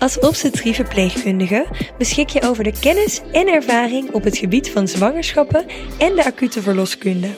Als 0.00 0.18
obstetrie-verpleegkundige 0.18 1.66
beschik 1.98 2.28
je 2.28 2.42
over 2.42 2.64
de 2.64 2.72
kennis 2.80 3.20
en 3.32 3.48
ervaring 3.48 4.12
op 4.12 4.24
het 4.24 4.36
gebied 4.36 4.70
van 4.70 4.88
zwangerschappen 4.88 5.64
en 5.98 6.14
de 6.14 6.24
acute 6.24 6.62
verloskunde. 6.62 7.28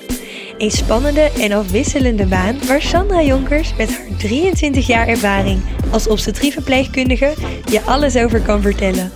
Een 0.59 0.71
spannende 0.71 1.31
en 1.41 1.53
afwisselende 1.53 2.27
baan 2.27 2.59
waar 2.67 2.83
Sandra 2.83 3.23
Jonkers 3.23 3.77
met 3.77 3.97
haar 3.97 4.07
23 4.19 4.87
jaar 4.87 5.09
ervaring 5.09 5.61
als 5.91 6.09
obstetrie-verpleegkundige 6.09 7.35
je 7.71 7.83
alles 7.83 8.17
over 8.17 8.41
kan 8.41 8.63
vertellen. 8.63 9.13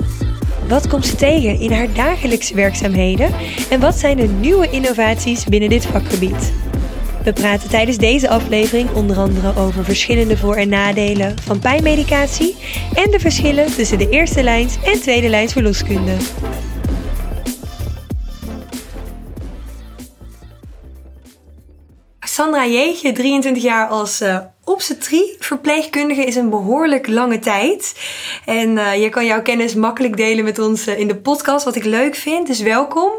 Wat 0.69 0.89
komt 0.89 1.07
ze 1.07 1.17
tegen 1.17 1.61
in 1.61 1.73
haar 1.73 1.93
dagelijkse 1.93 2.55
werkzaamheden 2.55 3.31
en 3.71 3.81
wat 3.81 3.95
zijn 3.95 4.17
de 4.17 4.29
nieuwe 4.29 4.71
innovaties 4.71 5.45
binnen 5.45 5.69
dit 5.69 5.87
vakgebied? 5.87 6.53
We 7.27 7.33
praten 7.33 7.69
tijdens 7.69 7.97
deze 7.97 8.29
aflevering 8.29 8.91
onder 8.91 9.17
andere 9.17 9.57
over 9.57 9.85
verschillende 9.85 10.37
voor- 10.37 10.57
en 10.57 10.69
nadelen 10.69 11.35
van 11.43 11.59
pijnmedicatie 11.59 12.57
en 12.95 13.11
de 13.11 13.19
verschillen 13.19 13.67
tussen 13.67 13.99
de 13.99 14.09
eerste 14.09 14.43
lijns 14.43 14.77
en 14.85 15.01
tweede 15.01 15.29
lijns 15.29 15.53
verloskunde. 15.53 16.17
Sandra 22.37 22.67
Jeetje, 22.67 23.13
23 23.13 23.63
jaar 23.63 23.89
als 23.89 24.23
uh, 24.23 24.39
obstetrie. 24.65 25.37
Verpleegkundige 25.39 26.25
is 26.25 26.37
een 26.37 26.51
behoorlijk 26.51 27.07
lange 27.07 27.39
tijd. 27.39 27.95
En 28.45 28.71
uh, 28.71 29.03
je 29.03 29.09
kan 29.09 29.27
jouw 29.27 29.43
kennis 29.43 29.75
makkelijk 29.75 30.17
delen 30.17 30.45
met 30.45 30.59
ons 30.59 30.89
uh, 30.89 30.99
in 30.99 31.09
de 31.09 31.17
podcast, 31.17 31.65
wat 31.65 31.77
ik 31.77 31.85
leuk 31.85 32.15
vind. 32.15 32.47
Dus 32.47 32.61
welkom 32.61 33.11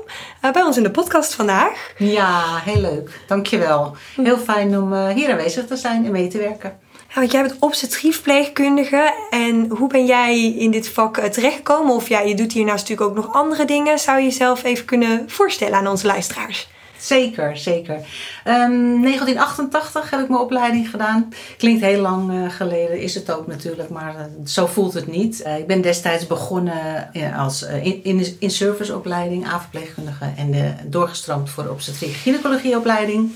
bij 0.53 0.61
ons 0.61 0.77
in 0.77 0.83
de 0.83 0.91
podcast 0.91 1.33
vandaag. 1.33 1.93
Ja, 1.97 2.61
heel 2.63 2.81
leuk. 2.81 3.19
Dankjewel. 3.27 3.95
Heel 4.15 4.37
fijn 4.37 4.77
om 4.77 5.07
hier 5.07 5.31
aanwezig 5.31 5.65
te 5.65 5.75
zijn 5.75 6.05
en 6.05 6.11
mee 6.11 6.27
te 6.27 6.37
werken. 6.37 6.79
Ja, 7.07 7.13
want 7.15 7.31
jij 7.31 7.41
bent 7.41 7.55
obstetrieverpleegkundige. 7.59 9.13
En 9.29 9.69
hoe 9.69 9.89
ben 9.89 10.05
jij 10.05 10.51
in 10.51 10.71
dit 10.71 10.89
vak 10.89 11.19
terechtgekomen? 11.19 11.95
Of 11.95 12.09
ja, 12.09 12.19
je 12.19 12.35
doet 12.35 12.53
hiernaast 12.53 12.89
natuurlijk 12.89 13.09
ook 13.09 13.25
nog 13.25 13.33
andere 13.33 13.65
dingen. 13.65 13.99
Zou 13.99 14.17
je 14.17 14.23
jezelf 14.23 14.63
even 14.63 14.85
kunnen 14.85 15.29
voorstellen 15.29 15.77
aan 15.77 15.87
onze 15.87 16.07
luisteraars? 16.07 16.67
Zeker, 16.99 17.57
zeker. 17.57 17.95
Um, 17.95 19.01
1988 19.01 20.09
heb 20.09 20.19
ik 20.19 20.29
mijn 20.29 20.41
opleiding 20.41 20.89
gedaan. 20.89 21.33
Klinkt 21.57 21.81
heel 21.81 22.01
lang 22.01 22.31
uh, 22.31 22.51
geleden, 22.51 22.99
is 22.99 23.15
het 23.15 23.31
ook 23.31 23.47
natuurlijk, 23.47 23.89
maar 23.89 24.15
uh, 24.15 24.45
zo 24.45 24.65
voelt 24.65 24.93
het 24.93 25.07
niet. 25.07 25.43
Uh, 25.45 25.57
ik 25.57 25.67
ben 25.67 25.81
destijds 25.81 26.27
begonnen 26.27 27.09
als 27.37 27.61
in, 27.61 28.03
in, 28.03 28.35
in 28.39 28.51
serviceopleiding, 28.51 29.47
A-verpleegkundige 29.47 30.33
en 30.37 30.77
doorgestroomd 30.85 31.49
voor 31.49 31.63
de 31.63 31.71
obstetrie 31.71 32.13
gynaecologieopleiding. 32.13 33.31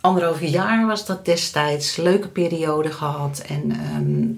Anderhalf 0.00 0.40
jaar 0.40 0.86
was 0.86 1.06
dat 1.06 1.24
destijds. 1.24 1.96
Leuke 1.96 2.28
periode 2.28 2.92
gehad 2.92 3.42
en 3.46 3.76
um, 3.96 4.36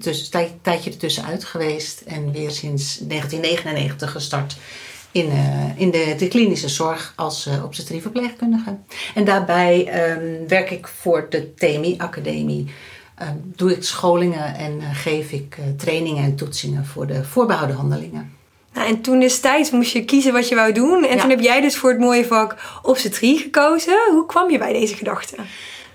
tijdje 0.61 0.91
ertussenuit 0.91 1.43
geweest. 1.43 2.01
En 2.01 2.31
weer 2.31 2.51
sinds 2.51 2.97
1999 2.97 4.11
gestart 4.11 4.57
in, 5.11 5.25
uh, 5.25 5.79
in 5.79 5.91
de, 5.91 6.15
de, 6.17 6.27
klinische 6.27 6.69
zorg 6.69 7.13
als 7.15 7.47
uh, 7.47 7.63
obstetrieverpleegkundige. 7.63 8.77
En 9.15 9.25
daarbij 9.25 9.79
um, 10.11 10.47
werk 10.47 10.71
ik 10.71 10.87
voor 10.87 11.27
de 11.29 11.53
TMI-academie. 11.53 12.71
Um, 13.21 13.53
doe 13.55 13.71
ik 13.71 13.83
scholingen 13.83 14.55
en 14.55 14.77
uh, 14.77 14.85
geef 14.93 15.31
ik 15.31 15.57
trainingen 15.77 16.23
en 16.23 16.35
toetsingen 16.35 16.85
voor 16.85 17.07
de 17.07 17.23
voorbehouden 17.23 17.75
handelingen. 17.75 18.33
Nou, 18.73 18.87
en 18.87 19.01
toen 19.01 19.19
destijds 19.19 19.71
moest 19.71 19.91
je 19.91 20.05
kiezen 20.05 20.33
wat 20.33 20.47
je 20.47 20.55
wou 20.55 20.71
doen. 20.71 21.03
En 21.03 21.15
ja. 21.15 21.21
toen 21.21 21.29
heb 21.29 21.39
jij 21.39 21.61
dus 21.61 21.77
voor 21.77 21.89
het 21.89 21.99
mooie 21.99 22.25
vak 22.25 22.79
obstetrie 22.81 23.37
gekozen. 23.37 23.97
Hoe 24.11 24.25
kwam 24.25 24.51
je 24.51 24.57
bij 24.57 24.73
deze 24.73 24.95
gedachte? 24.95 25.35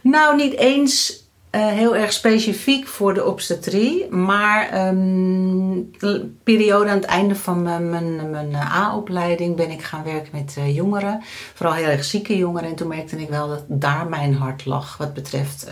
Nou, 0.00 0.37
niet 0.37 0.54
eens 0.54 1.26
uh, 1.56 1.67
heel 1.67 1.97
erg 1.97 2.12
specifiek 2.12 2.87
voor 2.87 3.15
de 3.15 3.25
obstetrie. 3.25 4.09
Maar 4.11 4.89
um, 4.89 5.91
de 5.99 6.31
periode 6.43 6.91
aan 6.91 6.97
het 6.97 7.05
einde 7.05 7.34
van 7.34 7.62
mijn, 7.62 7.91
mijn, 7.91 8.31
mijn 8.31 8.55
A-opleiding 8.55 9.56
ben 9.56 9.71
ik 9.71 9.83
gaan 9.83 10.05
werken 10.05 10.31
met 10.33 10.56
uh, 10.59 10.75
jongeren. 10.75 11.22
Vooral 11.55 11.75
heel 11.75 11.89
erg 11.89 12.05
zieke 12.05 12.37
jongeren. 12.37 12.69
En 12.69 12.75
toen 12.75 12.89
merkte 12.89 13.21
ik 13.21 13.28
wel 13.28 13.49
dat 13.49 13.65
daar 13.69 14.06
mijn 14.06 14.34
hart 14.34 14.66
lag. 14.66 14.97
Wat 14.97 15.15
betreft 15.15 15.71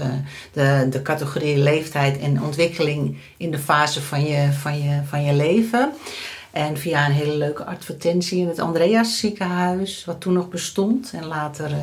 de, 0.53 0.87
de 0.91 1.03
categorie 1.03 1.59
leeftijd 1.59 2.19
en 2.19 2.43
ontwikkeling 2.43 3.19
in 3.37 3.51
de 3.51 3.59
fase 3.59 4.03
van 4.03 4.25
je, 4.25 4.53
van 4.53 4.83
je, 4.83 5.01
van 5.05 5.25
je 5.25 5.33
leven. 5.33 5.93
En 6.55 6.77
via 6.77 7.07
een 7.07 7.13
hele 7.13 7.37
leuke 7.37 7.65
advertentie 7.65 8.41
in 8.41 8.49
het 8.49 8.59
Andreas 8.59 9.19
ziekenhuis, 9.19 10.05
wat 10.05 10.21
toen 10.21 10.33
nog 10.33 10.49
bestond 10.49 11.11
en 11.15 11.27
later 11.27 11.71
uh, 11.71 11.79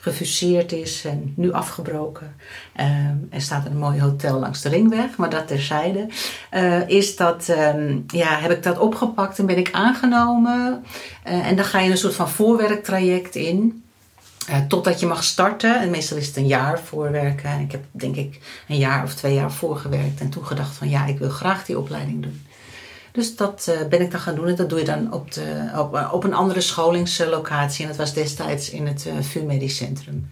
gefuseerd 0.00 0.72
is 0.72 1.04
en 1.04 1.32
nu 1.36 1.52
afgebroken. 1.52 2.34
Uh, 2.80 2.86
er 3.30 3.40
staat 3.40 3.66
een 3.66 3.78
mooi 3.78 4.00
hotel 4.00 4.38
langs 4.38 4.62
de 4.62 4.68
ringweg, 4.68 5.16
maar 5.16 5.30
dat 5.30 5.48
terzijde. 5.48 6.06
Uh, 6.54 6.88
is 6.88 7.16
dat, 7.16 7.48
um, 7.48 8.04
ja, 8.06 8.38
heb 8.38 8.50
ik 8.50 8.62
dat 8.62 8.78
opgepakt 8.78 9.38
en 9.38 9.46
ben 9.46 9.58
ik 9.58 9.72
aangenomen. 9.72 10.84
en 11.22 11.56
dan 11.56 11.64
ga 11.64 11.80
je 11.80 11.90
een 11.90 11.96
soort 11.96 12.14
van 12.14 12.28
voorwerktraject 12.28 13.34
in. 13.34 13.82
Totdat 14.68 15.00
je 15.00 15.06
mag 15.06 15.24
starten. 15.24 15.80
En 15.80 15.90
meestal 15.90 16.16
is 16.16 16.26
het 16.26 16.36
een 16.36 16.46
jaar 16.46 16.80
voorwerken. 16.80 17.50
En 17.50 17.60
ik 17.60 17.72
heb 17.72 17.84
denk 17.90 18.16
ik 18.16 18.40
een 18.68 18.78
jaar 18.78 19.02
of 19.02 19.14
twee 19.14 19.34
jaar 19.34 19.52
voorgewerkt. 19.52 20.20
En 20.20 20.30
toen 20.30 20.46
gedacht 20.46 20.76
van 20.76 20.88
ja, 20.88 21.06
ik 21.06 21.18
wil 21.18 21.30
graag 21.30 21.64
die 21.64 21.78
opleiding 21.78 22.22
doen. 22.22 22.46
Dus 23.18 23.36
dat 23.36 23.66
uh, 23.68 23.88
ben 23.88 24.00
ik 24.00 24.10
dan 24.10 24.20
gaan 24.20 24.34
doen. 24.34 24.46
En 24.46 24.54
dat 24.54 24.68
doe 24.68 24.78
je 24.78 24.84
dan 24.84 25.12
op, 25.12 25.32
de, 25.32 25.70
op, 25.76 26.08
op 26.12 26.24
een 26.24 26.34
andere 26.34 26.60
scholingslocatie. 26.60 27.82
En 27.82 27.88
dat 27.88 27.98
was 27.98 28.14
destijds 28.14 28.70
in 28.70 28.86
het 28.86 29.06
uh, 29.06 29.12
VU 29.20 29.40
Medisch 29.40 29.76
Centrum. 29.76 30.30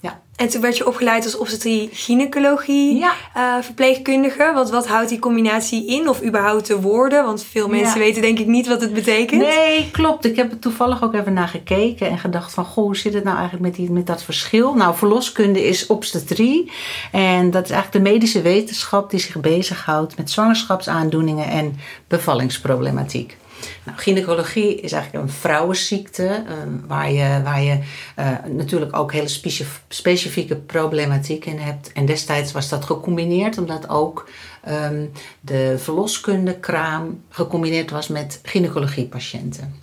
Ja. 0.00 0.20
En 0.36 0.48
toen 0.48 0.60
werd 0.60 0.76
je 0.76 0.86
opgeleid 0.86 1.24
als 1.24 1.36
obstetrie 1.36 1.88
gynaecologie 1.92 2.98
ja. 2.98 3.12
uh, 3.36 3.62
verpleegkundige. 3.62 4.52
Wat, 4.54 4.70
wat 4.70 4.86
houdt 4.86 5.08
die 5.08 5.18
combinatie 5.18 5.86
in? 5.86 6.08
Of 6.08 6.22
überhaupt 6.22 6.66
de 6.66 6.80
woorden? 6.80 7.24
Want 7.24 7.44
veel 7.44 7.68
mensen 7.68 7.98
ja. 7.98 8.06
weten 8.06 8.22
denk 8.22 8.38
ik 8.38 8.46
niet 8.46 8.66
wat 8.66 8.80
het 8.80 8.92
betekent. 8.92 9.40
Nee, 9.40 9.90
klopt. 9.90 10.24
Ik 10.24 10.36
heb 10.36 10.50
er 10.50 10.58
toevallig 10.58 11.02
ook 11.02 11.14
even 11.14 11.32
naar 11.32 11.48
gekeken. 11.48 12.08
En 12.08 12.18
gedacht 12.18 12.52
van, 12.52 12.64
goh, 12.64 12.84
hoe 12.84 12.96
zit 12.96 13.14
het 13.14 13.24
nou 13.24 13.36
eigenlijk 13.36 13.66
met, 13.66 13.74
die, 13.74 13.90
met 13.90 14.06
dat 14.06 14.22
verschil? 14.22 14.74
Nou, 14.74 14.96
verloskunde 14.96 15.66
is 15.66 15.86
obstetrie. 15.86 16.72
En 17.12 17.50
dat 17.50 17.64
is 17.64 17.70
eigenlijk 17.70 18.04
de 18.04 18.10
medische 18.10 18.42
wetenschap 18.42 19.10
die 19.10 19.20
zich 19.20 19.40
bezighoudt 19.40 20.16
met 20.16 20.30
zwangerschapsaandoeningen 20.30 21.46
en 21.46 21.78
bevallingsproblematiek. 22.08 23.36
Nou, 23.84 23.98
gynaecologie 23.98 24.80
is 24.80 24.92
eigenlijk 24.92 25.24
een 25.24 25.32
vrouwenziekte 25.32 26.44
uh, 26.46 26.52
waar 26.86 27.12
je, 27.12 27.40
waar 27.44 27.62
je 27.62 27.78
uh, 28.18 28.28
natuurlijk 28.48 28.96
ook 28.96 29.12
hele 29.12 29.28
specifieke 29.88 30.56
problematiek 30.56 31.44
in 31.44 31.58
hebt. 31.58 31.92
En 31.92 32.06
destijds 32.06 32.52
was 32.52 32.68
dat 32.68 32.84
gecombineerd 32.84 33.58
omdat 33.58 33.88
ook 33.88 34.28
um, 34.68 35.10
de 35.40 35.74
verloskundekraam 35.78 37.22
gecombineerd 37.28 37.90
was 37.90 38.08
met 38.08 38.40
gynaecologiepatiënten. 38.42 39.74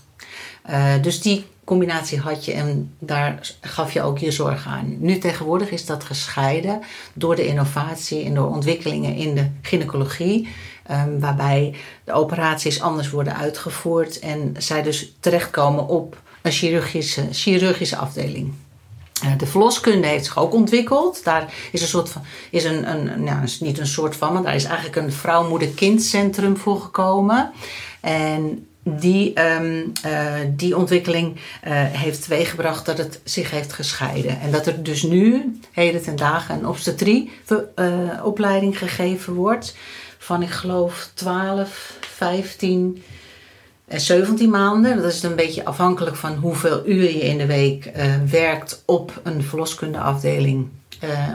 Uh, 0.70 0.94
dus 1.02 1.22
die 1.22 1.46
combinatie 1.68 2.20
had 2.20 2.46
je 2.46 2.52
en 2.52 2.94
daar 3.00 3.40
gaf 3.62 3.94
je 3.94 4.02
ook 4.02 4.18
je 4.18 4.32
zorg 4.32 4.68
aan. 4.68 4.96
Nu 5.00 5.18
tegenwoordig 5.18 5.70
is 5.70 5.86
dat 5.86 6.04
gescheiden 6.04 6.82
door 7.14 7.36
de 7.36 7.48
innovatie 7.48 8.26
en 8.26 8.34
door 8.34 8.48
ontwikkelingen 8.48 9.16
in 9.16 9.36
de 9.36 9.48
gynaecologie. 9.62 10.48
Um, 10.92 11.20
waarbij 11.20 11.76
de 12.04 12.12
operaties 12.12 12.82
anders 12.82 13.10
worden 13.10 13.36
uitgevoerd 13.36 14.20
en 14.20 14.56
zij 14.58 14.84
dus 14.84 15.16
terechtkomen 15.20 15.88
op 15.88 16.22
een 16.42 16.52
chirurgische, 16.52 17.28
chirurgische 17.32 17.98
afdeling. 17.98 18.54
Uh, 19.24 19.32
de 19.38 19.46
verloskunde 19.46 20.08
heeft 20.08 20.26
zich 20.26 20.38
ook 20.38 20.54
ontwikkeld. 20.54 21.24
Daar 21.24 21.54
is 21.72 21.82
een 21.82 21.88
soort 21.88 22.10
van, 22.10 22.22
is 22.52 22.64
een, 22.64 22.90
een 22.90 23.24
nou, 23.24 23.44
is 23.44 23.60
niet 23.60 23.80
een 23.80 23.88
soort 23.88 24.16
van, 24.16 24.34
maar 24.34 24.44
daar 24.44 24.56
is 24.56 24.64
eigenlijk 24.64 24.96
een 24.96 25.12
vrouw-moeder-kindcentrum 25.12 26.58
voor 26.58 26.82
gekomen. 26.82 27.52
En 28.02 28.68
die, 28.84 29.42
um, 29.42 29.92
uh, 30.06 30.34
die 30.50 30.78
ontwikkeling 30.78 31.36
uh, 31.36 31.40
heeft 31.74 32.24
teweeggebracht 32.24 32.86
dat 32.86 32.98
het 32.98 33.20
zich 33.24 33.52
heeft 33.52 33.74
gescheiden. 33.74 34.40
En 34.40 34.52
dat 34.52 34.66
er 34.66 34.84
dus 34.84 35.04
nu, 35.04 35.60
heden 35.72 36.02
ten 36.02 36.16
dagen, 36.16 36.56
een 36.56 36.68
obstetrie-opleiding 36.68 38.78
gegeven 38.78 39.34
wordt 39.34 39.76
van 40.28 40.42
ik 40.42 40.50
geloof 40.50 41.10
12, 41.14 41.98
15 42.00 43.04
en 43.88 44.02
17 44.02 44.50
maanden. 44.50 45.02
Dat 45.02 45.14
is 45.14 45.24
een 45.24 45.36
beetje 45.36 45.66
afhankelijk 45.66 46.16
van 46.16 46.36
hoeveel 46.36 46.88
uur 46.88 47.04
je 47.04 47.20
in 47.20 47.38
de 47.38 47.46
week 47.46 47.92
uh, 47.98 48.16
werkt 48.30 48.84
op 48.86 49.20
een 49.24 49.44
verloskundeafdeling 49.44 50.68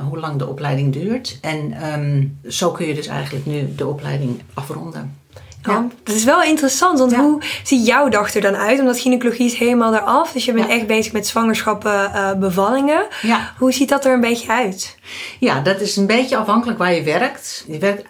hoe 0.08 0.18
lang 0.18 0.38
de 0.38 0.46
opleiding 0.46 0.92
duurt. 0.92 1.38
En 1.40 1.72
ehm, 1.72 2.26
zo 2.52 2.70
kun 2.70 2.86
je 2.86 2.94
dus 2.94 3.06
eigenlijk 3.06 3.46
nu 3.46 3.74
de 3.74 3.86
opleiding 3.86 4.42
afronden. 4.54 5.16
Ja. 5.62 5.86
Dat 6.02 6.14
is 6.14 6.24
wel 6.24 6.42
interessant, 6.42 6.98
want 6.98 7.14
hoe 7.14 7.42
ziet 7.62 7.86
jouw 7.86 8.08
dag 8.08 8.34
er 8.34 8.40
dan 8.40 8.56
uit? 8.56 8.80
Omdat 8.80 9.00
gynaecologie 9.00 9.46
is 9.46 9.54
helemaal 9.54 9.94
eraf. 9.94 10.32
Dus 10.32 10.44
je 10.44 10.52
bent 10.52 10.68
echt 10.68 10.86
bezig 10.86 11.12
met 11.12 11.26
zwangerschappen, 11.26 12.10
uh, 12.14 12.32
bevallingen. 12.32 13.06
Ja. 13.22 13.52
Hoe 13.58 13.72
ziet 13.72 13.88
dat 13.88 14.04
er 14.04 14.12
een 14.12 14.20
beetje 14.20 14.48
uit? 14.48 14.96
Ja, 15.38 15.60
dat 15.60 15.80
is 15.80 15.96
een 15.96 16.06
beetje 16.06 16.36
afhankelijk 16.36 16.78
waar 16.78 16.94
je 16.94 17.02
werkt. 17.02 17.64
Je 17.68 17.78
werkt 17.78 18.06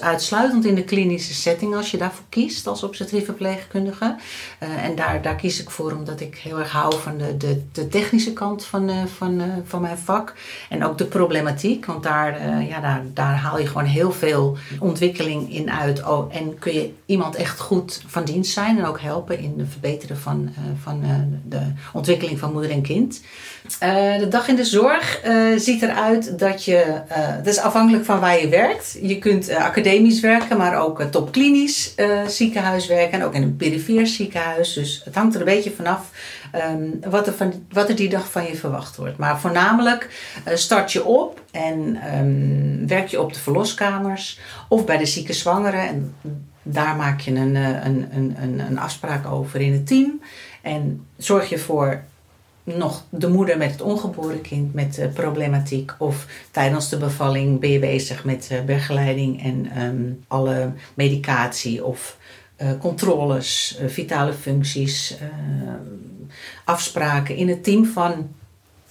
uitsluitend 0.00 0.64
in 0.64 0.74
de 0.74 0.84
klinische 0.84 1.34
setting 1.34 1.74
als 1.74 1.90
je 1.90 1.96
daarvoor 1.96 2.24
kiest 2.28 2.66
als 2.66 2.82
obstetrieve 2.82 3.24
verpleegkundige. 3.24 4.16
Uh, 4.62 4.84
en 4.84 4.94
daar, 4.94 5.22
daar 5.22 5.34
kies 5.34 5.60
ik 5.60 5.70
voor 5.70 5.92
omdat 5.92 6.20
ik 6.20 6.36
heel 6.36 6.58
erg 6.58 6.72
hou 6.72 6.94
van 7.00 7.18
de, 7.18 7.36
de, 7.36 7.62
de 7.72 7.88
technische 7.88 8.32
kant 8.32 8.64
van, 8.64 8.90
uh, 8.90 8.96
van, 9.16 9.40
uh, 9.40 9.44
van 9.64 9.80
mijn 9.80 9.98
vak. 9.98 10.34
En 10.68 10.84
ook 10.84 10.98
de 10.98 11.04
problematiek, 11.04 11.86
want 11.86 12.02
daar, 12.02 12.62
ja, 12.62 12.80
daar, 12.80 13.02
daar 13.14 13.36
haal 13.36 13.58
je 13.58 13.66
gewoon 13.66 13.84
heel 13.84 14.12
veel 14.12 14.56
ontwikkeling 14.78 15.54
in 15.54 15.70
uit. 15.70 16.04
Oh, 16.04 16.34
en 16.34 16.58
kun 16.58 16.74
je 16.74 16.90
iemand 17.06 17.34
echt 17.34 17.60
goed 17.60 18.02
van 18.06 18.24
dienst 18.24 18.52
zijn 18.52 18.78
en 18.78 18.84
ook 18.84 19.00
helpen 19.00 19.38
in 19.38 19.54
het 19.56 19.68
verbeteren 19.70 20.18
van, 20.18 20.54
van 20.82 21.02
de 21.44 21.60
ontwikkeling 21.92 22.38
van 22.38 22.52
moeder 22.52 22.70
en 22.70 22.82
kind. 22.82 23.20
de 24.18 24.26
dag 24.28 24.48
in 24.48 24.56
de 24.56 24.64
zorg 24.64 25.20
ziet 25.56 25.82
eruit 25.82 26.38
dat 26.38 26.64
je, 26.64 27.02
dat 27.36 27.46
is 27.46 27.58
afhankelijk 27.58 28.04
van 28.04 28.20
waar 28.20 28.40
je 28.40 28.48
werkt. 28.48 28.98
Je 29.02 29.18
kunt 29.18 29.48
eh, 29.55 29.55
academisch 29.58 30.20
werken, 30.20 30.56
maar 30.56 30.80
ook 30.80 31.00
uh, 31.00 31.06
topklinisch 31.06 31.92
uh, 31.96 32.26
ziekenhuis 32.26 32.86
werken. 32.86 33.20
En 33.20 33.26
ook 33.26 33.34
in 33.34 33.42
een 33.42 33.56
perifeer 33.56 34.06
ziekenhuis. 34.06 34.72
Dus 34.72 35.02
het 35.04 35.14
hangt 35.14 35.34
er 35.34 35.40
een 35.40 35.46
beetje 35.46 35.70
vanaf 35.70 36.10
um, 36.72 37.00
wat, 37.10 37.26
er 37.26 37.32
van, 37.32 37.52
wat 37.70 37.88
er 37.88 37.96
die 37.96 38.08
dag 38.08 38.30
van 38.30 38.46
je 38.46 38.56
verwacht 38.56 38.96
wordt. 38.96 39.16
Maar 39.16 39.40
voornamelijk 39.40 40.08
start 40.54 40.92
je 40.92 41.04
op 41.04 41.40
en 41.50 41.98
um, 42.18 42.86
werk 42.86 43.08
je 43.08 43.20
op 43.20 43.32
de 43.32 43.40
verloskamers 43.40 44.40
of 44.68 44.84
bij 44.84 44.96
de 44.96 45.06
zieke 45.06 45.32
zwangeren. 45.32 45.88
En 45.88 46.14
daar 46.62 46.96
maak 46.96 47.20
je 47.20 47.30
een, 47.30 47.54
een, 47.54 48.06
een, 48.14 48.36
een, 48.40 48.58
een 48.58 48.78
afspraak 48.78 49.26
over 49.26 49.60
in 49.60 49.72
het 49.72 49.86
team. 49.86 50.20
En 50.62 51.06
zorg 51.16 51.48
je 51.48 51.58
voor 51.58 52.02
nog 52.66 53.04
de 53.10 53.28
moeder 53.28 53.58
met 53.58 53.70
het 53.70 53.82
ongeboren 53.82 54.40
kind 54.40 54.74
met 54.74 54.98
uh, 54.98 55.12
problematiek. 55.12 55.94
Of 55.98 56.26
tijdens 56.50 56.88
de 56.88 56.96
bevalling 56.96 57.60
ben 57.60 57.70
je 57.70 57.78
bezig 57.78 58.24
met 58.24 58.48
uh, 58.52 58.60
begeleiding 58.62 59.42
en 59.42 59.82
um, 59.82 60.24
alle 60.28 60.72
medicatie 60.94 61.84
of 61.84 62.18
uh, 62.58 62.70
controles, 62.80 63.78
vitale 63.86 64.32
functies, 64.32 65.18
afspraken 66.64 67.36
in 67.36 67.48
het 67.48 67.64
team 67.64 67.84
van 67.84 68.28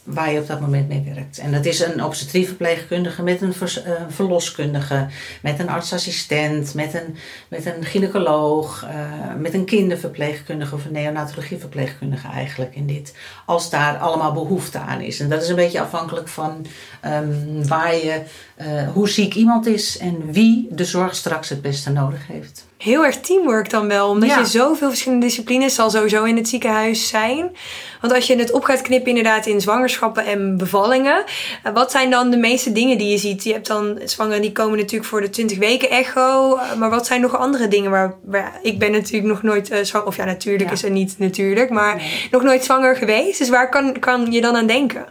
waar 0.05 0.31
je 0.31 0.39
op 0.39 0.47
dat 0.47 0.59
moment 0.59 0.87
mee 0.87 1.11
werkt. 1.13 1.37
En 1.37 1.51
dat 1.51 1.65
is 1.65 1.79
een 1.79 2.03
obstetrieverpleegkundige 2.03 3.23
met 3.23 3.41
een 3.41 3.53
uh, 3.61 3.93
verloskundige, 4.07 5.07
met 5.41 5.59
een 5.59 5.69
artsassistent, 5.69 6.73
met 6.73 6.93
een, 6.93 7.15
met 7.47 7.65
een 7.65 7.85
gynaecoloog, 7.85 8.83
uh, 8.83 9.35
met 9.37 9.53
een 9.53 9.65
kinderverpleegkundige 9.65 10.75
of 10.75 10.85
een 10.85 10.91
neonatologieverpleegkundige 10.91 12.27
eigenlijk 12.27 12.75
in 12.75 12.87
dit. 12.87 13.13
Als 13.45 13.69
daar 13.69 13.97
allemaal 13.97 14.33
behoefte 14.33 14.79
aan 14.79 15.01
is. 15.01 15.19
En 15.19 15.29
dat 15.29 15.41
is 15.41 15.49
een 15.49 15.55
beetje 15.55 15.81
afhankelijk 15.81 16.27
van 16.27 16.65
um, 17.05 17.67
waar 17.67 17.95
je, 17.95 18.21
uh, 18.61 18.91
hoe 18.91 19.09
ziek 19.09 19.35
iemand 19.35 19.65
is 19.65 19.97
en 19.97 20.31
wie 20.31 20.67
de 20.71 20.85
zorg 20.85 21.15
straks 21.15 21.49
het 21.49 21.61
beste 21.61 21.91
nodig 21.91 22.27
heeft 22.27 22.65
heel 22.85 23.05
erg 23.05 23.19
teamwork 23.19 23.69
dan 23.69 23.87
wel. 23.87 24.09
Omdat 24.09 24.29
je 24.29 24.45
zoveel 24.45 24.87
verschillende 24.87 25.25
disciplines 25.25 25.75
zal 25.75 25.89
sowieso 25.89 26.23
in 26.23 26.35
het 26.37 26.47
ziekenhuis 26.47 27.07
zijn. 27.07 27.55
Want 28.01 28.13
als 28.13 28.27
je 28.27 28.35
het 28.35 28.51
op 28.51 28.63
gaat 28.63 28.81
knippen 28.81 29.09
inderdaad 29.09 29.45
in 29.45 29.61
zwangerschappen 29.61 30.25
en 30.25 30.57
bevallingen. 30.57 31.23
Eh, 31.63 31.73
wat 31.73 31.91
zijn 31.91 32.09
dan 32.09 32.29
de 32.29 32.37
meeste 32.37 32.71
dingen 32.71 32.97
die 32.97 33.09
je 33.09 33.17
ziet? 33.17 33.43
Je 33.43 33.53
hebt 33.53 33.67
dan 33.67 33.99
zwangeren 34.03 34.41
die 34.41 34.51
komen 34.51 34.77
natuurlijk 34.77 35.09
voor 35.09 35.21
de 35.21 35.29
20 35.29 35.57
weken 35.57 35.89
echo. 35.89 36.55
Eh, 36.55 36.75
maar 36.75 36.89
wat 36.89 37.05
zijn 37.05 37.21
nog 37.21 37.37
andere 37.37 37.67
dingen 37.67 37.91
waar... 37.91 38.13
waar 38.23 38.59
ik 38.61 38.79
ben 38.79 38.91
natuurlijk 38.91 39.33
nog 39.33 39.43
nooit 39.43 39.71
uh, 39.71 39.77
zwanger... 39.81 40.07
Of 40.07 40.15
ja, 40.15 40.25
natuurlijk 40.25 40.71
is 40.71 40.83
er 40.83 40.91
niet 40.91 41.15
natuurlijk. 41.17 41.69
Maar 41.69 42.01
nog 42.31 42.43
nooit 42.43 42.63
zwanger 42.63 42.95
geweest. 42.95 43.39
Dus 43.39 43.49
waar 43.49 43.69
kan, 43.69 43.99
kan 43.99 44.31
je 44.31 44.41
dan 44.41 44.55
aan 44.55 44.67
denken? 44.67 45.05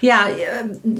Ja, 0.00 0.26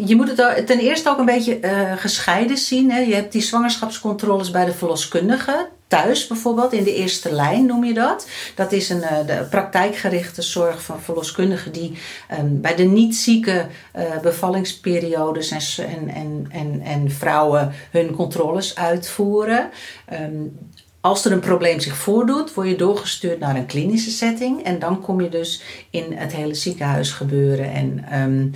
je 0.05 0.17
moet 0.17 0.37
het 0.37 0.67
ten 0.67 0.79
eerste 0.79 1.09
ook 1.09 1.19
een 1.19 1.25
beetje 1.25 1.59
uh, 1.61 1.93
gescheiden 1.97 2.59
zien. 2.59 2.91
Hè. 2.91 3.01
Je 3.01 3.15
hebt 3.15 3.33
die 3.33 3.43
zwangerschapscontroles 3.43 4.51
bij 4.51 4.65
de 4.65 4.73
verloskundige 4.73 5.69
thuis 5.91 6.27
bijvoorbeeld, 6.27 6.73
in 6.73 6.85
de 6.85 6.95
eerste 6.95 7.33
lijn 7.33 7.67
noem 7.67 7.85
je 7.85 7.95
dat. 7.95 8.29
Dat 8.55 8.73
is 8.73 8.89
een, 8.89 9.03
uh, 9.03 9.27
de 9.27 9.47
praktijkgerichte 9.51 10.43
zorg 10.43 10.83
van 10.83 11.01
verloskundigen 11.01 11.73
die 11.73 11.99
um, 12.39 12.61
bij 12.61 12.75
de 12.75 12.83
niet 12.83 13.17
zieke 13.17 13.67
uh, 13.97 14.19
bevallingsperiodes 14.23 15.51
en, 15.51 16.09
en, 16.09 16.47
en, 16.51 16.81
en, 16.85 17.11
vrouwen 17.11 17.73
hun 17.91 18.11
controles 18.11 18.77
uitvoeren. 18.77 19.71
Um, 20.13 20.59
als 21.01 21.25
er 21.25 21.33
een 21.33 21.41
probleem 21.41 21.81
zich 21.81 21.97
voordoet, 21.97 22.55
word 22.55 22.69
je 22.69 22.77
doorgestuurd 22.77 23.39
naar 23.39 23.57
een 23.57 23.67
klinische 23.67 24.11
setting. 24.11 24.63
En 24.63 24.79
dan 24.79 25.01
kom 25.01 25.21
je 25.21 25.29
dus 25.29 25.63
in 25.91 26.13
het 26.13 26.33
hele 26.33 26.55
ziekenhuis 26.55 27.13
gebeuren. 27.13 27.73
En 27.73 28.05
um, 28.23 28.53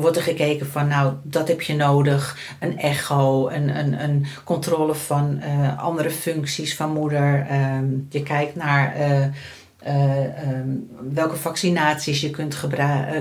wordt 0.00 0.16
er 0.16 0.22
gekeken 0.22 0.66
van, 0.66 0.88
nou, 0.88 1.14
dat 1.22 1.48
heb 1.48 1.62
je 1.62 1.74
nodig. 1.74 2.38
Een 2.60 2.78
echo, 2.78 3.48
een, 3.48 3.78
een, 3.78 4.02
een 4.02 4.26
controle 4.44 4.94
van 4.94 5.40
uh, 5.42 5.78
andere 5.78 6.10
functies 6.10 6.76
van 6.76 6.92
moeder. 6.92 7.46
Um, 7.76 8.06
je 8.10 8.22
kijkt 8.22 8.54
naar... 8.54 8.96
Uh, 8.98 9.26
uh, 9.86 10.52
um, 10.52 10.88
welke 11.12 11.36
vaccinaties 11.36 12.20
je 12.20 12.30
kunt, 12.30 12.60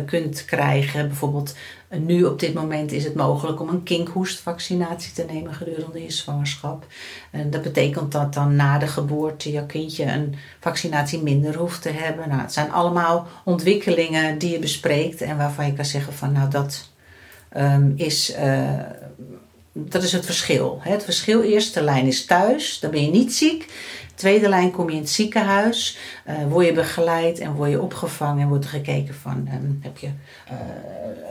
kunt 0.06 0.46
krijgen. 0.46 1.08
Bijvoorbeeld 1.08 1.56
nu 2.00 2.24
op 2.24 2.40
dit 2.40 2.54
moment 2.54 2.92
is 2.92 3.04
het 3.04 3.16
mogelijk 3.16 3.62
om 3.62 3.70
een 3.70 3.84
kinkhoestvaccinatie 3.84 5.14
te 5.14 5.26
nemen 5.32 5.54
gedurende 5.54 6.04
je 6.04 6.12
zwangerschap. 6.12 6.86
En 7.32 7.50
dat 7.50 7.62
betekent 7.62 8.12
dat 8.12 8.34
dan 8.34 8.56
na 8.56 8.78
de 8.78 8.88
geboorte 8.88 9.52
je 9.52 9.66
kindje 9.66 10.04
een 10.04 10.36
vaccinatie 10.60 11.22
minder 11.22 11.56
hoeft 11.56 11.82
te 11.82 11.90
hebben. 11.90 12.30
Nou, 12.30 12.42
het 12.42 12.54
zijn 12.54 12.72
allemaal 12.72 13.28
ontwikkelingen 13.44 14.38
die 14.38 14.52
je 14.52 14.60
bespreekt 14.60 15.22
en 15.22 15.38
waarvan 15.38 15.66
je 15.66 15.74
kan 15.74 15.86
zeggen 15.86 16.14
van 16.14 16.32
nou 16.32 16.50
dat 16.50 16.90
um, 17.58 17.94
is. 17.96 18.36
Uh, 18.36 18.80
dat 19.76 20.04
is 20.04 20.12
het 20.12 20.26
verschil. 20.26 20.80
Het 20.82 21.04
verschil, 21.04 21.42
eerste 21.42 21.82
lijn 21.82 22.06
is 22.06 22.26
thuis, 22.26 22.80
dan 22.80 22.92
ben 22.92 23.06
je 23.06 23.12
niet 23.12 23.34
ziek. 23.34 23.72
Tweede 24.16 24.50
lijn 24.50 24.72
kom 24.72 24.90
je 24.90 24.96
in 24.96 25.02
het 25.02 25.10
ziekenhuis, 25.10 25.98
uh, 26.30 26.34
word 26.50 26.66
je 26.66 26.74
begeleid 26.74 27.40
en 27.40 27.54
word 27.54 27.70
je 27.70 27.82
opgevangen 27.82 28.42
en 28.42 28.48
wordt 28.48 28.64
er 28.64 28.70
gekeken 28.70 29.16
van 29.22 29.48
um, 29.54 29.80
heb 29.82 29.98
je 29.98 30.08
uh, 30.08 30.54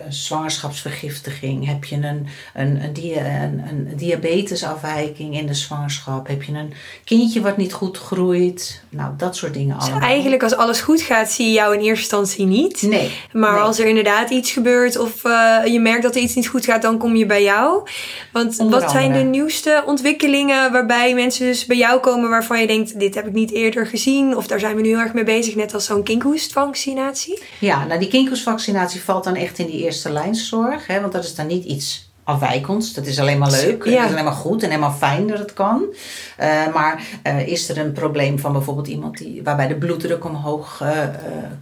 zwangerschapsvergiftiging, 0.08 1.66
heb 1.66 1.84
je 1.84 1.96
een, 1.96 2.26
een, 2.54 2.84
een, 2.84 2.92
dia 2.92 3.42
een, 3.42 3.62
een, 3.68 3.88
diabetesafwijking 3.96 5.38
in 5.38 5.46
de 5.46 5.54
zwangerschap, 5.54 6.28
heb 6.28 6.42
je 6.42 6.52
een 6.52 6.72
kindje 7.04 7.40
wat 7.40 7.56
niet 7.56 7.72
goed 7.72 7.98
groeit, 7.98 8.82
nou 8.88 9.12
dat 9.16 9.36
soort 9.36 9.54
dingen 9.54 9.78
dus 9.78 9.84
allemaal. 9.84 10.08
eigenlijk 10.08 10.42
als 10.42 10.56
alles 10.56 10.80
goed 10.80 11.00
gaat 11.00 11.30
zie 11.30 11.46
je 11.46 11.52
jou 11.52 11.74
in 11.74 11.80
eerste 11.80 12.16
instantie 12.16 12.46
niet. 12.46 12.82
Nee. 12.82 13.10
Maar 13.32 13.52
nee. 13.52 13.62
als 13.62 13.78
er 13.78 13.86
inderdaad 13.86 14.30
iets 14.30 14.50
gebeurt 14.50 14.98
of 14.98 15.24
uh, 15.24 15.58
je 15.64 15.80
merkt 15.80 16.02
dat 16.02 16.14
er 16.14 16.20
iets 16.20 16.34
niet 16.34 16.48
goed 16.48 16.64
gaat, 16.64 16.82
dan 16.82 16.98
kom 16.98 17.16
je 17.16 17.26
bij 17.26 17.42
jou. 17.42 17.88
Want 18.32 18.58
Onder 18.58 18.80
wat 18.80 18.90
zijn 18.90 19.12
de 19.12 19.18
nieuwste 19.18 19.82
ontwikkelingen 19.86 20.72
waarbij 20.72 21.14
mensen 21.14 21.46
dus 21.46 21.66
bij 21.66 21.76
jou 21.76 22.00
komen 22.00 22.30
waarvan 22.30 22.60
je 22.60 22.66
dit 22.80 23.14
heb 23.14 23.26
ik 23.26 23.32
niet 23.32 23.52
eerder 23.52 23.86
gezien. 23.86 24.36
Of 24.36 24.46
daar 24.46 24.60
zijn 24.60 24.76
we 24.76 24.82
nu 24.82 24.88
heel 24.88 24.98
erg 24.98 25.14
mee 25.14 25.24
bezig, 25.24 25.54
net 25.54 25.74
als 25.74 25.84
zo'n 25.84 26.02
kinkhoestvaccinatie. 26.02 27.42
Ja, 27.58 27.86
nou 27.86 28.00
die 28.00 28.08
kinkhoestvaccinatie 28.08 29.00
valt 29.00 29.24
dan 29.24 29.34
echt 29.34 29.58
in 29.58 29.66
die 29.66 29.82
eerste 29.82 30.10
lijnszorg. 30.10 30.86
Hè, 30.86 31.00
want 31.00 31.12
dat 31.12 31.24
is 31.24 31.34
dan 31.34 31.46
niet 31.46 31.64
iets 31.64 32.11
afwijkends. 32.24 32.94
Dat 32.94 33.06
is 33.06 33.18
alleen 33.18 33.38
maar 33.38 33.50
leuk. 33.50 33.84
Ja. 33.84 33.94
Dat 33.94 34.04
is 34.04 34.10
alleen 34.10 34.24
maar 34.24 34.32
goed 34.32 34.62
en 34.62 34.68
helemaal 34.68 34.92
fijn 34.92 35.26
dat 35.26 35.38
het 35.38 35.52
kan. 35.52 35.84
Uh, 36.40 36.74
maar 36.74 37.02
uh, 37.26 37.46
is 37.46 37.68
er 37.68 37.78
een 37.78 37.92
probleem 37.92 38.38
van 38.38 38.52
bijvoorbeeld 38.52 38.86
iemand 38.86 39.18
die, 39.18 39.42
waarbij 39.42 39.68
de 39.68 39.76
bloeddruk 39.76 40.24
omhoog 40.24 40.80
uh, 40.82 40.90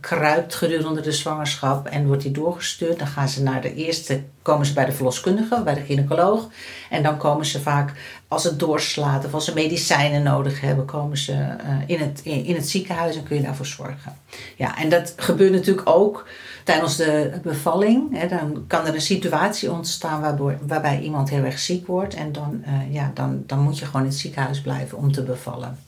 kruipt 0.00 0.54
gedurende 0.54 1.00
de 1.00 1.12
zwangerschap 1.12 1.86
en 1.86 2.06
wordt 2.06 2.22
die 2.22 2.30
doorgestuurd, 2.30 2.98
dan 2.98 3.06
gaan 3.06 3.28
ze 3.28 3.42
naar 3.42 3.60
de 3.60 3.74
eerste, 3.74 4.22
komen 4.42 4.66
ze 4.66 4.72
bij 4.72 4.84
de 4.84 4.92
verloskundige, 4.92 5.62
bij 5.62 5.74
de 5.74 5.80
gynaecoloog. 5.80 6.48
En 6.90 7.02
dan 7.02 7.16
komen 7.16 7.46
ze 7.46 7.60
vaak, 7.60 7.92
als 8.28 8.44
het 8.44 8.58
doorslaat 8.58 9.24
of 9.24 9.34
als 9.34 9.44
ze 9.44 9.54
medicijnen 9.54 10.22
nodig 10.22 10.60
hebben, 10.60 10.84
komen 10.84 11.16
ze 11.16 11.46
in, 11.86 11.98
het, 11.98 12.20
in, 12.22 12.44
in 12.44 12.54
het 12.54 12.68
ziekenhuis 12.68 13.16
en 13.16 13.22
kun 13.22 13.36
je 13.36 13.42
daarvoor 13.42 13.66
zorgen. 13.66 14.16
Ja, 14.56 14.78
en 14.78 14.88
dat 14.88 15.12
gebeurt 15.16 15.52
natuurlijk 15.52 15.88
ook 15.88 16.26
tijdens 16.64 16.96
de 16.96 17.30
bevalling. 17.42 18.18
Hè, 18.18 18.28
dan 18.28 18.64
kan 18.66 18.86
er 18.86 18.94
een 18.94 19.00
situatie 19.00 19.70
ontstaan 19.70 20.20
waardoor, 20.20 20.49
waarbij 20.66 21.00
iemand 21.00 21.30
heel 21.30 21.44
erg 21.44 21.58
ziek 21.58 21.86
wordt. 21.86 22.14
En 22.14 22.32
dan, 22.32 22.62
uh, 22.66 22.94
ja, 22.94 23.10
dan, 23.14 23.42
dan 23.46 23.58
moet 23.58 23.78
je 23.78 23.84
gewoon 23.84 24.02
in 24.02 24.08
het 24.08 24.18
ziekenhuis 24.18 24.60
blijven 24.60 24.98
om 24.98 25.12
te 25.12 25.22
bevallen. 25.22 25.78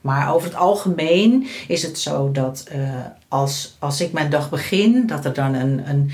Maar 0.00 0.34
over 0.34 0.48
het 0.48 0.58
algemeen 0.58 1.46
is 1.68 1.82
het 1.82 1.98
zo 1.98 2.30
dat 2.30 2.68
uh, 2.74 2.90
als, 3.28 3.76
als 3.78 4.00
ik 4.00 4.12
mijn 4.12 4.30
dag 4.30 4.50
begin, 4.50 5.06
dat 5.06 5.24
er 5.24 5.34
dan 5.34 5.54
een, 5.54 5.88
een, 5.88 6.10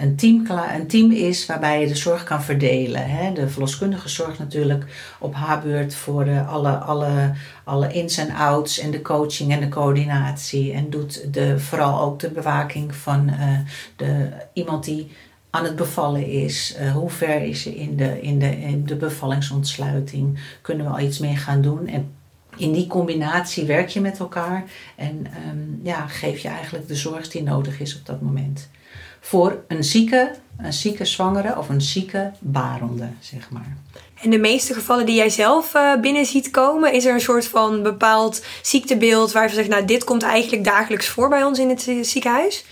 een, 0.00 0.16
team, 0.16 0.46
een 0.74 0.86
team 0.86 1.10
is 1.10 1.46
waarbij 1.46 1.80
je 1.80 1.86
de 1.86 1.94
zorg 1.94 2.24
kan 2.24 2.42
verdelen. 2.42 3.10
Hè. 3.10 3.32
De 3.32 3.48
verloskundige 3.48 4.08
zorgt 4.08 4.38
natuurlijk 4.38 4.84
op 5.18 5.34
haar 5.34 5.60
beurt 5.60 5.94
voor 5.94 6.24
de, 6.24 6.42
alle, 6.42 6.70
alle, 6.70 7.32
alle 7.64 7.92
ins 7.92 8.16
en 8.16 8.34
outs 8.34 8.78
en 8.78 8.90
de 8.90 9.02
coaching 9.02 9.52
en 9.52 9.60
de 9.60 9.68
coördinatie. 9.68 10.72
En 10.72 10.90
doet 10.90 11.34
de, 11.34 11.58
vooral 11.58 12.00
ook 12.00 12.20
de 12.20 12.30
bewaking 12.30 12.94
van 12.94 13.28
uh, 13.28 13.58
de, 13.96 14.28
iemand 14.52 14.84
die 14.84 15.10
aan 15.54 15.64
het 15.64 15.76
bevallen 15.76 16.26
is. 16.26 16.76
Uh, 16.80 16.92
hoe 16.92 17.10
ver 17.10 17.42
is 17.42 17.62
ze 17.62 17.76
in 17.76 17.96
de, 17.96 18.20
in, 18.20 18.38
de, 18.38 18.60
in 18.60 18.86
de 18.86 18.96
bevallingsontsluiting? 18.96 20.38
Kunnen 20.62 20.86
we 20.86 20.92
al 20.92 21.00
iets 21.00 21.18
mee 21.18 21.36
gaan 21.36 21.62
doen? 21.62 21.86
En 21.86 22.12
in 22.56 22.72
die 22.72 22.86
combinatie 22.86 23.64
werk 23.64 23.88
je 23.88 24.00
met 24.00 24.18
elkaar 24.18 24.64
en 24.96 25.26
ehm, 25.26 25.86
ja, 25.86 26.06
geef 26.06 26.38
je 26.38 26.48
eigenlijk 26.48 26.88
de 26.88 26.94
zorg 26.94 27.28
die 27.28 27.42
nodig 27.42 27.80
is 27.80 27.96
op 27.96 28.06
dat 28.06 28.20
moment. 28.20 28.68
Voor 29.20 29.64
een 29.68 29.84
zieke, 29.84 30.34
een 30.58 30.72
zieke 30.72 31.04
zwangere 31.04 31.58
of 31.58 31.68
een 31.68 31.82
zieke 31.82 32.32
barende, 32.38 33.08
zeg 33.20 33.50
maar. 33.50 33.76
In 34.20 34.30
de 34.30 34.38
meeste 34.38 34.74
gevallen 34.74 35.06
die 35.06 35.14
jij 35.14 35.30
zelf 35.30 35.74
uh, 35.74 36.00
binnen 36.00 36.26
ziet 36.26 36.50
komen, 36.50 36.92
is 36.92 37.04
er 37.04 37.14
een 37.14 37.20
soort 37.20 37.46
van 37.46 37.82
bepaald 37.82 38.44
ziektebeeld 38.62 39.32
waar 39.32 39.48
je 39.48 39.54
zegt, 39.54 39.68
nou 39.68 39.84
dit 39.84 40.04
komt 40.04 40.22
eigenlijk 40.22 40.64
dagelijks 40.64 41.08
voor 41.08 41.28
bij 41.28 41.44
ons 41.44 41.58
in 41.58 41.68
het 41.68 41.90
ziekenhuis? 42.02 42.64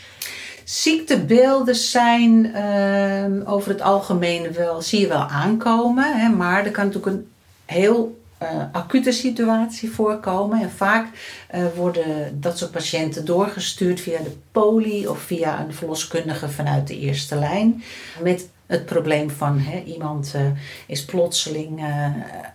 Ziektebeelden 0.73 1.75
zijn 1.75 2.55
ehm, 2.55 3.43
over 3.45 3.71
het 3.71 3.81
algemeen 3.81 4.53
wel, 4.53 4.83
zie 4.83 5.01
je 5.01 5.07
wel 5.07 5.23
aankomen. 5.23 6.21
Hè, 6.21 6.29
maar 6.29 6.65
er 6.65 6.71
kan 6.71 6.87
natuurlijk 6.87 7.17
een 7.17 7.29
heel 7.65 8.21
uh, 8.43 8.49
acute 8.73 9.13
situatie 9.13 9.91
voorkomen. 9.91 10.61
En 10.61 10.71
vaak 10.71 11.07
uh, 11.55 11.65
worden 11.77 12.41
dat 12.41 12.59
soort 12.59 12.71
patiënten 12.71 13.25
doorgestuurd 13.25 14.01
via 14.01 14.19
de 14.19 14.37
poli 14.53 15.09
of 15.09 15.21
via 15.21 15.61
een 15.61 15.75
verloskundige 15.75 16.49
vanuit 16.49 16.87
de 16.89 16.99
eerste 16.99 17.37
lijn. 17.37 17.83
Met 18.23 18.49
het 18.73 18.87
probleem 18.87 19.31
van 19.31 19.59
hè, 19.59 19.83
iemand 19.83 20.33
uh, 20.37 20.43
is 20.87 21.05
plotseling, 21.05 21.85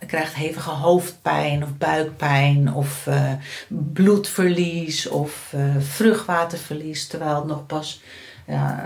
krijgt 0.07 0.33
hevige 0.33 0.69
hoofdpijn 0.69 1.63
of 1.63 1.77
buikpijn 1.77 2.73
of 2.73 3.09
bloedverlies 3.67 5.07
of 5.07 5.53
vruchtwaterverlies, 5.79 7.07
terwijl 7.07 7.35
het 7.35 7.45
nog 7.45 7.65
pas 7.65 8.01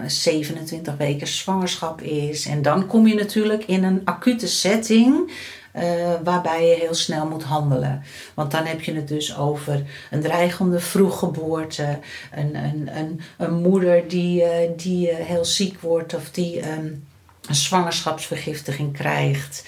27 0.08 0.98
weken 0.98 1.28
zwangerschap 1.28 2.02
is. 2.02 2.46
En 2.46 2.62
dan 2.62 2.88
kom 2.88 3.08
je 3.08 3.16
natuurlijk 3.16 3.66
in 3.66 3.84
een 3.84 4.02
acute 4.06 4.48
setting 4.48 5.32
waarbij 6.24 6.68
je 6.68 6.76
heel 6.76 6.94
snel 6.94 7.28
moet 7.28 7.44
handelen. 7.44 8.04
Want 8.34 8.52
dan 8.52 8.66
heb 8.66 8.82
je 8.82 8.94
het 8.94 9.08
dus 9.08 9.38
over 9.38 9.84
een 10.12 10.22
dreigende 10.22 10.80
vroeggeboorte, 10.80 12.00
een, 12.32 12.56
een, 12.56 12.98
een, 12.98 13.22
een 13.38 13.54
moeder 13.54 14.08
die, 14.08 14.44
die 14.76 15.08
heel 15.08 15.46
ziek 15.46 15.80
wordt 15.80 16.14
of 16.14 16.32
die 16.32 16.72
um, 16.72 17.04
een 17.48 17.56
zwangerschapsvergiftiging 17.56 18.94
krijgt, 18.94 19.66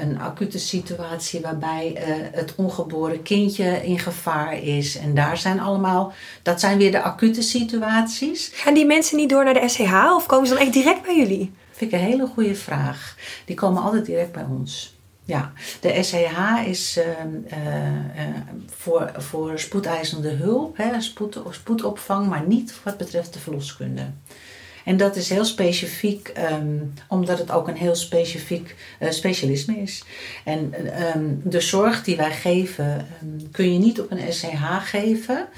een 0.00 0.18
acute 0.20 0.58
situatie 0.58 1.40
waarbij 1.40 1.96
het 2.32 2.54
ongeboren 2.54 3.22
kindje 3.22 3.86
in 3.86 3.98
gevaar 3.98 4.62
is. 4.62 4.96
En 4.96 5.14
daar 5.14 5.36
zijn 5.36 5.60
allemaal, 5.60 6.12
dat 6.42 6.60
zijn 6.60 6.78
weer 6.78 6.90
de 6.90 7.02
acute 7.02 7.42
situaties. 7.42 8.50
Gaan 8.54 8.74
die 8.74 8.86
mensen 8.86 9.16
niet 9.16 9.28
door 9.28 9.44
naar 9.44 9.54
de 9.54 9.68
SCH 9.68 9.94
of 10.14 10.26
komen 10.26 10.46
ze 10.46 10.54
dan 10.54 10.62
echt 10.62 10.72
direct 10.72 11.02
bij 11.02 11.16
jullie? 11.16 11.52
Vind 11.70 11.92
ik 11.92 11.98
een 11.98 12.06
hele 12.06 12.26
goede 12.26 12.54
vraag. 12.54 13.16
Die 13.44 13.56
komen 13.56 13.82
altijd 13.82 14.06
direct 14.06 14.32
bij 14.32 14.46
ons. 14.50 14.98
Ja, 15.24 15.52
de 15.80 16.02
SCH 16.02 16.66
is 16.66 16.98
uh, 16.98 17.04
uh, 17.04 18.28
voor, 18.76 19.12
voor 19.16 19.58
spoedeisende 19.58 20.30
hulp, 20.30 20.76
hè, 20.76 21.00
spoed, 21.00 21.40
spoedopvang, 21.50 22.26
maar 22.26 22.46
niet 22.46 22.74
wat 22.82 22.96
betreft 22.96 23.32
de 23.32 23.38
verloskunde. 23.38 24.10
En 24.84 24.96
dat 24.96 25.16
is 25.16 25.28
heel 25.28 25.44
specifiek, 25.44 26.32
um, 26.52 26.92
omdat 27.08 27.38
het 27.38 27.50
ook 27.50 27.68
een 27.68 27.76
heel 27.76 27.94
specifiek 27.94 28.76
uh, 29.00 29.10
specialisme 29.10 29.76
is. 29.76 30.04
En 30.44 30.74
um, 31.16 31.40
de 31.44 31.60
zorg 31.60 32.04
die 32.04 32.16
wij 32.16 32.32
geven, 32.32 33.06
um, 33.22 33.50
kun 33.50 33.72
je 33.72 33.78
niet 33.78 34.00
op 34.00 34.10
een 34.10 34.32
SCH 34.32 34.62
geven. 34.80 35.48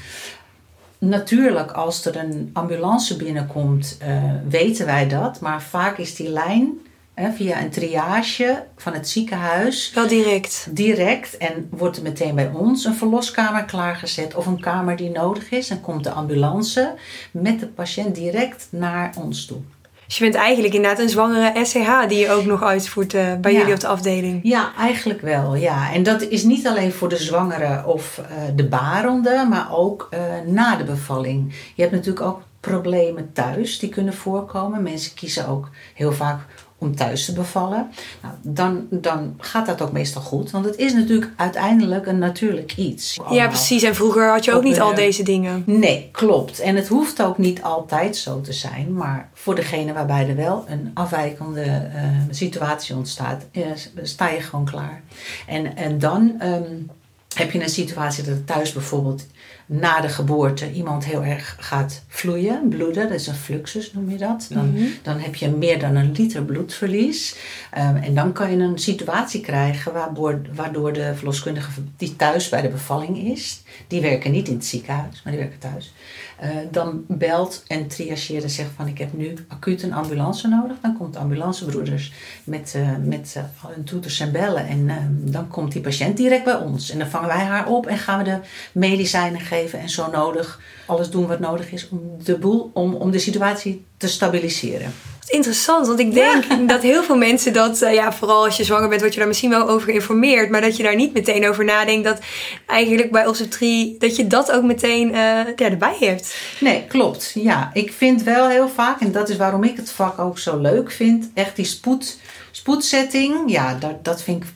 Natuurlijk, 0.98 1.70
als 1.70 2.04
er 2.04 2.16
een 2.16 2.50
ambulance 2.52 3.16
binnenkomt, 3.16 3.98
uh, 4.02 4.22
weten 4.48 4.86
wij 4.86 5.08
dat. 5.08 5.40
Maar 5.40 5.62
vaak 5.62 5.98
is 5.98 6.14
die 6.14 6.28
lijn 6.28 6.80
via 7.16 7.60
een 7.60 7.70
triage 7.70 8.64
van 8.76 8.92
het 8.92 9.08
ziekenhuis. 9.08 9.92
Wel 9.94 10.08
direct. 10.08 10.66
Direct. 10.70 11.36
En 11.36 11.68
wordt 11.70 11.96
er 11.96 12.02
meteen 12.02 12.34
bij 12.34 12.50
ons 12.54 12.84
een 12.84 12.94
verloskamer 12.94 13.64
klaargezet 13.64 14.34
of 14.34 14.46
een 14.46 14.60
kamer 14.60 14.96
die 14.96 15.10
nodig 15.10 15.50
is. 15.50 15.70
En 15.70 15.80
komt 15.80 16.04
de 16.04 16.10
ambulance 16.10 16.94
met 17.30 17.60
de 17.60 17.66
patiënt 17.66 18.14
direct 18.14 18.66
naar 18.70 19.14
ons 19.18 19.46
toe. 19.46 19.60
Dus 20.06 20.20
je 20.20 20.30
bent 20.30 20.42
eigenlijk 20.42 20.74
inderdaad 20.74 20.98
een 20.98 21.08
zwangere 21.08 21.64
SCH 21.64 22.08
die 22.08 22.18
je 22.18 22.30
ook 22.30 22.44
nog 22.44 22.62
uitvoert 22.62 23.14
uh, 23.14 23.34
bij 23.40 23.52
jullie 23.52 23.74
op 23.74 23.80
de 23.80 23.86
afdeling. 23.86 24.40
Ja, 24.42 24.72
eigenlijk 24.78 25.20
wel. 25.20 25.54
Ja. 25.54 25.92
En 25.92 26.02
dat 26.02 26.22
is 26.22 26.42
niet 26.42 26.66
alleen 26.66 26.92
voor 26.92 27.08
de 27.08 27.16
zwangere 27.16 27.86
of 27.86 28.20
uh, 28.20 28.26
de 28.56 28.68
barende, 28.68 29.46
maar 29.50 29.72
ook 29.72 30.08
uh, 30.14 30.20
na 30.52 30.76
de 30.76 30.84
bevalling. 30.84 31.54
Je 31.74 31.82
hebt 31.82 31.94
natuurlijk 31.94 32.26
ook 32.26 32.42
problemen 32.60 33.32
thuis 33.32 33.78
die 33.78 33.88
kunnen 33.88 34.14
voorkomen. 34.14 34.82
Mensen 34.82 35.14
kiezen 35.14 35.48
ook 35.48 35.68
heel 35.94 36.12
vaak 36.12 36.40
om 36.82 36.96
thuis 36.96 37.24
te 37.24 37.32
bevallen, 37.32 37.90
nou, 38.22 38.34
dan, 38.42 38.86
dan 38.90 39.34
gaat 39.38 39.66
dat 39.66 39.82
ook 39.82 39.92
meestal 39.92 40.22
goed. 40.22 40.50
Want 40.50 40.64
het 40.64 40.76
is 40.76 40.92
natuurlijk 40.92 41.30
uiteindelijk 41.36 42.06
een 42.06 42.18
natuurlijk 42.18 42.76
iets. 42.76 43.18
Ja, 43.30 43.48
precies. 43.48 43.82
En 43.82 43.94
vroeger 43.94 44.30
had 44.30 44.44
je 44.44 44.52
ook 44.52 44.62
niet 44.62 44.80
al 44.80 44.94
deze 44.94 45.22
dingen. 45.22 45.62
Nee, 45.66 46.08
klopt. 46.12 46.60
En 46.60 46.76
het 46.76 46.88
hoeft 46.88 47.22
ook 47.22 47.38
niet 47.38 47.62
altijd 47.62 48.16
zo 48.16 48.40
te 48.40 48.52
zijn. 48.52 48.92
Maar 48.94 49.28
voor 49.34 49.54
degene 49.54 49.92
waarbij 49.92 50.28
er 50.28 50.36
wel 50.36 50.64
een 50.68 50.90
afwijkende 50.94 51.64
uh, 51.64 52.02
situatie 52.30 52.96
ontstaat, 52.96 53.44
uh, 53.52 53.64
sta 54.02 54.28
je 54.28 54.40
gewoon 54.40 54.64
klaar. 54.64 55.02
En, 55.46 55.76
en 55.76 55.98
dan 55.98 56.40
um, 56.42 56.90
heb 57.34 57.50
je 57.50 57.62
een 57.62 57.68
situatie 57.68 58.24
dat 58.24 58.46
thuis 58.46 58.72
bijvoorbeeld 58.72 59.26
na 59.66 60.00
de 60.00 60.08
geboorte 60.08 60.72
iemand 60.72 61.04
heel 61.04 61.22
erg 61.22 61.56
gaat 61.58 62.04
vloeien, 62.08 62.68
bloeden, 62.68 63.08
dat 63.08 63.20
is 63.20 63.26
een 63.26 63.34
fluxus 63.34 63.92
noem 63.92 64.10
je 64.10 64.16
dat. 64.16 64.46
Dan, 64.50 64.70
mm 64.70 64.76
-hmm. 64.76 64.92
dan 65.02 65.18
heb 65.18 65.34
je 65.34 65.50
meer 65.50 65.78
dan 65.78 65.96
een 65.96 66.12
liter 66.12 66.42
bloedverlies. 66.42 67.36
Um, 67.78 67.96
en 67.96 68.14
dan 68.14 68.32
kan 68.32 68.50
je 68.50 68.56
een 68.56 68.78
situatie 68.78 69.40
krijgen 69.40 69.92
waardoor, 69.92 70.40
waardoor 70.54 70.92
de 70.92 71.12
verloskundige 71.14 71.70
die 71.96 72.16
thuis 72.16 72.48
bij 72.48 72.62
de 72.62 72.68
bevalling 72.68 73.18
is, 73.18 73.62
die 73.86 74.00
werken 74.00 74.30
niet 74.30 74.48
in 74.48 74.54
het 74.54 74.64
ziekenhuis, 74.64 75.22
maar 75.24 75.32
die 75.32 75.42
werken 75.42 75.58
thuis. 75.58 75.94
Uh, 76.42 76.48
dan 76.70 77.04
belt 77.08 77.64
en 77.66 77.86
triageert 77.86 78.42
en 78.42 78.50
zegt 78.50 78.70
van 78.76 78.86
ik 78.86 78.98
heb 78.98 79.12
nu 79.12 79.34
acuut 79.48 79.82
een 79.82 79.92
ambulance 79.92 80.48
nodig. 80.48 80.76
Dan 80.80 80.96
komt 80.96 81.12
de 81.12 81.18
ambulancebroeders 81.18 82.12
met, 82.44 82.74
uh, 82.76 82.88
met 83.04 83.34
uh, 83.36 83.42
hun 83.66 83.84
toeters 83.84 84.20
en 84.20 84.32
bellen. 84.32 84.66
En 84.66 84.90
dan 85.30 85.48
komt 85.48 85.72
die 85.72 85.80
patiënt 85.80 86.16
direct 86.16 86.44
bij 86.44 86.56
ons. 86.56 86.90
En 86.90 86.98
dan 86.98 87.08
vangen 87.08 87.28
wij 87.28 87.44
haar 87.44 87.68
op 87.68 87.86
en 87.86 87.98
gaan 87.98 88.18
we 88.18 88.24
de 88.24 88.38
medicijnen 88.72 89.40
geven. 89.40 89.51
En 89.52 89.88
zo 89.88 90.10
nodig 90.10 90.60
alles 90.86 91.10
doen 91.10 91.26
wat 91.26 91.40
nodig 91.40 91.72
is 91.72 91.88
om 91.88 92.24
de 92.24 92.38
boel, 92.38 92.70
om, 92.74 92.94
om 92.94 93.10
de 93.10 93.18
situatie 93.18 93.84
te 93.96 94.08
stabiliseren 94.08 94.92
interessant, 95.32 95.86
want 95.86 95.98
ik 95.98 96.14
denk 96.14 96.68
dat 96.68 96.82
heel 96.82 97.02
veel 97.02 97.16
mensen 97.16 97.52
dat, 97.52 97.82
uh, 97.82 97.94
ja, 97.94 98.12
vooral 98.12 98.44
als 98.44 98.56
je 98.56 98.64
zwanger 98.64 98.88
bent, 98.88 99.00
word 99.00 99.12
je 99.12 99.18
daar 99.18 99.28
misschien 99.28 99.50
wel 99.50 99.68
over 99.68 99.88
geïnformeerd, 99.88 100.50
maar 100.50 100.60
dat 100.60 100.76
je 100.76 100.82
daar 100.82 100.96
niet 100.96 101.12
meteen 101.12 101.48
over 101.48 101.64
nadenkt 101.64 102.04
dat 102.04 102.18
eigenlijk 102.66 103.10
bij 103.10 103.26
obstetrie, 103.26 103.96
dat 103.98 104.16
je 104.16 104.26
dat 104.26 104.52
ook 104.52 104.62
meteen 104.62 105.08
uh, 105.08 105.14
ja, 105.14 105.54
erbij 105.56 105.96
hebt. 105.98 106.36
Nee, 106.60 106.84
klopt. 106.88 107.30
Ja, 107.34 107.70
ik 107.72 107.92
vind 107.92 108.22
wel 108.22 108.48
heel 108.48 108.68
vaak, 108.68 109.00
en 109.00 109.12
dat 109.12 109.28
is 109.28 109.36
waarom 109.36 109.64
ik 109.64 109.76
het 109.76 109.92
vak 109.92 110.18
ook 110.18 110.38
zo 110.38 110.58
leuk 110.58 110.90
vind, 110.90 111.30
echt 111.34 111.56
die 111.56 111.64
spoed, 111.64 112.18
spoedsetting, 112.50 113.50
ja, 113.50 113.74
dat, 113.74 114.04
dat 114.04 114.22
vind 114.22 114.42
ik 114.42 114.50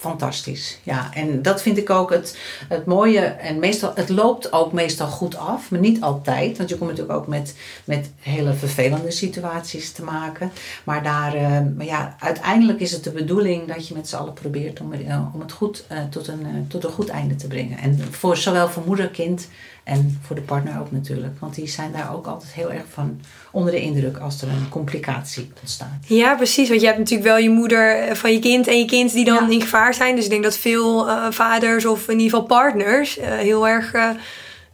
fantastisch. 0.00 0.78
Ja, 0.82 1.10
en 1.14 1.42
dat 1.42 1.62
vind 1.62 1.78
ik 1.78 1.90
ook 1.90 2.10
het, 2.10 2.38
het 2.68 2.86
mooie. 2.86 3.20
En 3.20 3.58
meestal, 3.58 3.92
het 3.94 4.08
loopt 4.08 4.52
ook 4.52 4.72
meestal 4.72 5.06
goed 5.06 5.36
af, 5.36 5.70
maar 5.70 5.80
niet 5.80 6.00
altijd. 6.00 6.56
Want 6.56 6.68
je 6.68 6.76
komt 6.76 6.90
natuurlijk 6.90 7.18
ook 7.18 7.26
met, 7.26 7.54
met 7.84 8.10
hele 8.20 8.52
vervelende 8.52 9.10
situaties 9.10 9.92
te 9.92 10.04
maken. 10.04 10.52
Maar, 10.84 11.02
daar, 11.02 11.36
uh, 11.36 11.58
maar 11.76 11.86
ja, 11.86 12.16
uiteindelijk 12.18 12.80
is 12.80 12.92
het 12.92 13.04
de 13.04 13.10
bedoeling 13.10 13.74
dat 13.74 13.88
je 13.88 13.94
met 13.94 14.08
z'n 14.08 14.16
allen 14.16 14.32
probeert 14.32 14.80
om, 14.80 14.92
uh, 14.92 15.34
om 15.34 15.40
het 15.40 15.52
goed 15.52 15.84
uh, 15.92 15.98
tot, 16.10 16.28
een, 16.28 16.66
tot 16.68 16.84
een 16.84 16.90
goed 16.90 17.08
einde 17.08 17.36
te 17.36 17.46
brengen. 17.46 17.78
En 17.78 17.98
voor, 18.10 18.36
zowel 18.36 18.68
voor 18.68 18.82
moeder, 18.86 19.08
kind 19.08 19.48
en 19.84 20.20
voor 20.22 20.36
de 20.36 20.42
partner 20.42 20.80
ook 20.80 20.90
natuurlijk. 20.90 21.40
Want 21.40 21.54
die 21.54 21.68
zijn 21.68 21.92
daar 21.92 22.14
ook 22.14 22.26
altijd 22.26 22.52
heel 22.52 22.72
erg 22.72 22.84
van 22.92 23.20
onder 23.50 23.72
de 23.72 23.80
indruk 23.80 24.18
als 24.18 24.42
er 24.42 24.48
een 24.48 24.68
complicatie 24.68 25.50
ontstaat. 25.60 25.98
Ja, 26.06 26.34
precies. 26.34 26.68
Want 26.68 26.80
je 26.80 26.86
hebt 26.86 26.98
natuurlijk 26.98 27.28
wel 27.28 27.38
je 27.38 27.50
moeder 27.50 27.98
eh, 27.98 28.14
van 28.14 28.32
je 28.32 28.38
kind 28.38 28.66
en 28.66 28.78
je 28.78 28.84
kind 28.84 29.12
die 29.12 29.24
dan 29.24 29.44
ja. 29.44 29.50
in 29.50 29.60
gevaar 29.60 29.94
zijn. 29.94 30.14
Dus 30.14 30.24
ik 30.24 30.30
denk 30.30 30.42
dat 30.42 30.56
veel 30.56 31.08
uh, 31.08 31.26
vaders 31.30 31.86
of 31.86 32.08
in 32.08 32.18
ieder 32.18 32.30
geval 32.30 32.46
partners 32.46 33.18
uh, 33.18 33.24
heel 33.24 33.68
erg 33.68 33.94
uh, 33.94 34.10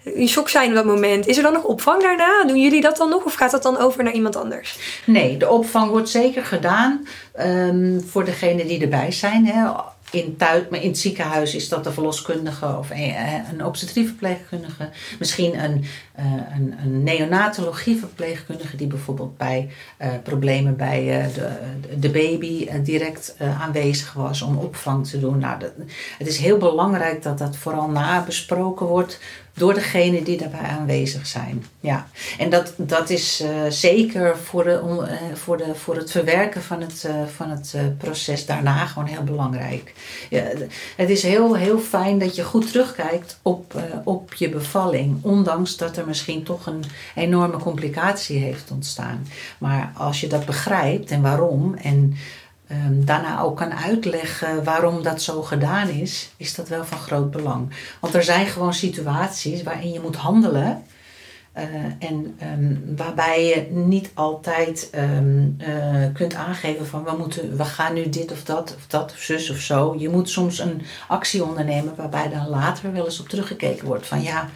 in 0.03 0.29
shock 0.29 0.49
zijn 0.49 0.69
op 0.69 0.75
dat 0.75 0.85
moment. 0.85 1.27
Is 1.27 1.37
er 1.37 1.43
dan 1.43 1.53
nog 1.53 1.65
opvang 1.65 2.03
daarna? 2.03 2.45
Doen 2.45 2.61
jullie 2.61 2.81
dat 2.81 2.97
dan 2.97 3.09
nog 3.09 3.25
of 3.25 3.35
gaat 3.35 3.51
dat 3.51 3.63
dan 3.63 3.79
over 3.79 4.05
naar 4.05 4.13
iemand 4.13 4.37
anders? 4.37 4.79
Nee, 5.05 5.37
de 5.37 5.51
opvang 5.51 5.91
wordt 5.91 6.09
zeker 6.09 6.45
gedaan 6.45 7.07
um, 7.41 8.03
voor 8.07 8.25
degenen 8.25 8.67
die 8.67 8.81
erbij 8.81 9.13
zijn. 9.13 9.47
Hè 9.47 9.71
in, 10.11 10.37
thuis, 10.37 10.63
maar 10.71 10.83
in 10.83 10.89
het 10.89 10.99
ziekenhuis 10.99 11.55
is 11.55 11.69
dat 11.69 11.85
de 11.85 11.93
verloskundige 11.93 12.77
of 12.79 12.91
een, 12.91 13.15
een 13.53 13.65
obstetrie-verpleegkundige. 13.65 14.91
Misschien 15.19 15.65
een, 15.65 15.85
uh, 16.19 16.25
een, 16.55 16.75
een 16.83 17.03
neonatologie-verpleegkundige 17.03 18.77
die 18.77 18.87
bijvoorbeeld 18.87 19.37
bij 19.37 19.71
uh, 20.03 20.09
problemen 20.23 20.77
bij 20.77 21.31
de, 21.35 21.51
de 21.99 22.11
baby 22.11 22.69
direct 22.83 23.37
aanwezig 23.39 24.13
was 24.13 24.43
om 24.43 24.57
opvang 24.57 25.07
te 25.07 25.21
doen. 25.21 25.39
Nou, 25.39 25.59
dat, 25.59 25.73
het 26.19 26.27
is 26.27 26.39
heel 26.39 26.59
belangrijk 26.59 27.23
dat 27.23 27.39
dat 27.39 27.57
vooral 27.57 27.89
nabesproken 27.89 28.87
wordt 28.87 29.21
door 29.57 29.75
degenen 29.75 30.25
die 30.25 30.37
daarbij 30.37 30.61
aanwezig 30.61 31.27
zijn. 31.27 31.65
Ja. 31.81 32.09
En 32.39 32.51
dat, 32.51 32.73
dat 32.77 33.11
is 33.11 33.41
uh, 33.41 33.49
zeker 33.69 34.37
voor, 34.39 34.65
de, 34.65 34.81
uh, 34.85 35.37
voor, 35.37 35.57
de, 35.57 35.75
voor 35.75 35.97
het 35.97 36.11
verwerken 36.11 36.63
van 36.63 36.81
het, 36.81 37.05
uh, 37.07 37.13
van 37.37 37.51
het 37.51 37.75
proces 37.99 38.47
daarna 38.47 38.87
gewoon 38.87 39.09
heel 39.09 39.23
belangrijk. 39.23 39.95
Ja, 40.31 40.43
het 40.97 41.11
is 41.11 41.23
heel, 41.23 41.57
heel 41.57 41.79
fijn 41.79 42.19
dat 42.19 42.37
je 42.37 42.45
goed 42.45 42.67
terugkijkt 42.67 43.39
op, 43.43 43.75
op 44.05 44.35
je 44.35 44.49
bevalling, 44.49 45.19
ondanks 45.23 45.77
dat 45.77 45.97
er 45.97 46.07
misschien 46.07 46.43
toch 46.43 46.67
een 46.67 46.85
enorme 47.15 47.57
complicatie 47.57 48.39
heeft 48.39 48.71
ontstaan. 48.71 49.27
Maar 49.59 49.93
als 49.97 50.21
je 50.21 50.27
dat 50.27 50.47
begrijpt 50.47 51.11
en 51.11 51.23
waarom 51.23 51.75
en 51.75 52.17
um, 52.71 53.05
daarna 53.05 53.41
ook 53.41 53.57
kan 53.57 53.73
uitleggen 53.73 54.65
waarom 54.65 55.03
dat 55.03 55.23
zo 55.23 55.43
gedaan 55.43 55.89
is, 55.89 56.31
is 56.37 56.55
dat 56.55 56.69
wel 56.69 56.85
van 56.85 56.99
groot 56.99 57.31
belang. 57.31 57.71
Want 58.01 58.15
er 58.15 58.23
zijn 58.23 58.47
gewoon 58.47 58.75
situaties 58.75 59.63
waarin 59.63 59.93
je 59.93 60.01
moet 60.01 60.17
handelen. 60.17 60.85
Uh, 61.57 61.65
en 61.99 62.39
um, 62.43 62.97
waarbij 62.97 63.47
je 63.47 63.67
niet 63.71 64.11
altijd 64.15 64.91
um, 64.95 65.57
uh, 65.61 66.05
kunt 66.13 66.35
aangeven 66.35 66.87
van 66.87 67.05
we, 67.05 67.17
moeten, 67.19 67.57
we 67.57 67.65
gaan 67.65 67.95
nu 67.95 68.09
dit 68.09 68.33
of 68.33 68.45
dat 68.45 68.75
of 68.77 68.87
dat 68.87 69.13
of 69.13 69.19
zus 69.19 69.51
of 69.51 69.59
zo. 69.59 69.95
Je 69.99 70.09
moet 70.09 70.31
soms 70.31 70.59
een 70.59 70.83
actie 71.09 71.45
ondernemen 71.45 71.95
waarbij 71.97 72.29
dan 72.29 72.49
later 72.49 72.93
wel 72.93 73.05
eens 73.05 73.21
op 73.21 73.29
teruggekeken 73.29 73.87
wordt 73.87 74.07
van 74.07 74.23
ja, 74.23 74.49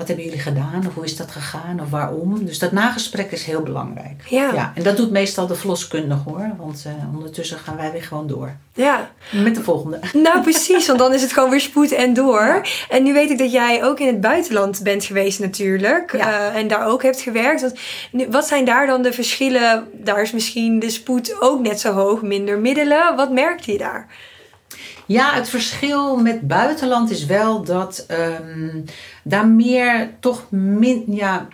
wat 0.00 0.08
hebben 0.08 0.26
jullie 0.26 0.40
gedaan? 0.40 0.84
Of 0.86 0.94
hoe 0.94 1.04
is 1.04 1.16
dat 1.16 1.30
gegaan? 1.30 1.80
Of 1.80 1.90
waarom? 1.90 2.44
Dus 2.44 2.58
dat 2.58 2.72
nagesprek 2.72 3.30
is 3.30 3.44
heel 3.44 3.62
belangrijk. 3.62 4.22
Ja. 4.28 4.52
ja 4.52 4.72
en 4.74 4.82
dat 4.82 4.96
doet 4.96 5.10
meestal 5.10 5.46
de 5.46 5.54
verloskundige 5.54 6.22
hoor. 6.24 6.52
Want 6.58 6.84
uh, 6.86 7.14
ondertussen 7.14 7.58
gaan 7.58 7.76
wij 7.76 7.92
weer 7.92 8.02
gewoon 8.02 8.26
door. 8.26 8.56
Ja. 8.72 9.10
Met 9.30 9.54
de 9.54 9.62
volgende. 9.62 9.98
Nou 10.22 10.42
precies, 10.42 10.86
want 10.86 10.98
dan 10.98 11.12
is 11.14 11.22
het 11.22 11.32
gewoon 11.32 11.50
weer 11.50 11.60
spoed 11.60 11.92
en 11.92 12.14
door. 12.14 12.66
En 12.88 13.02
nu 13.02 13.12
weet 13.12 13.30
ik 13.30 13.38
dat 13.38 13.52
jij 13.52 13.84
ook 13.84 14.00
in 14.00 14.06
het 14.06 14.20
buitenland 14.20 14.82
bent 14.82 15.04
geweest 15.04 15.38
natuurlijk. 15.38 16.12
Ja. 16.16 16.50
Uh, 16.50 16.56
en 16.56 16.68
daar 16.68 16.86
ook 16.86 17.02
hebt 17.02 17.20
gewerkt. 17.20 17.60
Wat, 17.60 17.78
wat 18.30 18.46
zijn 18.46 18.64
daar 18.64 18.86
dan 18.86 19.02
de 19.02 19.12
verschillen? 19.12 19.88
Daar 19.92 20.22
is 20.22 20.32
misschien 20.32 20.78
de 20.78 20.90
spoed 20.90 21.40
ook 21.40 21.60
net 21.60 21.80
zo 21.80 21.92
hoog, 21.92 22.22
minder 22.22 22.58
middelen. 22.58 23.16
Wat 23.16 23.30
merkte 23.32 23.72
je 23.72 23.78
daar? 23.78 24.08
Ja, 25.10 25.34
het 25.34 25.48
verschil 25.48 26.16
met 26.16 26.46
buitenland 26.46 27.10
is 27.10 27.26
wel 27.26 27.62
dat 27.62 28.06
um, 28.10 28.84
daar 29.22 29.46
meer 29.46 30.10
toch 30.20 30.50
min, 30.50 31.04
ja, 31.06 31.48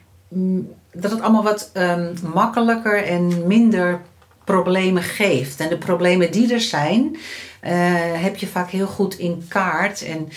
dat 0.92 1.10
het 1.10 1.20
allemaal 1.20 1.42
wat 1.42 1.70
um, 1.74 2.12
makkelijker 2.34 3.04
en 3.04 3.46
minder 3.46 4.00
problemen 4.44 5.02
geeft. 5.02 5.60
En 5.60 5.68
de 5.68 5.78
problemen 5.78 6.32
die 6.32 6.52
er 6.52 6.60
zijn, 6.60 7.02
uh, 7.12 7.20
heb 8.22 8.36
je 8.36 8.46
vaak 8.46 8.70
heel 8.70 8.86
goed 8.86 9.18
in 9.18 9.44
kaart. 9.48 10.04
En 10.04 10.28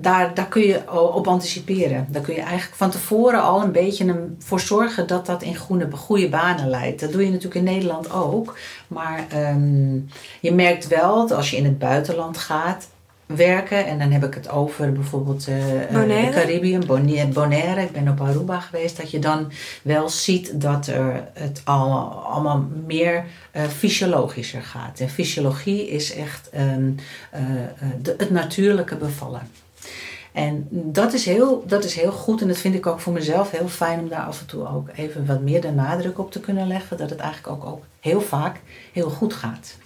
daar, 0.00 0.34
daar 0.34 0.48
kun 0.48 0.62
je 0.62 0.92
op 1.12 1.28
anticiperen. 1.28 2.06
Daar 2.10 2.22
kun 2.22 2.34
je 2.34 2.40
eigenlijk 2.40 2.76
van 2.76 2.90
tevoren 2.90 3.42
al 3.42 3.62
een 3.62 3.72
beetje 3.72 4.28
voor 4.38 4.60
zorgen 4.60 5.06
dat 5.06 5.26
dat 5.26 5.42
in 5.42 5.56
goede, 5.56 5.88
goede 5.90 6.28
banen 6.28 6.68
leidt. 6.68 7.00
Dat 7.00 7.12
doe 7.12 7.24
je 7.24 7.28
natuurlijk 7.28 7.54
in 7.54 7.64
Nederland 7.64 8.12
ook. 8.12 8.58
Maar 8.88 9.26
um, 9.34 10.08
je 10.40 10.52
merkt 10.52 10.86
wel 10.86 11.16
dat 11.16 11.36
als 11.36 11.50
je 11.50 11.56
in 11.56 11.64
het 11.64 11.78
buitenland 11.78 12.38
gaat 12.38 12.88
werken, 13.26 13.86
en 13.86 13.98
dan 13.98 14.10
heb 14.10 14.24
ik 14.24 14.34
het 14.34 14.48
over 14.48 14.92
bijvoorbeeld 14.92 15.48
uh, 15.48 15.56
de 15.90 16.28
Caribbean, 16.32 16.86
Bonaire, 17.32 17.82
ik 17.82 17.92
ben 17.92 18.08
op 18.08 18.20
Aruba 18.20 18.60
geweest, 18.60 18.96
dat 18.96 19.10
je 19.10 19.18
dan 19.18 19.52
wel 19.82 20.08
ziet 20.08 20.60
dat 20.60 20.86
er 20.86 21.28
het 21.32 21.60
al, 21.64 22.08
allemaal 22.08 22.66
meer 22.86 23.24
uh, 23.56 23.62
fysiologischer 23.62 24.62
gaat. 24.62 25.00
En 25.00 25.08
fysiologie 25.08 25.88
is 25.88 26.14
echt 26.14 26.50
um, 26.58 26.94
uh, 27.34 27.40
de, 28.02 28.14
het 28.18 28.30
natuurlijke 28.30 28.96
bevallen. 28.96 29.40
En 30.32 30.66
dat 30.70 31.12
is, 31.12 31.24
heel, 31.24 31.64
dat 31.66 31.84
is 31.84 31.94
heel 31.94 32.12
goed 32.12 32.40
en 32.40 32.48
dat 32.48 32.58
vind 32.58 32.74
ik 32.74 32.86
ook 32.86 33.00
voor 33.00 33.12
mezelf 33.12 33.50
heel 33.50 33.68
fijn 33.68 33.98
om 33.98 34.08
daar 34.08 34.26
af 34.26 34.40
en 34.40 34.46
toe 34.46 34.68
ook 34.68 34.88
even 34.94 35.26
wat 35.26 35.40
meer 35.40 35.60
de 35.60 35.70
nadruk 35.70 36.18
op 36.18 36.30
te 36.30 36.40
kunnen 36.40 36.66
leggen. 36.66 36.96
Dat 36.96 37.10
het 37.10 37.18
eigenlijk 37.18 37.56
ook, 37.56 37.72
ook 37.72 37.84
heel 38.00 38.20
vaak 38.20 38.60
heel 38.92 39.10
goed 39.10 39.34
gaat. 39.34 39.76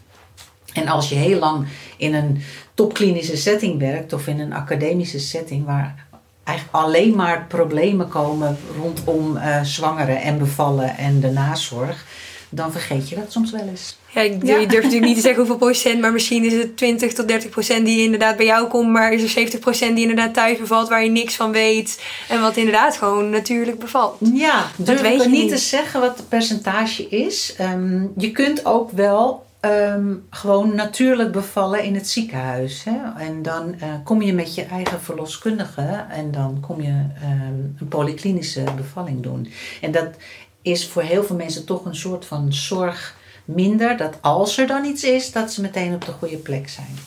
En 0.73 0.89
als 0.89 1.09
je 1.09 1.15
heel 1.15 1.39
lang 1.39 1.67
in 1.97 2.15
een 2.15 2.43
topklinische 2.75 3.37
setting 3.37 3.79
werkt 3.79 4.13
of 4.13 4.27
in 4.27 4.41
een 4.41 4.53
academische 4.53 5.19
setting 5.19 5.65
waar 5.67 6.07
eigenlijk 6.45 6.85
alleen 6.85 7.15
maar 7.15 7.47
problemen 7.49 8.09
komen 8.09 8.59
rondom 8.77 9.37
uh, 9.37 9.63
zwangeren 9.63 10.21
en 10.21 10.39
bevallen 10.39 10.97
en 10.97 11.21
de 11.21 11.31
nazorg, 11.31 12.05
dan 12.49 12.73
vergeet 12.73 13.09
je 13.09 13.17
dat 13.17 13.33
soms 13.33 13.51
wel 13.51 13.69
eens. 13.69 13.99
Ja, 14.15 14.21
je 14.21 14.39
durft 14.39 14.73
natuurlijk 14.73 15.05
niet 15.05 15.15
te 15.15 15.21
zeggen 15.21 15.39
hoeveel 15.39 15.57
procent, 15.57 16.01
maar 16.01 16.13
misschien 16.13 16.45
is 16.45 16.53
het 16.53 16.77
20 16.77 17.13
tot 17.13 17.29
30 17.29 17.51
procent 17.51 17.87
die 17.87 18.03
inderdaad 18.03 18.37
bij 18.37 18.47
jou 18.47 18.69
komt, 18.69 18.91
maar 18.91 19.13
is 19.13 19.23
er 19.23 19.29
70 19.29 19.61
procent 19.61 19.95
die 19.95 20.09
inderdaad 20.09 20.35
thuis 20.35 20.59
bevalt 20.59 20.89
waar 20.89 21.05
je 21.05 21.11
niks 21.11 21.35
van 21.35 21.53
weet 21.53 22.03
en 22.29 22.41
wat 22.41 22.57
inderdaad 22.57 22.97
gewoon 22.97 23.31
natuurlijk 23.31 23.79
bevalt. 23.79 24.17
Ja, 24.35 24.71
dat 24.77 25.01
weet 25.01 25.23
je 25.23 25.29
niet 25.29 25.49
te 25.51 25.59
zeggen 25.59 26.01
wat 26.01 26.17
het 26.17 26.29
percentage 26.29 27.09
is. 27.09 27.55
Um, 27.61 28.13
je 28.17 28.31
kunt 28.31 28.65
ook 28.65 28.91
wel 28.91 29.45
Um, 29.65 30.27
gewoon 30.31 30.75
natuurlijk 30.75 31.33
bevallen 31.33 31.83
in 31.83 31.95
het 31.95 32.09
ziekenhuis. 32.09 32.85
Hè? 32.85 33.25
En 33.25 33.43
dan 33.43 33.75
uh, 33.75 33.95
kom 34.05 34.23
je 34.23 34.33
met 34.33 34.55
je 34.55 34.65
eigen 34.65 35.01
verloskundige 35.01 36.05
en 36.11 36.31
dan 36.31 36.61
kom 36.61 36.83
je 36.83 37.05
um, 37.23 37.77
een 37.81 37.89
polyklinische 37.89 38.65
bevalling 38.77 39.23
doen. 39.23 39.53
En 39.81 39.93
dat 39.93 40.09
is 40.63 40.89
voor 40.89 41.03
heel 41.03 41.25
veel 41.25 41.37
mensen 41.37 41.65
toch 41.65 41.85
een 41.85 41.97
soort 41.97 42.25
van 42.25 42.53
zorg 42.53 43.17
minder. 43.45 43.97
Dat 43.97 44.19
als 44.21 44.59
er 44.59 44.67
dan 44.67 44.85
iets 44.85 45.05
is, 45.05 45.33
dat 45.33 45.53
ze 45.53 45.61
meteen 45.61 45.95
op 45.95 46.05
de 46.05 46.13
goede 46.13 46.37
plek 46.37 46.69
zijn. 46.69 46.99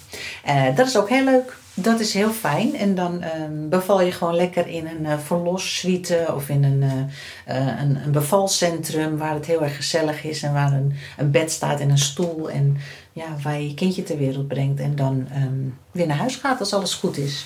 Uh, 0.48 0.76
dat 0.76 0.88
is 0.88 0.98
ook 0.98 1.10
heel 1.10 1.24
leuk 1.24 1.58
dat 1.74 2.00
is 2.00 2.14
heel 2.14 2.32
fijn. 2.32 2.76
En 2.76 2.96
dan 2.96 3.24
um, 3.24 3.70
beval 3.70 4.02
je 4.02 4.12
gewoon 4.12 4.36
lekker 4.36 4.68
in 4.68 4.88
een 4.88 5.04
uh, 5.04 5.18
verlossuite 5.18 6.28
of 6.36 6.50
in 6.50 6.64
een, 6.64 6.82
uh, 6.82 7.82
een, 7.82 7.96
een, 8.04 8.12
bevalcentrum 8.12 9.18
waar 9.18 9.34
het 9.34 9.46
heel 9.46 9.64
erg 9.64 9.76
gezellig 9.76 10.24
is 10.24 10.44
en 10.44 10.54
waar 10.54 10.74
een, 10.74 10.94
een 11.18 11.32
bed 11.32 11.52
staat 11.52 11.80
en 11.80 11.90
een 11.90 11.98
stoel. 11.98 12.50
En 12.50 12.78
ja, 13.14 13.26
waar 13.44 13.60
je 13.60 13.68
je 13.68 13.74
kindje 13.74 14.04
ter 14.04 14.18
wereld 14.18 14.48
brengt 14.48 14.80
en 14.80 14.96
dan 14.96 15.28
um, 15.36 15.78
weer 15.92 16.08
naar 16.08 16.18
huis 16.18 16.36
gaat 16.36 16.60
als 16.60 16.74
alles 16.74 16.94
goed 16.94 17.18
is. 17.18 17.46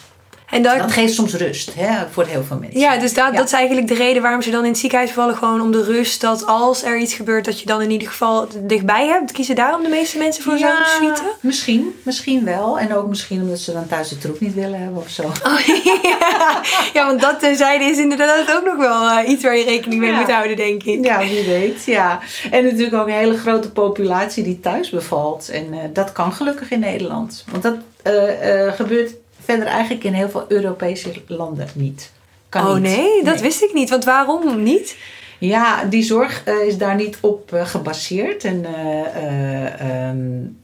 En 0.49 0.63
dat, 0.63 0.77
dat 0.77 0.91
geeft 0.91 1.13
soms 1.13 1.33
rust 1.33 1.73
hè, 1.75 2.07
voor 2.12 2.25
heel 2.25 2.43
veel 2.43 2.57
mensen. 2.57 2.79
Ja, 2.79 2.97
dus 2.97 3.13
dat, 3.13 3.36
dat 3.36 3.45
is 3.45 3.51
eigenlijk 3.51 3.88
de 3.88 3.93
reden 3.93 4.21
waarom 4.21 4.41
ze 4.41 4.51
dan 4.51 4.63
in 4.63 4.69
het 4.69 4.79
ziekenhuis 4.79 5.12
vallen. 5.12 5.36
Gewoon 5.36 5.62
om 5.62 5.71
de 5.71 5.83
rust 5.83 6.21
dat 6.21 6.45
als 6.45 6.83
er 6.83 6.97
iets 6.97 7.13
gebeurt, 7.13 7.45
dat 7.45 7.60
je 7.60 7.65
dan 7.65 7.81
in 7.81 7.91
ieder 7.91 8.07
geval 8.07 8.47
dichtbij 8.60 9.07
hebt. 9.07 9.31
Kiezen 9.31 9.55
daarom 9.55 9.83
de 9.83 9.89
meeste 9.89 10.17
mensen 10.17 10.43
voor 10.43 10.57
zo'n 10.57 10.69
suite? 10.97 11.21
Misschien, 11.39 11.95
misschien 12.03 12.45
wel. 12.45 12.79
En 12.79 12.95
ook 12.95 13.07
misschien 13.07 13.41
omdat 13.41 13.60
ze 13.60 13.73
dan 13.73 13.88
thuis 13.88 14.10
de 14.10 14.17
troep 14.17 14.39
niet 14.39 14.53
willen 14.53 14.79
hebben 14.79 15.01
of 15.01 15.10
zo. 15.10 15.23
Oh, 15.47 15.60
ja. 16.03 16.62
ja, 16.93 17.05
want 17.05 17.21
dat 17.21 17.39
terzijde 17.39 17.83
is 17.83 17.97
inderdaad 17.97 18.55
ook 18.55 18.65
nog 18.65 18.75
wel 18.75 19.03
uh, 19.03 19.29
iets 19.29 19.43
waar 19.43 19.57
je 19.57 19.63
rekening 19.63 20.01
mee 20.01 20.12
moet 20.12 20.31
houden, 20.31 20.55
denk 20.55 20.83
ik. 20.83 21.05
Ja, 21.05 21.19
wie 21.19 21.45
weet. 21.45 21.86
Ja. 21.86 22.19
En 22.51 22.63
natuurlijk 22.63 22.95
ook 22.95 23.07
een 23.07 23.13
hele 23.13 23.38
grote 23.38 23.71
populatie 23.71 24.43
die 24.43 24.60
thuis 24.60 24.89
bevalt. 24.89 25.49
En 25.49 25.73
uh, 25.73 25.79
dat 25.93 26.12
kan 26.12 26.33
gelukkig 26.33 26.71
in 26.71 26.79
Nederland. 26.79 27.45
Want 27.51 27.63
dat 27.63 27.75
uh, 28.03 28.73
gebeurt 28.73 29.13
verder 29.47 29.67
eigenlijk 29.67 30.03
in 30.03 30.13
heel 30.13 30.29
veel 30.29 30.45
Europese 30.47 31.12
landen 31.27 31.67
niet. 31.73 32.12
Kan 32.49 32.67
oh 32.67 32.75
nee, 32.75 33.23
dat 33.23 33.39
wist 33.39 33.62
ik 33.62 33.73
niet. 33.73 33.89
Want 33.89 34.03
waarom 34.03 34.63
niet? 34.63 34.97
Ja, 35.39 35.83
die 35.83 36.03
zorg 36.03 36.43
uh, 36.45 36.67
is 36.67 36.77
daar 36.77 36.95
niet 36.95 37.17
op 37.21 37.53
uh, 37.53 37.65
gebaseerd. 37.65 38.43
En 38.43 38.65
uh, 38.65 40.10
um, 40.10 40.57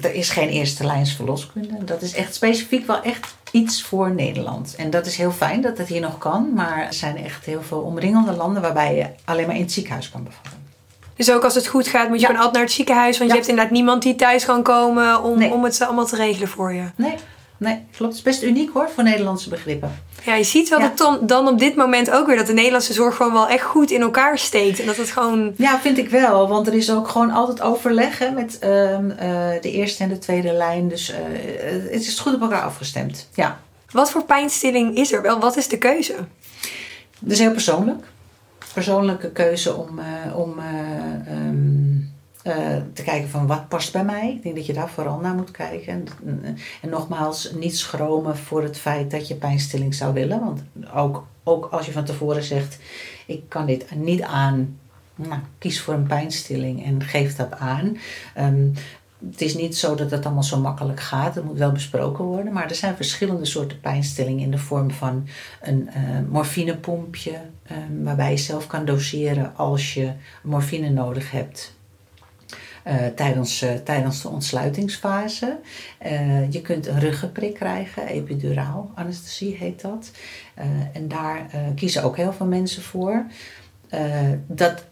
er 0.00 0.14
is 0.14 0.30
geen 0.30 0.48
eerste 0.48 0.84
lijns 0.84 1.12
verloskunde. 1.12 1.84
Dat 1.84 2.02
is 2.02 2.14
echt 2.14 2.34
specifiek 2.34 2.86
wel 2.86 3.02
echt 3.02 3.36
iets 3.50 3.82
voor 3.82 4.10
Nederland. 4.10 4.74
En 4.76 4.90
dat 4.90 5.06
is 5.06 5.16
heel 5.16 5.32
fijn 5.32 5.60
dat 5.60 5.78
het 5.78 5.88
hier 5.88 6.00
nog 6.00 6.18
kan. 6.18 6.52
Maar 6.54 6.86
er 6.86 6.94
zijn 6.94 7.24
echt 7.24 7.44
heel 7.44 7.62
veel 7.62 7.80
omringende 7.80 8.32
landen 8.32 8.62
waarbij 8.62 8.96
je 8.96 9.06
alleen 9.24 9.46
maar 9.46 9.56
in 9.56 9.62
het 9.62 9.72
ziekenhuis 9.72 10.10
kan 10.10 10.24
bevallen. 10.24 10.66
Dus 11.16 11.30
ook 11.30 11.44
als 11.44 11.54
het 11.54 11.66
goed 11.66 11.88
gaat, 11.88 12.08
moet 12.08 12.20
je 12.20 12.20
ja. 12.20 12.26
gewoon 12.26 12.42
altijd 12.42 12.54
naar 12.54 12.64
het 12.64 12.72
ziekenhuis. 12.72 13.18
Want 13.18 13.30
je 13.30 13.36
hebt 13.36 13.48
inderdaad 13.48 13.72
niemand 13.72 14.02
die 14.02 14.16
thuis 14.16 14.44
kan 14.44 14.62
komen 14.62 15.22
om, 15.22 15.38
nee. 15.38 15.52
om 15.52 15.64
het 15.64 15.80
allemaal 15.80 16.06
te 16.06 16.16
regelen 16.16 16.48
voor 16.48 16.72
je. 16.72 16.84
Nee, 16.96 17.14
nee, 17.58 17.84
klopt. 17.96 18.16
Het 18.16 18.26
is 18.26 18.32
best 18.32 18.42
uniek 18.42 18.70
hoor 18.72 18.88
voor 18.94 19.02
Nederlandse 19.04 19.48
begrippen. 19.48 20.02
Ja, 20.24 20.34
je 20.34 20.44
ziet 20.44 20.68
wel 20.68 20.80
ja. 20.80 20.92
dat 20.96 21.28
dan 21.28 21.48
op 21.48 21.58
dit 21.58 21.76
moment 21.76 22.10
ook 22.10 22.26
weer 22.26 22.36
dat 22.36 22.46
de 22.46 22.52
Nederlandse 22.52 22.92
zorg 22.92 23.16
gewoon 23.16 23.32
wel 23.32 23.48
echt 23.48 23.64
goed 23.64 23.90
in 23.90 24.00
elkaar 24.00 24.38
steekt. 24.38 24.80
En 24.80 24.86
dat 24.86 24.96
het 24.96 25.10
gewoon. 25.10 25.54
Ja, 25.56 25.80
vind 25.80 25.98
ik 25.98 26.08
wel. 26.08 26.48
Want 26.48 26.66
er 26.66 26.74
is 26.74 26.90
ook 26.90 27.08
gewoon 27.08 27.30
altijd 27.30 27.60
overleggen 27.60 28.34
met 28.34 28.58
uh, 28.64 28.90
uh, 28.90 28.98
de 29.60 29.70
eerste 29.72 30.02
en 30.02 30.08
de 30.08 30.18
tweede 30.18 30.52
lijn. 30.52 30.88
Dus 30.88 31.10
uh, 31.10 31.16
het 31.90 32.00
is 32.00 32.18
goed 32.18 32.34
op 32.34 32.40
elkaar 32.40 32.62
afgestemd. 32.62 33.28
Ja. 33.34 33.60
Wat 33.90 34.10
voor 34.10 34.24
pijnstilling 34.24 34.96
is 34.96 35.12
er 35.12 35.22
wel? 35.22 35.40
Wat 35.40 35.56
is 35.56 35.68
de 35.68 35.78
keuze? 35.78 36.14
Dat 37.18 37.32
is 37.32 37.38
heel 37.38 37.52
persoonlijk. 37.52 38.04
Persoonlijke 38.72 39.30
keuze 39.30 39.74
om, 39.74 40.00
om 40.34 40.54
um, 41.28 41.77
uh, 42.48 42.76
te 42.92 43.02
kijken 43.02 43.28
van 43.28 43.46
wat 43.46 43.68
past 43.68 43.92
bij 43.92 44.04
mij. 44.04 44.32
Ik 44.36 44.42
denk 44.42 44.56
dat 44.56 44.66
je 44.66 44.72
daar 44.72 44.90
vooral 44.90 45.18
naar 45.18 45.34
moet 45.34 45.50
kijken. 45.50 45.92
En, 45.92 46.06
en, 46.82 46.90
nogmaals, 46.90 47.52
niet 47.52 47.76
schromen 47.76 48.36
voor 48.36 48.62
het 48.62 48.78
feit 48.78 49.10
dat 49.10 49.28
je 49.28 49.34
pijnstilling 49.34 49.94
zou 49.94 50.14
willen. 50.14 50.40
Want 50.40 50.62
ook, 50.94 51.26
ook 51.42 51.68
als 51.70 51.86
je 51.86 51.92
van 51.92 52.04
tevoren 52.04 52.42
zegt, 52.42 52.78
ik 53.26 53.42
kan 53.48 53.66
dit 53.66 53.86
niet 53.94 54.22
aan, 54.22 54.78
nou, 55.14 55.40
kies 55.58 55.80
voor 55.80 55.94
een 55.94 56.06
pijnstilling 56.06 56.84
en 56.84 57.02
geef 57.02 57.36
dat 57.36 57.52
aan. 57.52 57.96
Um, 58.38 58.72
het 59.26 59.40
is 59.40 59.54
niet 59.54 59.76
zo 59.76 59.94
dat 59.94 60.10
het 60.10 60.24
allemaal 60.24 60.42
zo 60.42 60.60
makkelijk 60.60 61.00
gaat. 61.00 61.34
Het 61.34 61.44
moet 61.44 61.58
wel 61.58 61.72
besproken 61.72 62.24
worden. 62.24 62.52
Maar 62.52 62.68
er 62.68 62.74
zijn 62.74 62.96
verschillende 62.96 63.44
soorten 63.44 63.80
pijnstillingen 63.80 64.44
in 64.44 64.50
de 64.50 64.58
vorm 64.58 64.90
van 64.90 65.28
een 65.62 65.88
uh, 65.96 66.18
morfinepompje. 66.30 67.40
Um, 67.70 68.04
waarbij 68.04 68.30
je 68.30 68.36
zelf 68.36 68.66
kan 68.66 68.84
doseren 68.84 69.56
als 69.56 69.94
je 69.94 70.12
morfine 70.42 70.90
nodig 70.90 71.30
hebt. 71.30 71.76
Uh, 72.88 73.06
tijdens, 73.06 73.62
uh, 73.62 73.72
tijdens 73.72 74.22
de 74.22 74.28
ontsluitingsfase. 74.28 75.58
Uh, 76.06 76.52
je 76.52 76.60
kunt 76.60 76.86
een 76.86 77.00
ruggenprik 77.00 77.54
krijgen, 77.54 78.06
epiduraal 78.06 78.90
anesthesie 78.94 79.56
heet 79.56 79.80
dat. 79.80 80.10
en 80.92 81.08
daar 81.08 81.46
kiezen 81.74 82.02
ook 82.02 82.16
heel 82.16 82.32
veel 82.32 82.46
mensen 82.46 82.82
voor. 82.82 83.26
dat 84.46 84.84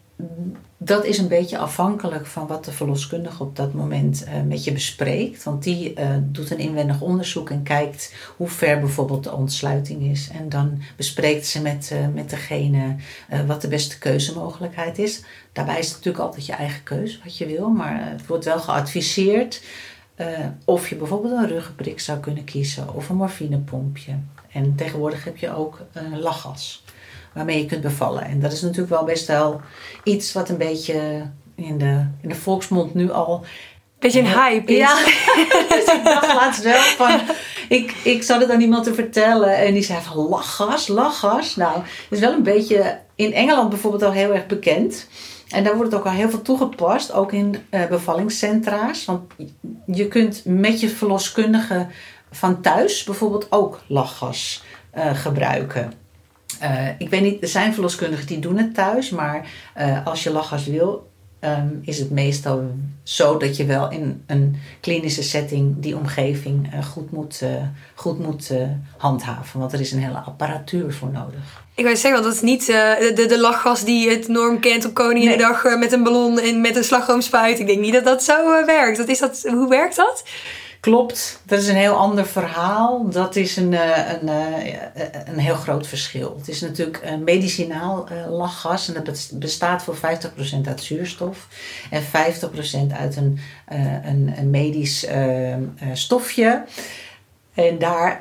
dat 0.79 1.05
is 1.05 1.17
een 1.17 1.27
beetje 1.27 1.57
afhankelijk 1.57 2.25
van 2.25 2.47
wat 2.47 2.65
de 2.65 2.71
verloskundige 2.71 3.43
op 3.43 3.55
dat 3.55 3.73
moment 3.73 4.25
uh, 4.27 4.41
met 4.41 4.63
je 4.63 4.71
bespreekt. 4.71 5.43
Want 5.43 5.63
die 5.63 5.99
uh, 5.99 6.15
doet 6.21 6.51
een 6.51 6.59
inwendig 6.59 7.01
onderzoek 7.01 7.49
en 7.49 7.63
kijkt 7.63 8.13
hoe 8.35 8.47
ver 8.47 8.79
bijvoorbeeld 8.79 9.23
de 9.23 9.33
ontsluiting 9.33 10.03
is. 10.03 10.29
En 10.29 10.49
dan 10.49 10.81
bespreekt 10.95 11.45
ze 11.45 11.61
met, 11.61 11.89
uh, 11.93 12.07
met 12.13 12.29
degene 12.29 12.95
wat 13.45 13.61
de 13.61 13.67
beste 13.67 13.97
keuzemogelijkheid 13.97 14.97
is. 14.97 15.23
Daarbij 15.51 15.79
is 15.79 15.87
het 15.87 15.95
natuurlijk 15.95 16.23
altijd 16.23 16.45
je 16.45 16.53
eigen 16.53 16.83
keuze 16.83 17.19
wat 17.23 17.37
je 17.37 17.45
wil. 17.45 17.69
Maar 17.69 18.09
het 18.09 18.27
wordt 18.27 18.45
wel 18.45 18.59
geadviseerd 18.59 19.61
of 20.65 20.89
je 20.89 20.95
bijvoorbeeld 20.95 21.33
een 21.33 21.47
ruggenprik 21.47 21.99
zou 21.99 22.19
kunnen 22.19 22.43
kiezen 22.43 22.93
of 22.93 23.09
een 23.09 23.15
morfinepompje. 23.15 24.13
En 24.51 24.75
tegenwoordig 24.75 25.23
heb 25.23 25.37
je 25.37 25.55
ook 25.55 25.81
lachgas 26.19 26.83
waarmee 27.37 27.59
je 27.59 27.65
kunt 27.65 27.81
bevallen. 27.81 28.25
En 28.25 28.39
dat 28.39 28.51
is 28.51 28.61
natuurlijk 28.61 28.89
wel 28.89 29.03
best 29.03 29.27
wel 29.27 29.61
iets 30.03 30.33
wat 30.33 30.49
een 30.49 30.57
beetje 30.57 31.29
in 31.55 31.77
de, 31.77 32.05
in 32.21 32.29
de 32.29 32.35
volksmond 32.35 32.93
nu 32.93 33.11
al. 33.11 33.45
Beetje 33.99 34.19
een 34.19 34.25
hype 34.25 34.71
is. 34.71 34.77
Ja, 34.77 34.95
dus 35.69 35.93
ik 35.93 36.01
dacht 36.03 36.33
laatst 36.33 36.63
wel 36.63 36.81
van. 36.81 37.19
Ik, 37.69 37.91
ik 38.03 38.23
zat 38.23 38.41
het 38.41 38.49
aan 38.49 38.61
iemand 38.61 38.83
te 38.83 38.93
vertellen 38.93 39.57
en 39.57 39.73
die 39.73 39.83
zei 39.83 40.01
van 40.01 40.17
lachgas, 40.17 40.87
lachgas. 40.87 41.55
Nou, 41.55 41.77
het 41.79 42.07
is 42.09 42.19
wel 42.19 42.33
een 42.33 42.43
beetje 42.43 42.99
in 43.15 43.33
Engeland 43.33 43.69
bijvoorbeeld 43.69 44.03
al 44.03 44.11
heel 44.11 44.33
erg 44.33 44.45
bekend. 44.45 45.07
En 45.49 45.63
daar 45.63 45.75
wordt 45.75 45.91
het 45.91 45.99
ook 45.99 46.07
al 46.07 46.13
heel 46.13 46.29
veel 46.29 46.41
toegepast, 46.41 47.11
ook 47.11 47.31
in 47.31 47.55
uh, 47.71 47.85
bevallingscentra's. 47.85 49.05
Want 49.05 49.33
je 49.85 50.07
kunt 50.07 50.41
met 50.45 50.79
je 50.79 50.89
verloskundige 50.89 51.87
van 52.31 52.61
thuis 52.61 53.03
bijvoorbeeld 53.03 53.47
ook 53.49 53.81
lachgas 53.87 54.63
uh, 54.97 55.15
gebruiken. 55.15 55.93
Uh, 56.63 56.87
ik 56.97 57.09
weet 57.09 57.21
niet, 57.21 57.41
er 57.41 57.47
zijn 57.47 57.73
verloskundigen 57.73 58.27
die 58.27 58.39
doen 58.39 58.57
het 58.57 58.73
thuis, 58.73 59.09
maar 59.09 59.47
uh, 59.77 60.05
als 60.05 60.23
je 60.23 60.31
lachgas 60.31 60.65
wil, 60.65 61.09
um, 61.41 61.79
is 61.81 61.99
het 61.99 62.09
meestal 62.09 62.71
zo 63.03 63.37
dat 63.37 63.57
je 63.57 63.65
wel 63.65 63.91
in 63.91 64.23
een 64.25 64.55
klinische 64.79 65.23
setting 65.23 65.75
die 65.77 65.97
omgeving 65.97 66.73
uh, 66.73 66.85
goed 66.85 67.11
moet, 67.11 67.43
goed 67.95 68.19
moet 68.19 68.51
handhaven. 68.97 69.59
Want 69.59 69.73
er 69.73 69.79
is 69.79 69.91
een 69.91 70.03
hele 70.03 70.17
apparatuur 70.17 70.93
voor 70.93 71.09
nodig. 71.11 71.65
Ik 71.75 71.83
wil 71.83 71.95
zeggen, 71.95 72.11
want 72.11 72.23
dat 72.23 72.33
is 72.33 72.41
niet 72.41 72.65
de, 72.65 73.25
de 73.27 73.39
lachgas 73.39 73.83
die 73.83 74.09
het 74.09 74.27
norm 74.27 74.59
kent 74.59 74.85
op 74.85 74.93
Koninginnedag 74.93 75.63
nee. 75.63 75.77
met 75.77 75.91
een 75.91 76.03
ballon 76.03 76.39
en 76.39 76.61
met 76.61 76.75
een 76.75 76.83
slagroomspuit. 76.83 77.59
Ik 77.59 77.67
denk 77.67 77.79
niet 77.79 77.93
dat 77.93 78.03
dat 78.03 78.23
zo 78.23 78.65
werkt. 78.65 78.97
Dat 78.97 79.07
is 79.07 79.19
dat, 79.19 79.43
hoe 79.47 79.69
werkt 79.69 79.95
dat? 79.95 80.23
Klopt, 80.79 81.41
dat 81.45 81.59
is 81.59 81.67
een 81.67 81.75
heel 81.75 81.95
ander 81.95 82.25
verhaal. 82.25 83.09
Dat 83.09 83.35
is 83.35 83.55
een, 83.55 83.73
een, 83.73 84.29
een 85.25 85.39
heel 85.39 85.55
groot 85.55 85.87
verschil. 85.87 86.35
Het 86.37 86.47
is 86.47 86.61
natuurlijk 86.61 86.99
een 87.03 87.23
medicinaal 87.23 88.07
lachgas 88.29 88.87
en 88.87 89.03
dat 89.03 89.31
bestaat 89.33 89.83
voor 89.83 89.95
50% 89.95 89.99
uit 90.65 90.81
zuurstof 90.81 91.47
en 91.89 92.03
50% 92.03 92.07
uit 92.91 93.15
een, 93.15 93.39
een, 94.03 94.33
een 94.37 94.49
medisch 94.49 95.07
stofje. 95.93 96.63
En 97.53 97.77
daar, 97.77 98.19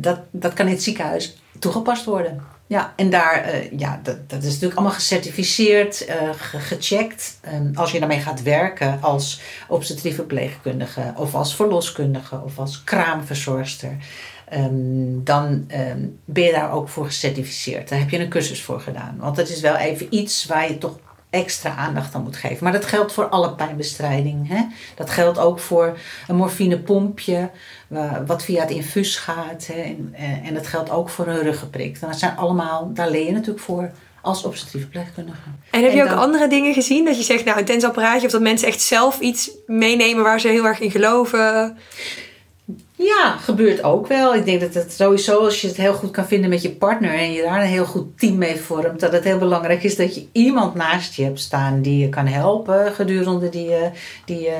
dat, 0.00 0.18
dat 0.30 0.52
kan 0.52 0.66
in 0.66 0.72
het 0.72 0.82
ziekenhuis 0.82 1.41
toegepast 1.62 2.04
worden. 2.04 2.42
Ja, 2.66 2.92
en 2.96 3.10
daar, 3.10 3.54
uh, 3.54 3.78
ja, 3.78 4.00
dat, 4.02 4.28
dat 4.30 4.42
is 4.42 4.48
natuurlijk 4.52 4.74
allemaal 4.74 4.94
gecertificeerd, 4.94 6.08
uh, 6.08 6.14
gecheckt. 6.36 7.38
Um, 7.54 7.70
als 7.74 7.92
je 7.92 7.98
daarmee 7.98 8.20
gaat 8.20 8.42
werken 8.42 8.98
als 9.00 9.40
obstetrieve 9.68 10.16
verpleegkundige 10.16 11.12
of 11.16 11.34
als 11.34 11.54
verloskundige 11.54 12.40
of 12.44 12.58
als 12.58 12.84
kraamverzorgster, 12.84 13.96
um, 14.52 15.24
dan 15.24 15.70
um, 15.74 16.18
ben 16.24 16.44
je 16.44 16.52
daar 16.52 16.72
ook 16.72 16.88
voor 16.88 17.06
gecertificeerd. 17.06 17.88
Daar 17.88 17.98
heb 17.98 18.10
je 18.10 18.18
een 18.18 18.28
cursus 18.28 18.62
voor 18.62 18.80
gedaan. 18.80 19.16
Want 19.18 19.36
dat 19.36 19.48
is 19.48 19.60
wel 19.60 19.76
even 19.76 20.06
iets 20.10 20.46
waar 20.46 20.68
je 20.68 20.78
toch 20.78 20.98
extra 21.32 21.76
aandacht 21.76 22.14
aan 22.14 22.22
moet 22.22 22.36
geven. 22.36 22.64
Maar 22.64 22.72
dat 22.72 22.84
geldt 22.84 23.12
voor 23.12 23.28
alle 23.28 23.54
pijnbestrijding. 23.54 24.48
Hè? 24.48 24.66
Dat 24.94 25.10
geldt 25.10 25.38
ook 25.38 25.58
voor 25.58 25.98
een 26.28 26.36
morfinepompje, 26.36 27.50
wat 28.26 28.44
via 28.44 28.60
het 28.60 28.70
infuus 28.70 29.16
gaat. 29.16 29.66
Hè? 29.66 29.82
En, 29.82 30.14
en 30.44 30.54
dat 30.54 30.66
geldt 30.66 30.90
ook 30.90 31.08
voor 31.08 31.26
een 31.26 31.42
ruggenprik. 31.42 32.00
Dat 32.00 32.18
zijn 32.18 32.36
allemaal, 32.36 32.90
daar 32.92 33.10
leer 33.10 33.26
je 33.26 33.32
natuurlijk 33.32 33.64
voor 33.64 33.90
als 34.20 34.44
obstetrieve 34.44 34.86
verpleegkundige. 34.86 35.38
En 35.70 35.82
heb 35.82 35.92
je 35.92 36.02
ook 36.02 36.18
andere 36.18 36.48
dingen 36.48 36.74
gezien? 36.74 37.04
Dat 37.04 37.16
je 37.16 37.22
zegt, 37.22 37.44
nou, 37.44 37.58
een 37.58 37.64
tensapparaatje... 37.64 38.26
of 38.26 38.32
dat 38.32 38.40
mensen 38.40 38.68
echt 38.68 38.80
zelf 38.80 39.20
iets 39.20 39.50
meenemen 39.66 40.22
waar 40.22 40.40
ze 40.40 40.48
heel 40.48 40.66
erg 40.66 40.80
in 40.80 40.90
geloven? 40.90 41.76
Ja, 43.04 43.36
gebeurt 43.36 43.82
ook 43.82 44.06
wel. 44.06 44.34
Ik 44.34 44.44
denk 44.44 44.60
dat 44.60 44.74
het 44.74 44.92
sowieso, 44.92 45.38
als 45.38 45.60
je 45.60 45.66
het 45.66 45.76
heel 45.76 45.94
goed 45.94 46.10
kan 46.10 46.26
vinden 46.26 46.50
met 46.50 46.62
je 46.62 46.70
partner 46.70 47.14
en 47.14 47.32
je 47.32 47.42
daar 47.42 47.60
een 47.60 47.66
heel 47.66 47.84
goed 47.84 48.18
team 48.18 48.38
mee 48.38 48.56
vormt, 48.56 49.00
dat 49.00 49.12
het 49.12 49.24
heel 49.24 49.38
belangrijk 49.38 49.82
is 49.82 49.96
dat 49.96 50.14
je 50.14 50.26
iemand 50.32 50.74
naast 50.74 51.14
je 51.14 51.24
hebt 51.24 51.40
staan 51.40 51.82
die 51.82 51.98
je 51.98 52.08
kan 52.08 52.26
helpen 52.26 52.92
gedurende 52.92 53.48
die, 53.48 53.74
eh, 53.74 53.90
die 54.24 54.46
uh, 54.46 54.54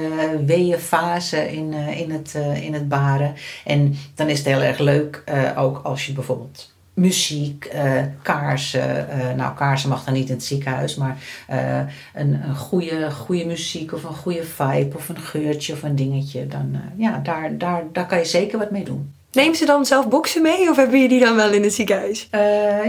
weeënfase 0.46 1.52
in, 1.52 1.72
uh, 1.72 2.00
in, 2.00 2.10
het, 2.10 2.34
in 2.62 2.74
het 2.74 2.88
baren. 2.88 3.34
En 3.64 3.96
dan 4.14 4.28
is 4.28 4.38
het 4.38 4.46
heel 4.46 4.60
erg 4.60 4.78
leuk 4.78 5.24
ook 5.56 5.80
als 5.82 6.06
je 6.06 6.12
bijvoorbeeld 6.12 6.71
muziek, 6.94 7.70
uh, 7.74 8.02
kaarsen. 8.22 9.06
Uh, 9.10 9.34
nou, 9.34 9.54
kaarsen 9.54 9.88
mag 9.88 10.04
dan 10.04 10.14
niet 10.14 10.28
in 10.28 10.34
het 10.34 10.44
ziekenhuis, 10.44 10.94
maar 10.94 11.16
uh, 11.50 11.78
een, 12.14 12.40
een 12.48 12.56
goede, 12.56 13.10
goede 13.10 13.44
muziek 13.44 13.92
of 13.92 14.04
een 14.04 14.14
goede 14.14 14.44
vibe 14.44 14.96
of 14.96 15.08
een 15.08 15.20
geurtje 15.20 15.72
of 15.72 15.82
een 15.82 15.96
dingetje. 15.96 16.46
Dan, 16.46 16.76
ja, 16.96 17.20
daar, 17.22 17.58
daar, 17.58 17.82
daar 17.92 18.06
kan 18.06 18.18
je 18.18 18.24
zeker 18.24 18.58
wat 18.58 18.70
mee 18.70 18.84
doen. 18.84 19.14
Neem 19.32 19.54
ze 19.54 19.64
dan 19.64 19.86
zelf 19.86 20.08
boxen 20.08 20.42
mee 20.42 20.70
of 20.70 20.76
hebben 20.76 21.00
je 21.00 21.08
die 21.08 21.20
dan 21.20 21.36
wel 21.36 21.52
in 21.52 21.62
het 21.62 21.72
ziekenhuis? 21.72 22.28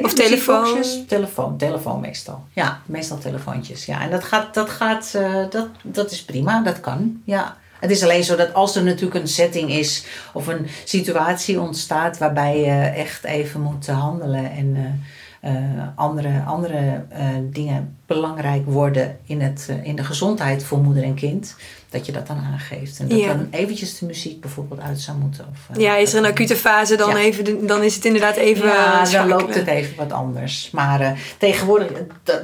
of 0.02 0.14
telefoon? 0.14 0.84
Telefoon, 1.08 1.58
telefoon 1.58 2.00
meestal. 2.00 2.44
Ja, 2.54 2.82
meestal 2.86 3.18
telefoontjes. 3.18 3.86
Ja, 3.86 4.02
en 4.02 4.10
dat 4.10 4.24
gaat, 4.24 4.54
dat 4.54 4.70
gaat, 4.70 5.18
dat, 5.50 5.68
dat 5.82 6.12
is 6.12 6.24
prima, 6.24 6.62
dat 6.62 6.80
kan. 6.80 7.22
Ja. 7.26 7.58
Het 7.84 7.92
is 7.92 8.04
alleen 8.04 8.24
zo 8.24 8.36
dat 8.36 8.54
als 8.54 8.76
er 8.76 8.84
natuurlijk 8.84 9.16
een 9.16 9.28
setting 9.28 9.72
is 9.72 10.06
of 10.34 10.48
een 10.48 10.68
situatie 10.84 11.60
ontstaat 11.60 12.18
waarbij 12.18 12.60
je 12.60 12.72
echt 12.88 13.24
even 13.24 13.62
moet 13.62 13.88
handelen 13.88 14.52
en 14.52 14.76
uh, 14.76 15.52
uh, 15.52 15.88
andere, 15.96 16.44
andere 16.46 17.06
uh, 17.12 17.28
dingen 17.44 17.98
belangrijk 18.06 18.66
worden 18.66 19.18
in, 19.26 19.42
het, 19.42 19.70
in 19.84 19.96
de 19.96 20.04
gezondheid 20.04 20.64
voor 20.64 20.78
moeder 20.78 21.04
en 21.04 21.14
kind, 21.14 21.56
dat 21.90 22.06
je 22.06 22.12
dat 22.12 22.28
dan 22.28 22.38
aangeeft. 22.38 23.00
En 23.00 23.08
dat 23.08 23.20
ja. 23.20 23.28
dan 23.28 23.48
eventjes 23.52 24.00
de 24.00 24.06
muziek 24.06 24.42
bijvoorbeeld 24.42 24.82
uit 24.82 25.02
zou 25.02 25.18
moeten. 25.18 25.46
Of, 25.52 25.78
ja, 25.78 25.96
is 25.96 26.14
er 26.14 26.20
een 26.20 26.32
acute 26.32 26.56
fase, 26.56 26.96
dan, 26.96 27.10
ja. 27.10 27.18
even, 27.18 27.68
dan 27.68 27.84
is 27.84 27.96
het 27.96 28.06
inderdaad 28.06 28.36
even. 28.36 28.68
Ja, 28.68 29.06
dan 29.06 29.28
loopt 29.28 29.56
het 29.56 29.68
even 29.68 29.96
wat 29.96 30.12
anders. 30.12 30.70
Maar 30.72 31.20
tegenwoordig, 31.38 31.92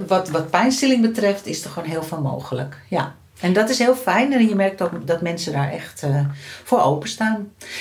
wat, 0.08 0.30
wat 0.30 0.50
pijnstilling 0.50 1.02
betreft, 1.02 1.46
is 1.46 1.64
er 1.64 1.70
gewoon 1.70 1.90
heel 1.90 2.04
veel 2.04 2.22
mogelijk. 2.22 2.78
Ja. 2.88 3.16
En 3.40 3.54
dat 3.54 3.70
is 3.70 3.80
heel 3.80 3.96
fijn 3.96 4.34
en 4.34 4.48
je 4.48 4.56
merkt 4.56 4.82
ook 4.82 5.08
dat 5.08 5.22
mensen 5.22 5.54
daar 5.54 5.72
echt 5.72 6.04
uh, 6.04 6.26
voor 6.64 6.82
openstaan. 6.82 7.36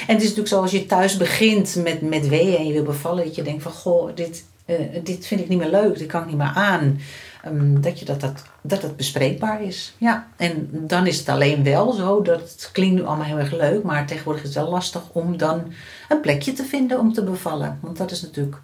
En 0.07 0.15
het 0.15 0.23
is 0.23 0.23
natuurlijk 0.23 0.49
zo 0.49 0.61
als 0.61 0.71
je 0.71 0.87
thuis 0.87 1.17
begint 1.17 1.77
met, 1.83 2.03
met 2.03 2.29
weeën 2.29 2.57
en 2.57 2.67
je 2.67 2.73
wil 2.73 2.83
bevallen, 2.83 3.25
dat 3.25 3.35
je 3.35 3.43
denkt 3.43 3.63
van 3.63 3.73
goh, 3.73 4.11
dit, 4.15 4.45
uh, 4.67 4.77
dit 5.03 5.27
vind 5.27 5.41
ik 5.41 5.49
niet 5.49 5.59
meer 5.59 5.71
leuk, 5.71 5.99
dit 5.99 6.09
kan 6.09 6.21
ik 6.23 6.27
niet 6.27 6.37
meer 6.37 6.53
aan. 6.55 7.01
Um, 7.47 7.81
dat, 7.81 7.99
je 7.99 8.05
dat, 8.05 8.21
dat, 8.21 8.43
dat 8.61 8.83
het 8.83 8.97
bespreekbaar 8.97 9.63
is. 9.63 9.95
Ja. 9.99 10.29
En 10.37 10.69
dan 10.73 11.07
is 11.07 11.19
het 11.19 11.29
alleen 11.29 11.65
wel 11.65 11.93
zo, 11.93 12.23
dat 12.23 12.41
het 12.41 12.71
klinkt 12.73 12.95
nu 12.95 13.05
allemaal 13.05 13.27
heel 13.27 13.39
erg 13.39 13.53
leuk, 13.53 13.83
maar 13.83 14.07
tegenwoordig 14.07 14.43
is 14.43 14.49
het 14.49 14.59
wel 14.59 14.73
lastig 14.73 15.03
om 15.13 15.37
dan 15.37 15.73
een 16.09 16.21
plekje 16.21 16.53
te 16.53 16.65
vinden 16.65 16.99
om 16.99 17.13
te 17.13 17.25
bevallen. 17.25 17.79
Want 17.83 17.97
dat 17.97 18.11
is 18.11 18.23
natuurlijk 18.23 18.57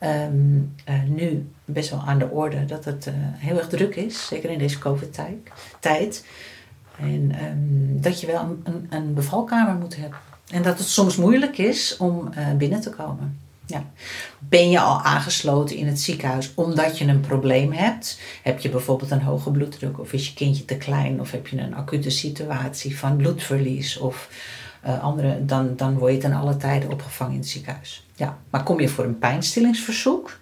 um, 0.00 0.74
uh, 0.88 1.02
nu 1.06 1.48
best 1.64 1.90
wel 1.90 2.02
aan 2.06 2.18
de 2.18 2.28
orde 2.28 2.64
dat 2.64 2.84
het 2.84 3.06
uh, 3.06 3.14
heel 3.16 3.58
erg 3.58 3.68
druk 3.68 3.96
is, 3.96 4.26
zeker 4.26 4.50
in 4.50 4.58
deze 4.58 4.78
COVID-tijd. 4.78 6.24
En 6.98 7.32
um, 7.44 8.00
dat 8.00 8.20
je 8.20 8.26
wel 8.26 8.58
een, 8.64 8.86
een, 8.90 9.14
bevalkamer 9.14 9.74
moet 9.74 9.96
hebben. 9.96 10.18
En 10.50 10.62
dat 10.62 10.78
het 10.78 10.88
soms 10.88 11.16
moeilijk 11.16 11.58
is 11.58 11.96
om 11.96 12.28
uh, 12.38 12.52
binnen 12.52 12.80
te 12.80 12.90
komen. 12.90 13.38
Ja. 13.66 13.84
Ben 14.38 14.70
je 14.70 14.80
al 14.80 15.00
aangesloten 15.00 15.76
in 15.76 15.86
het 15.86 16.00
ziekenhuis 16.00 16.52
omdat 16.54 16.98
je 16.98 17.04
een 17.06 17.20
probleem 17.20 17.72
hebt? 17.72 18.20
Heb 18.42 18.60
je 18.60 18.68
bijvoorbeeld 18.68 19.10
een 19.10 19.22
hoge 19.22 19.50
bloeddruk 19.50 19.98
of 19.98 20.12
is 20.12 20.28
je 20.28 20.34
kindje 20.34 20.64
te 20.64 20.76
klein 20.76 21.20
of 21.20 21.30
heb 21.30 21.46
je 21.46 21.58
een 21.58 21.74
acute 21.74 22.10
situatie 22.10 22.98
van 22.98 23.16
bloedverlies 23.16 23.98
of 23.98 24.28
uh, 24.86 25.02
andere, 25.02 25.44
dan, 25.44 25.76
dan 25.76 25.98
word 25.98 26.12
je 26.12 26.18
ten 26.18 26.32
alle 26.32 26.56
tijden 26.56 26.90
opgevangen 26.90 27.32
in 27.32 27.38
het 27.38 27.48
ziekenhuis. 27.48 28.06
Ja. 28.14 28.38
Maar 28.50 28.62
kom 28.62 28.80
je 28.80 28.88
voor 28.88 29.04
een 29.04 29.18
pijnstillingsverzoek, 29.18 30.38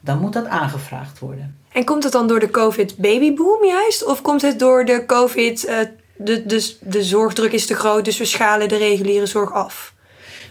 dan 0.00 0.18
moet 0.18 0.32
dat 0.32 0.46
aangevraagd 0.46 1.18
worden. 1.18 1.56
En 1.72 1.84
komt 1.84 2.02
het 2.02 2.12
dan 2.12 2.28
door 2.28 2.40
de 2.40 2.50
COVID-babyboom 2.50 3.64
juist? 3.64 4.06
Of 4.06 4.22
komt 4.22 4.42
het 4.42 4.58
door 4.58 4.84
de 4.84 5.06
COVID- 5.06 5.68
uh, 5.68 5.78
de, 6.16 6.46
de, 6.46 6.76
de 6.80 7.04
zorgdruk 7.04 7.52
is 7.52 7.66
te 7.66 7.74
groot, 7.74 8.04
dus 8.04 8.18
we 8.18 8.24
schalen 8.24 8.68
de 8.68 8.76
reguliere 8.76 9.26
zorg 9.26 9.52
af? 9.52 9.94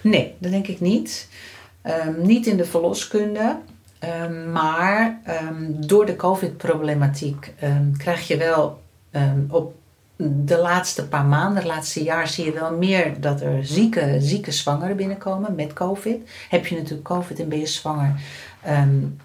Nee, 0.01 0.35
dat 0.37 0.51
denk 0.51 0.67
ik 0.67 0.79
niet. 0.79 1.29
Ehm, 1.81 2.21
niet 2.21 2.45
in 2.45 2.57
de 2.57 2.65
verloskunde. 2.65 3.57
Ehm, 3.99 4.51
maar 4.51 5.21
ehm, 5.23 5.65
door 5.75 6.05
de 6.05 6.15
COVID-problematiek 6.15 7.53
krijg 7.97 8.27
je 8.27 8.37
wel 8.37 8.81
op 9.49 9.73
de 10.21 10.57
laatste 10.57 11.07
paar 11.07 11.25
maanden, 11.25 11.55
het 11.55 11.71
laatste 11.71 12.03
jaar, 12.03 12.27
zie 12.27 12.45
je 12.45 12.51
wel 12.51 12.73
meer 12.73 13.21
dat 13.21 13.41
er 13.41 13.65
zieke, 13.65 14.15
zieke 14.19 14.51
zwangeren 14.51 14.95
binnenkomen 14.95 15.55
met 15.55 15.73
COVID. 15.73 16.29
Heb 16.49 16.65
je 16.65 16.75
natuurlijk 16.75 17.03
COVID 17.03 17.39
en 17.39 17.49
ben 17.49 17.59
je 17.59 17.65
zwanger, 17.65 18.21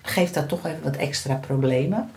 geeft 0.03 0.35
dat 0.35 0.49
toch 0.49 0.67
even 0.67 0.83
wat 0.83 0.97
extra 0.97 1.35
problemen. 1.35 2.11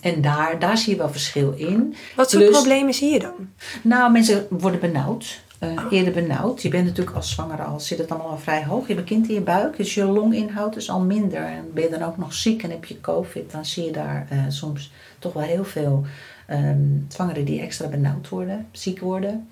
en 0.00 0.20
daar, 0.20 0.58
daar 0.58 0.78
zie 0.78 0.92
je 0.92 0.98
wel 0.98 1.10
verschil 1.10 1.52
in. 1.52 1.94
Wat 2.16 2.32
voor 2.32 2.44
problemen 2.44 2.94
zie 2.94 3.12
je 3.12 3.18
dan? 3.18 3.34
Nou, 3.82 4.12
mensen 4.12 4.46
worden 4.50 4.80
benauwd 4.80 5.42
uh, 5.60 5.82
eerder 5.90 6.12
benauwd. 6.12 6.62
Je 6.62 6.68
bent 6.68 6.84
natuurlijk 6.84 7.16
als 7.16 7.30
zwanger 7.30 7.64
al, 7.64 7.80
zit 7.80 7.98
het 7.98 8.10
allemaal 8.10 8.30
al 8.30 8.38
vrij 8.38 8.64
hoog. 8.64 8.86
Je 8.86 8.94
hebt 8.94 8.98
een 8.98 9.16
kind 9.16 9.28
in 9.28 9.34
je 9.34 9.40
buik, 9.40 9.76
dus 9.76 9.94
je 9.94 10.04
longinhoud 10.04 10.76
is 10.76 10.90
al 10.90 11.00
minder. 11.00 11.44
En 11.44 11.70
ben 11.74 11.82
je 11.82 11.90
dan 11.90 12.02
ook 12.02 12.16
nog 12.16 12.32
ziek 12.32 12.62
en 12.62 12.70
heb 12.70 12.84
je 12.84 13.00
covid, 13.00 13.50
dan 13.50 13.64
zie 13.64 13.84
je 13.84 13.90
daar 13.90 14.28
uh, 14.32 14.38
soms 14.48 14.92
toch 15.18 15.32
wel 15.32 15.42
heel 15.42 15.64
veel 15.64 16.04
um, 16.50 17.06
zwangeren 17.08 17.44
die 17.44 17.60
extra 17.60 17.88
benauwd 17.88 18.28
worden, 18.28 18.66
ziek 18.72 19.00
worden. 19.00 19.48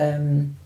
Um, 0.00 0.56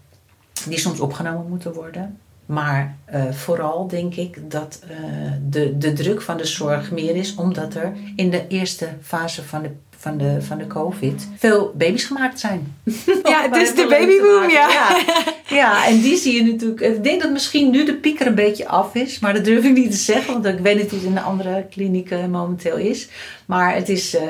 die 0.69 0.79
soms 0.79 1.01
opgenomen 1.01 1.49
moeten 1.49 1.73
worden. 1.73 2.19
Maar 2.47 2.97
uh, 3.15 3.31
vooral 3.31 3.89
denk 3.89 4.15
ik 4.15 4.51
dat 4.51 4.83
uh, 4.91 5.33
de, 5.49 5.79
de 5.79 5.93
druk 5.93 6.23
van 6.23 6.37
de 6.37 6.45
zorg 6.45 6.91
meer 6.91 7.17
is, 7.17 7.35
omdat 7.35 7.75
er 7.75 7.93
in 8.17 8.31
de 8.31 8.47
eerste 8.47 8.89
fase 9.01 9.43
van 9.45 9.63
de 9.63 9.71
van 10.07 10.19
de, 10.19 10.43
van 10.43 10.59
de 10.59 10.67
COVID 10.67 11.29
veel 11.37 11.73
baby's 11.77 12.05
gemaakt 12.05 12.41
zijn. 12.41 12.75
Ja, 13.23 13.43
het 13.43 13.57
is 13.57 13.75
de 13.75 13.87
babyboom, 13.89 14.51
ja. 14.51 14.69
ja. 14.69 14.97
ja. 15.49 15.87
en 15.87 16.01
die 16.01 16.17
zie 16.17 16.35
je 16.35 16.51
natuurlijk. 16.51 16.81
Ik 16.81 17.05
denk 17.05 17.23
dat 17.23 17.31
misschien 17.31 17.71
nu 17.71 17.85
de 17.85 17.95
piek 17.95 18.21
er 18.21 18.27
een 18.27 18.35
beetje 18.35 18.69
af 18.69 18.95
is, 18.95 19.19
maar 19.19 19.35
dat 19.35 19.45
durf 19.45 19.65
ik 19.65 19.73
niet 19.73 19.91
te 19.91 19.97
zeggen, 19.97 20.33
want 20.33 20.47
ik 20.47 20.59
weet 20.59 20.77
niet 20.77 20.91
hoe 20.91 20.99
het 20.99 21.09
in 21.09 21.15
de 21.15 21.21
andere 21.21 21.67
klinieken 21.71 22.31
momenteel 22.31 22.77
is. 22.77 23.09
Maar 23.47 23.75
het 23.75 23.89
is 23.89 24.15
uh, 24.15 24.23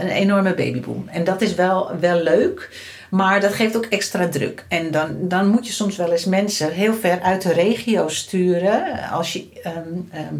een 0.00 0.08
enorme 0.08 0.54
babyboom. 0.54 1.08
En 1.08 1.24
dat 1.24 1.40
is 1.40 1.54
wel, 1.54 1.90
wel 2.00 2.22
leuk. 2.22 2.68
Maar 3.10 3.40
dat 3.40 3.52
geeft 3.52 3.76
ook 3.76 3.84
extra 3.84 4.28
druk. 4.28 4.64
En 4.68 4.90
dan, 4.90 5.16
dan 5.20 5.48
moet 5.48 5.66
je 5.66 5.72
soms 5.72 5.96
wel 5.96 6.12
eens 6.12 6.24
mensen 6.24 6.72
heel 6.72 6.94
ver 6.94 7.20
uit 7.20 7.42
de 7.42 7.52
regio 7.52 8.08
sturen. 8.08 9.08
Als 9.10 9.32
je 9.32 9.48
ehm, 9.62 9.76
ehm, 10.10 10.34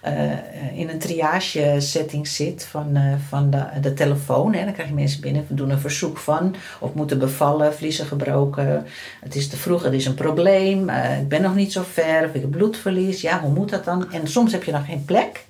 eh, 0.00 0.78
in 0.78 0.88
een 0.88 0.98
triage 0.98 1.74
setting 1.78 2.28
zit 2.28 2.64
van, 2.64 2.96
uh, 2.96 3.14
van 3.28 3.50
de, 3.50 3.64
de 3.80 3.94
telefoon. 3.94 4.54
Hè. 4.54 4.64
Dan 4.64 4.72
krijg 4.72 4.88
je 4.88 4.94
mensen 4.94 5.20
binnen, 5.20 5.44
we 5.48 5.54
doen 5.54 5.70
een 5.70 5.78
verzoek 5.78 6.18
van. 6.18 6.54
Of 6.80 6.94
moeten 6.94 7.18
bevallen, 7.18 7.74
vliezen 7.74 8.06
gebroken. 8.06 8.86
Het 9.20 9.34
is 9.34 9.48
te 9.48 9.56
vroeg, 9.56 9.84
er 9.84 9.94
is 9.94 10.06
een 10.06 10.14
probleem. 10.14 10.88
Uh, 10.88 11.20
ik 11.20 11.28
ben 11.28 11.42
nog 11.42 11.54
niet 11.54 11.72
zo 11.72 11.82
ver, 11.92 12.24
of 12.24 12.34
ik 12.34 12.40
heb 12.40 12.50
bloedverlies. 12.50 13.20
Ja, 13.20 13.40
hoe 13.40 13.52
moet 13.52 13.70
dat 13.70 13.84
dan? 13.84 14.12
En 14.12 14.28
soms 14.28 14.52
heb 14.52 14.64
je 14.64 14.72
dan 14.72 14.84
geen 14.84 15.04
plek. 15.04 15.44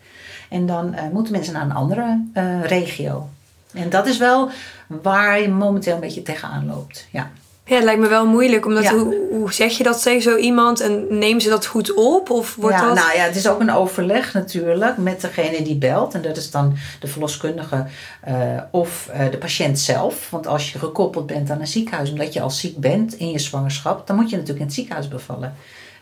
En 0.48 0.66
dan 0.66 0.94
moeten 1.12 1.32
mensen 1.32 1.52
naar 1.52 1.64
een 1.64 1.72
andere 1.72 2.20
regio. 2.62 3.28
En 3.76 3.90
dat 3.90 4.06
is 4.06 4.18
wel 4.18 4.50
waar 4.86 5.40
je 5.40 5.48
momenteel 5.48 5.94
een 5.94 6.00
beetje 6.00 6.22
tegenaan 6.22 6.66
loopt. 6.66 7.06
Ja. 7.10 7.30
Ja, 7.68 7.74
het 7.74 7.84
lijkt 7.84 8.00
me 8.00 8.08
wel 8.08 8.26
moeilijk, 8.26 8.66
omdat 8.66 8.86
hoe, 8.86 9.16
hoe 9.30 9.52
zeg 9.52 9.76
je 9.76 9.82
dat 9.82 10.02
tegen 10.02 10.22
zo 10.22 10.36
iemand 10.36 10.80
en 10.80 11.06
neem 11.18 11.40
ze 11.40 11.48
dat 11.48 11.66
goed 11.66 11.94
op? 11.94 12.30
Of 12.30 12.54
wordt 12.54 12.76
ja, 12.76 12.86
dat... 12.86 12.94
nou 12.94 13.16
ja, 13.16 13.22
het 13.22 13.36
is 13.36 13.48
ook 13.48 13.60
een 13.60 13.72
overleg 13.72 14.32
natuurlijk 14.32 14.96
met 14.96 15.20
degene 15.20 15.62
die 15.62 15.76
belt. 15.76 16.14
En 16.14 16.22
dat 16.22 16.36
is 16.36 16.50
dan 16.50 16.76
de 17.00 17.06
verloskundige 17.06 17.86
uh, 18.28 18.34
of 18.70 19.10
uh, 19.14 19.30
de 19.30 19.38
patiënt 19.38 19.78
zelf. 19.78 20.30
Want 20.30 20.46
als 20.46 20.72
je 20.72 20.78
gekoppeld 20.78 21.26
bent 21.26 21.50
aan 21.50 21.60
een 21.60 21.66
ziekenhuis, 21.66 22.10
omdat 22.10 22.32
je 22.32 22.40
al 22.40 22.50
ziek 22.50 22.76
bent 22.76 23.14
in 23.14 23.30
je 23.30 23.38
zwangerschap, 23.38 24.06
dan 24.06 24.16
moet 24.16 24.30
je 24.30 24.36
natuurlijk 24.36 24.60
in 24.60 24.66
het 24.66 24.74
ziekenhuis 24.74 25.08
bevallen. 25.08 25.54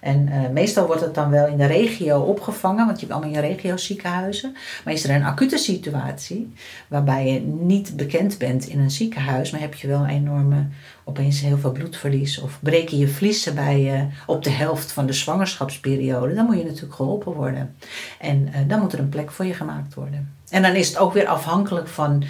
En 0.05 0.29
uh, 0.29 0.49
meestal 0.49 0.87
wordt 0.87 1.01
het 1.01 1.15
dan 1.15 1.31
wel 1.31 1.47
in 1.47 1.57
de 1.57 1.67
regio 1.67 2.21
opgevangen, 2.21 2.87
want 2.87 3.01
je 3.01 3.07
hebt 3.07 3.19
allemaal 3.19 3.43
in 3.43 3.49
regio 3.49 3.77
ziekenhuizen. 3.77 4.57
Maar 4.85 4.95
is 4.95 5.05
er 5.05 5.15
een 5.15 5.25
acute 5.25 5.59
situatie 5.59 6.53
waarbij 6.89 7.33
je 7.33 7.41
niet 7.41 7.97
bekend 7.97 8.39
bent 8.39 8.67
in 8.67 8.79
een 8.79 8.91
ziekenhuis, 8.91 9.51
maar 9.51 9.61
heb 9.61 9.75
je 9.75 9.89
wel 9.89 10.07
enorme, 10.07 10.67
opeens 11.05 11.41
heel 11.41 11.59
veel 11.59 11.73
bloedverlies 11.73 12.41
of 12.41 12.59
breken 12.63 12.99
je 12.99 13.09
vliezen 13.09 13.55
bij 13.55 13.81
je 13.81 14.07
op 14.27 14.45
de 14.45 14.51
helft 14.51 14.93
van 14.93 15.07
de 15.07 15.13
zwangerschapsperiode, 15.13 16.35
dan 16.35 16.45
moet 16.45 16.59
je 16.59 16.65
natuurlijk 16.65 16.95
geholpen 16.95 17.33
worden. 17.33 17.75
En 18.21 18.49
uh, 18.49 18.57
dan 18.67 18.81
moet 18.81 18.93
er 18.93 18.99
een 18.99 19.09
plek 19.09 19.31
voor 19.31 19.45
je 19.45 19.55
gemaakt 19.55 19.95
worden. 19.95 20.33
En 20.51 20.63
dan 20.63 20.75
is 20.75 20.89
het 20.89 20.99
ook 20.99 21.13
weer 21.13 21.27
afhankelijk 21.27 21.89
van 21.89 22.25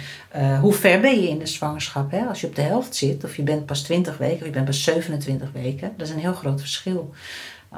hoe 0.61 0.73
ver 0.73 0.99
ben 0.99 1.21
je 1.21 1.29
in 1.29 1.39
de 1.39 1.47
zwangerschap. 1.47 2.11
Hè? 2.11 2.25
Als 2.25 2.41
je 2.41 2.47
op 2.47 2.55
de 2.55 2.61
helft 2.61 2.95
zit, 2.95 3.23
of 3.23 3.35
je 3.35 3.43
bent 3.43 3.65
pas 3.65 3.81
20 3.81 4.17
weken, 4.17 4.39
of 4.39 4.45
je 4.45 4.49
bent 4.49 4.65
pas 4.65 4.83
27 4.83 5.51
weken, 5.51 5.93
dat 5.97 6.07
is 6.07 6.13
een 6.13 6.19
heel 6.19 6.33
groot 6.33 6.59
verschil. 6.59 7.13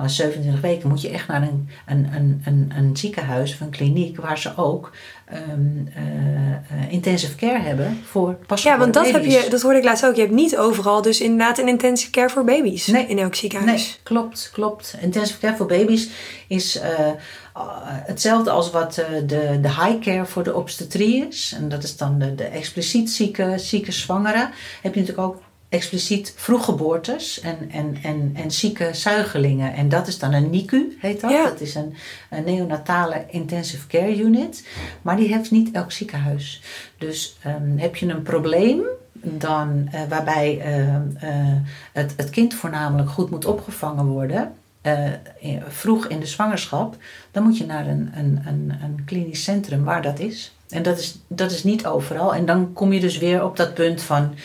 27 0.06 0.62
weken 0.62 0.90
moet 0.90 1.02
je 1.02 1.10
echt 1.10 1.28
naar 1.28 1.42
een, 1.42 1.70
een, 1.86 2.10
een, 2.14 2.42
een, 2.46 2.72
een 2.78 2.98
ziekenhuis 2.98 3.54
of 3.54 3.60
een 3.60 3.70
kliniek 3.70 4.18
waar 4.18 4.38
ze 4.38 4.52
ook 4.56 4.92
um, 5.34 5.88
uh, 5.98 6.92
intensive 6.92 7.36
care 7.36 7.60
hebben 7.60 8.02
voor 8.06 8.34
pasgeboren 8.34 8.80
Ja, 8.80 8.92
want 8.92 9.06
dat, 9.06 9.14
heb 9.14 9.32
je, 9.32 9.50
dat 9.50 9.62
hoorde 9.62 9.78
ik 9.78 9.84
laatst 9.84 10.06
ook. 10.06 10.16
Je 10.16 10.22
hebt 10.22 10.34
niet 10.34 10.58
overal 10.58 11.02
dus 11.02 11.22
inderdaad 11.22 11.58
een 11.58 11.68
intensive 11.68 12.12
care 12.12 12.30
voor 12.30 12.44
baby's 12.44 12.88
nee, 12.88 13.08
in 13.08 13.20
elk 13.20 13.36
ziekenhuis. 13.36 13.86
Nee, 13.86 13.96
klopt, 14.04 14.50
klopt. 14.54 14.96
Intensive 15.02 15.40
care 15.40 15.56
voor 15.56 15.66
baby's 15.66 16.10
is 16.48 16.76
uh, 16.76 16.84
hetzelfde 18.06 18.50
als 18.50 18.72
wat 18.72 18.94
de, 18.94 19.58
de 19.62 19.70
high 19.70 20.00
care 20.00 20.26
voor 20.26 20.44
de 20.44 20.56
obstetrie 20.56 21.28
is. 21.28 21.54
En 21.58 21.70
dat 21.70 21.84
is 21.84 21.98
dan 21.98 22.20
de, 22.20 22.36
de 22.36 22.44
expliciet 22.44 23.12
zieke, 23.12 23.54
zieke 23.56 23.92
zwangeren. 23.92 24.50
Heb 24.82 24.94
je 24.94 25.00
natuurlijk 25.00 25.28
ook 25.28 25.42
expliciet 25.70 26.34
vroeggeboortes 26.36 27.40
en, 27.40 27.58
en, 27.72 27.98
en, 28.04 28.32
en 28.36 28.52
zieke 28.52 28.90
zuigelingen. 28.94 29.74
En 29.74 29.90
dat 29.90 30.08
is 30.08 30.20
dan 30.20 30.34
een 30.34 30.50
NICU, 30.50 30.98
heet 31.00 31.22
dat. 31.22 31.32
Dat 31.32 31.62
is 31.62 31.76
een, 31.76 31.94
een, 32.30 32.44
neonatale 32.44 33.26
intensive 33.30 33.88
care 33.88 34.18
unit. 34.18 34.68
Maar 35.02 35.16
die 35.16 35.34
heeft 35.34 35.52
niet 35.52 35.72
elk 35.72 35.92
ziekenhuis. 35.92 36.62
Dus 36.98 37.38
um, 37.46 37.78
heb 37.78 37.96
je 37.96 38.08
een 38.08 38.24
probleem 38.24 38.82
dan, 39.14 39.90
uh, 39.94 40.02
waarbij 40.10 40.58
uh, 40.58 40.88
uh, 40.88 41.56
het, 41.94 42.14
het 42.18 42.30
kind 42.30 42.54
voornamelijk 42.54 43.10
goed 43.10 43.30
moet 43.30 43.46
opgevangen 43.46 44.06
worden... 44.06 44.54
vroeg 45.68 46.08
in 46.08 46.20
de 46.20 46.26
zwangerschap, 46.26 46.96
dan 47.32 47.44
moet 47.44 47.58
je 47.58 47.66
naar 47.66 47.88
een, 47.88 48.12
een, 48.16 48.42
een, 48.46 48.74
een 48.84 49.02
klinisch 49.06 49.44
centrum 49.44 49.84
waar 49.84 50.02
dat 50.02 50.20
is. 50.20 50.56
En 50.70 50.84
dat 50.84 50.98
is, 50.98 51.20
dat 51.28 51.52
is 51.52 51.64
niet 51.64 51.86
overal. 51.86 52.36
En 52.36 52.46
dan 52.46 52.74
kom 52.74 52.94
je 52.94 53.00
dus 53.00 53.18
weer 53.18 53.44
op 53.44 53.58
dat 53.58 53.74
punt 53.74 54.02
van 54.02 54.36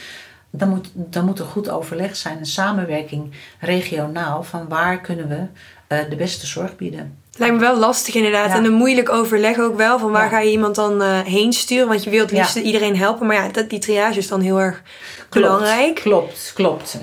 dan 0.55 0.69
moet, 0.69 0.91
dan 0.95 1.25
er 1.39 1.45
goed 1.45 1.69
overleg 1.69 2.17
zijn, 2.17 2.39
een 2.39 2.47
samenwerking 2.47 3.35
regionaal 3.61 4.43
van 4.43 4.69
waar 4.69 5.01
kunnen 5.01 5.29
we 5.29 5.47
uh, 5.89 6.11
de 6.11 6.17
beste 6.17 6.47
zorg 6.47 6.77
bieden. 6.77 7.22
Lijkt 7.39 7.55
me 7.55 7.61
wel 7.61 7.79
lastig 7.79 8.15
inderdaad. 8.15 8.51
En 8.51 8.65
een 8.65 8.73
moeilijk 8.73 9.09
overleg 9.09 9.59
ook 9.59 9.77
wel. 9.77 9.99
Van 9.99 10.11
waar 10.11 10.29
ga 10.29 10.39
je 10.39 10.51
iemand 10.51 10.75
dan 10.75 11.03
uh, 11.03 11.21
heen 11.21 11.53
sturen? 11.53 11.89
Want 11.89 12.05
je 12.05 12.11
wilt 12.11 12.31
het 12.31 12.39
liefst 12.39 12.57
iedereen 12.57 12.97
helpen. 12.97 13.27
Maar 13.27 13.37
ja, 13.37 13.49
dat, 13.49 13.71
die 13.71 13.79
triage 13.79 14.19
is 14.19 14.29
dan 14.29 14.41
heel 14.41 14.61
erg 14.61 14.83
belangrijk. 15.31 15.95
Klopt, 15.95 16.53
klopt. 16.55 16.99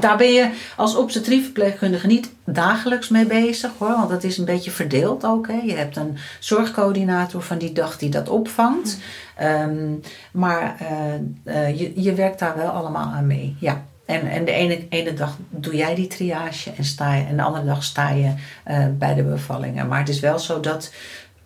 Daar 0.00 0.16
ben 0.16 0.32
je 0.32 0.50
als 0.76 0.96
obstetrieverpleegkundige 0.96 2.06
niet 2.06 2.30
dagelijks 2.44 3.08
mee 3.08 3.26
bezig 3.26 3.70
hoor. 3.78 3.88
Want 3.88 4.10
dat 4.10 4.24
is 4.24 4.38
een 4.38 4.44
beetje 4.44 4.70
verdeeld 4.70 5.24
ook. 5.24 5.46
Hè. 5.46 5.60
Je 5.64 5.74
hebt 5.74 5.96
een 5.96 6.16
zorgcoördinator 6.38 7.42
van 7.42 7.58
die 7.58 7.72
dag 7.72 7.98
die 7.98 8.10
dat 8.10 8.28
opvangt. 8.28 8.98
Um, 9.42 10.00
maar 10.32 10.76
uh, 10.82 11.54
uh, 11.54 11.80
je, 11.80 12.02
je 12.02 12.14
werkt 12.14 12.38
daar 12.38 12.56
wel 12.56 12.68
allemaal 12.68 13.12
aan 13.12 13.26
mee. 13.26 13.56
Ja. 13.60 13.84
En, 14.04 14.26
en 14.30 14.44
de 14.44 14.52
ene, 14.52 14.86
ene 14.88 15.14
dag 15.14 15.38
doe 15.50 15.76
jij 15.76 15.94
die 15.94 16.06
triage 16.06 16.70
en, 16.70 16.84
sta 16.84 17.14
je, 17.14 17.24
en 17.24 17.36
de 17.36 17.42
andere 17.42 17.64
dag 17.64 17.84
sta 17.84 18.10
je 18.10 18.34
uh, 18.68 18.86
bij 18.98 19.14
de 19.14 19.22
bevallingen. 19.22 19.88
Maar 19.88 19.98
het 19.98 20.08
is 20.08 20.20
wel 20.20 20.38
zo 20.38 20.60
dat 20.60 20.92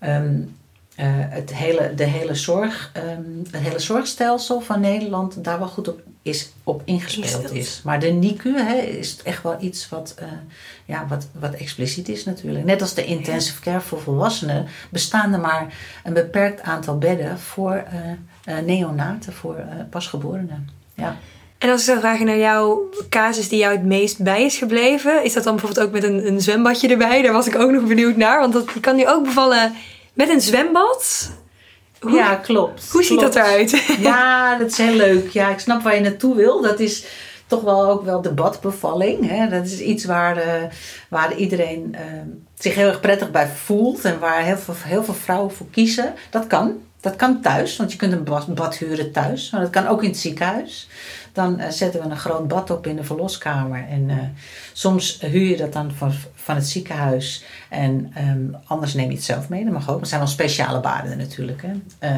um, 0.00 0.56
uh, 1.00 1.06
het, 1.10 1.54
hele, 1.54 1.94
de 1.94 2.04
hele 2.04 2.34
zorg, 2.34 2.92
um, 2.96 3.42
het 3.50 3.60
hele 3.60 3.78
zorgstelsel 3.78 4.60
van 4.60 4.80
Nederland 4.80 5.44
daar 5.44 5.58
wel 5.58 5.68
goed 5.68 5.88
op, 5.88 6.00
is, 6.22 6.52
op 6.62 6.82
ingespeeld 6.84 7.52
is. 7.52 7.80
Maar 7.84 8.00
de 8.00 8.06
NICU 8.06 8.58
hè, 8.58 8.76
is 8.76 9.22
echt 9.22 9.42
wel 9.42 9.56
iets 9.60 9.88
wat, 9.88 10.14
uh, 10.22 10.26
ja, 10.84 11.06
wat, 11.06 11.28
wat 11.32 11.54
expliciet 11.54 12.08
is 12.08 12.24
natuurlijk. 12.24 12.64
Net 12.64 12.80
als 12.80 12.94
de 12.94 13.04
intensive 13.04 13.60
care 13.60 13.80
voor 13.80 14.00
volwassenen 14.00 14.66
bestaan 14.90 15.32
er 15.32 15.40
maar 15.40 15.74
een 16.04 16.12
beperkt 16.12 16.62
aantal 16.62 16.98
bedden 16.98 17.38
voor 17.38 17.84
neonaten, 18.64 19.32
voor 19.32 19.64
pasgeborenen. 19.90 20.68
Ja. 20.94 21.16
En 21.58 21.70
als 21.70 21.80
ik 21.80 21.86
zou 21.86 21.98
vragen 21.98 22.26
naar 22.26 22.38
jouw 22.38 22.88
casus 23.08 23.48
die 23.48 23.58
jou 23.58 23.74
het 23.76 23.84
meest 23.84 24.22
bij 24.22 24.44
is 24.44 24.56
gebleven, 24.56 25.24
is 25.24 25.32
dat 25.32 25.44
dan 25.44 25.56
bijvoorbeeld 25.56 25.86
ook 25.86 25.92
met 25.92 26.04
een, 26.04 26.26
een 26.26 26.40
zwembadje 26.40 26.88
erbij? 26.88 27.22
Daar 27.22 27.32
was 27.32 27.46
ik 27.46 27.58
ook 27.58 27.70
nog 27.70 27.84
benieuwd 27.84 28.16
naar, 28.16 28.40
want 28.40 28.52
dat 28.52 28.80
kan 28.80 28.96
nu 28.96 29.08
ook 29.08 29.24
bevallen 29.24 29.74
met 30.12 30.28
een 30.28 30.40
zwembad. 30.40 31.30
Hoe, 32.00 32.12
ja, 32.12 32.34
klopt. 32.34 32.90
Hoe 32.90 33.02
ziet 33.02 33.20
dat 33.20 33.34
eruit? 33.34 33.84
Ja, 34.00 34.58
dat 34.58 34.70
is 34.70 34.76
heel 34.76 34.94
leuk. 34.94 35.28
Ja, 35.28 35.50
ik 35.50 35.58
snap 35.58 35.82
waar 35.82 35.94
je 35.94 36.00
naartoe 36.00 36.34
wil. 36.34 36.62
Dat 36.62 36.80
is 36.80 37.04
toch 37.46 37.62
wel 37.62 37.90
ook 37.90 38.04
wel 38.04 38.22
de 38.22 38.32
badbevalling. 38.32 39.28
Hè? 39.28 39.48
Dat 39.48 39.64
is 39.64 39.80
iets 39.80 40.04
waar, 40.04 40.36
uh, 40.36 40.62
waar 41.08 41.34
iedereen 41.36 41.94
uh, 41.94 42.00
zich 42.54 42.74
heel 42.74 42.88
erg 42.88 43.00
prettig 43.00 43.30
bij 43.30 43.48
voelt 43.48 44.04
en 44.04 44.18
waar 44.18 44.42
heel 44.42 44.56
veel, 44.56 44.74
heel 44.78 45.04
veel 45.04 45.14
vrouwen 45.14 45.52
voor 45.52 45.66
kiezen. 45.70 46.14
Dat 46.30 46.46
kan. 46.46 46.86
Dat 47.00 47.16
kan 47.16 47.40
thuis, 47.40 47.76
want 47.76 47.92
je 47.92 47.98
kunt 47.98 48.12
een 48.12 48.54
bad 48.54 48.76
huren 48.76 49.12
thuis. 49.12 49.50
Maar 49.50 49.60
dat 49.60 49.70
kan 49.70 49.86
ook 49.86 50.02
in 50.02 50.08
het 50.08 50.18
ziekenhuis. 50.18 50.88
Dan 51.38 51.58
eh, 51.58 51.70
zetten 51.70 52.02
we 52.02 52.08
een 52.08 52.16
groot 52.16 52.48
bad 52.48 52.70
op 52.70 52.86
in 52.86 52.96
de 52.96 53.04
verloskamer. 53.04 53.86
En 53.88 54.10
eh, 54.10 54.16
soms 54.72 55.20
huur 55.20 55.48
je 55.48 55.56
dat 55.56 55.72
dan 55.72 55.92
van, 55.92 56.12
van 56.34 56.54
het 56.54 56.68
ziekenhuis. 56.68 57.44
En 57.68 58.10
ehm, 58.14 58.62
anders 58.64 58.94
neem 58.94 59.08
je 59.08 59.16
het 59.16 59.24
zelf 59.24 59.48
mee. 59.48 59.64
Dat 59.64 59.72
mag 59.72 59.90
ook. 59.90 60.00
Er 60.00 60.06
zijn 60.06 60.20
wel 60.20 60.30
speciale 60.30 60.80
baden 60.80 61.18
natuurlijk. 61.18 61.62
Hè. 61.62 61.72
Eh, 61.98 62.16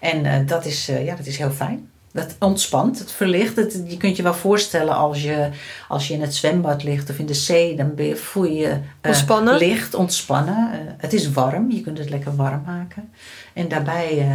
en 0.00 0.46
dat, 0.46 0.64
is, 0.64 0.86
ja, 0.86 1.14
dat 1.14 1.26
is 1.26 1.38
heel 1.38 1.50
fijn. 1.50 1.90
Dat 2.12 2.36
ontspant, 2.38 2.98
het 2.98 3.12
verlicht. 3.12 3.56
Het, 3.56 3.82
je 3.86 3.96
kunt 3.96 4.16
je 4.16 4.22
wel 4.22 4.34
voorstellen 4.34 4.94
als 4.94 5.22
je, 5.22 5.48
als 5.88 6.08
je 6.08 6.14
in 6.14 6.20
het 6.20 6.34
zwembad 6.34 6.82
ligt 6.82 7.10
of 7.10 7.18
in 7.18 7.26
de 7.26 7.34
zee, 7.34 7.76
dan 7.76 7.94
ben 7.94 8.06
je, 8.06 8.16
voel 8.16 8.44
je 8.44 8.58
je 8.58 8.78
ontspannen. 9.02 9.58
licht, 9.58 9.94
ontspannen. 9.94 10.70
het 10.96 11.12
is 11.12 11.30
warm, 11.30 11.70
je 11.70 11.80
kunt 11.80 11.98
het 11.98 12.10
lekker 12.10 12.36
warm 12.36 12.62
maken. 12.66 13.10
En 13.52 13.68
daarbij 13.68 14.28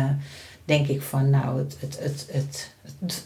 denk 0.71 0.87
ik 0.87 1.01
van, 1.01 1.29
nou, 1.29 1.57
het, 1.57 1.77
het, 1.79 1.99
het, 1.99 2.27
het, 2.31 2.71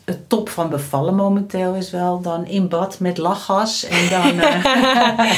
het, 0.05 0.29
top 0.29 0.49
van 0.49 0.69
bevallen 0.69 1.15
momenteel 1.15 1.73
is 1.73 1.91
wel 1.91 2.21
dan 2.21 2.47
in 2.47 2.67
bad 2.67 2.99
met 2.99 3.17
lachgas 3.17 3.83
en 3.83 4.09
dan 4.09 4.39
uh, 4.39 5.31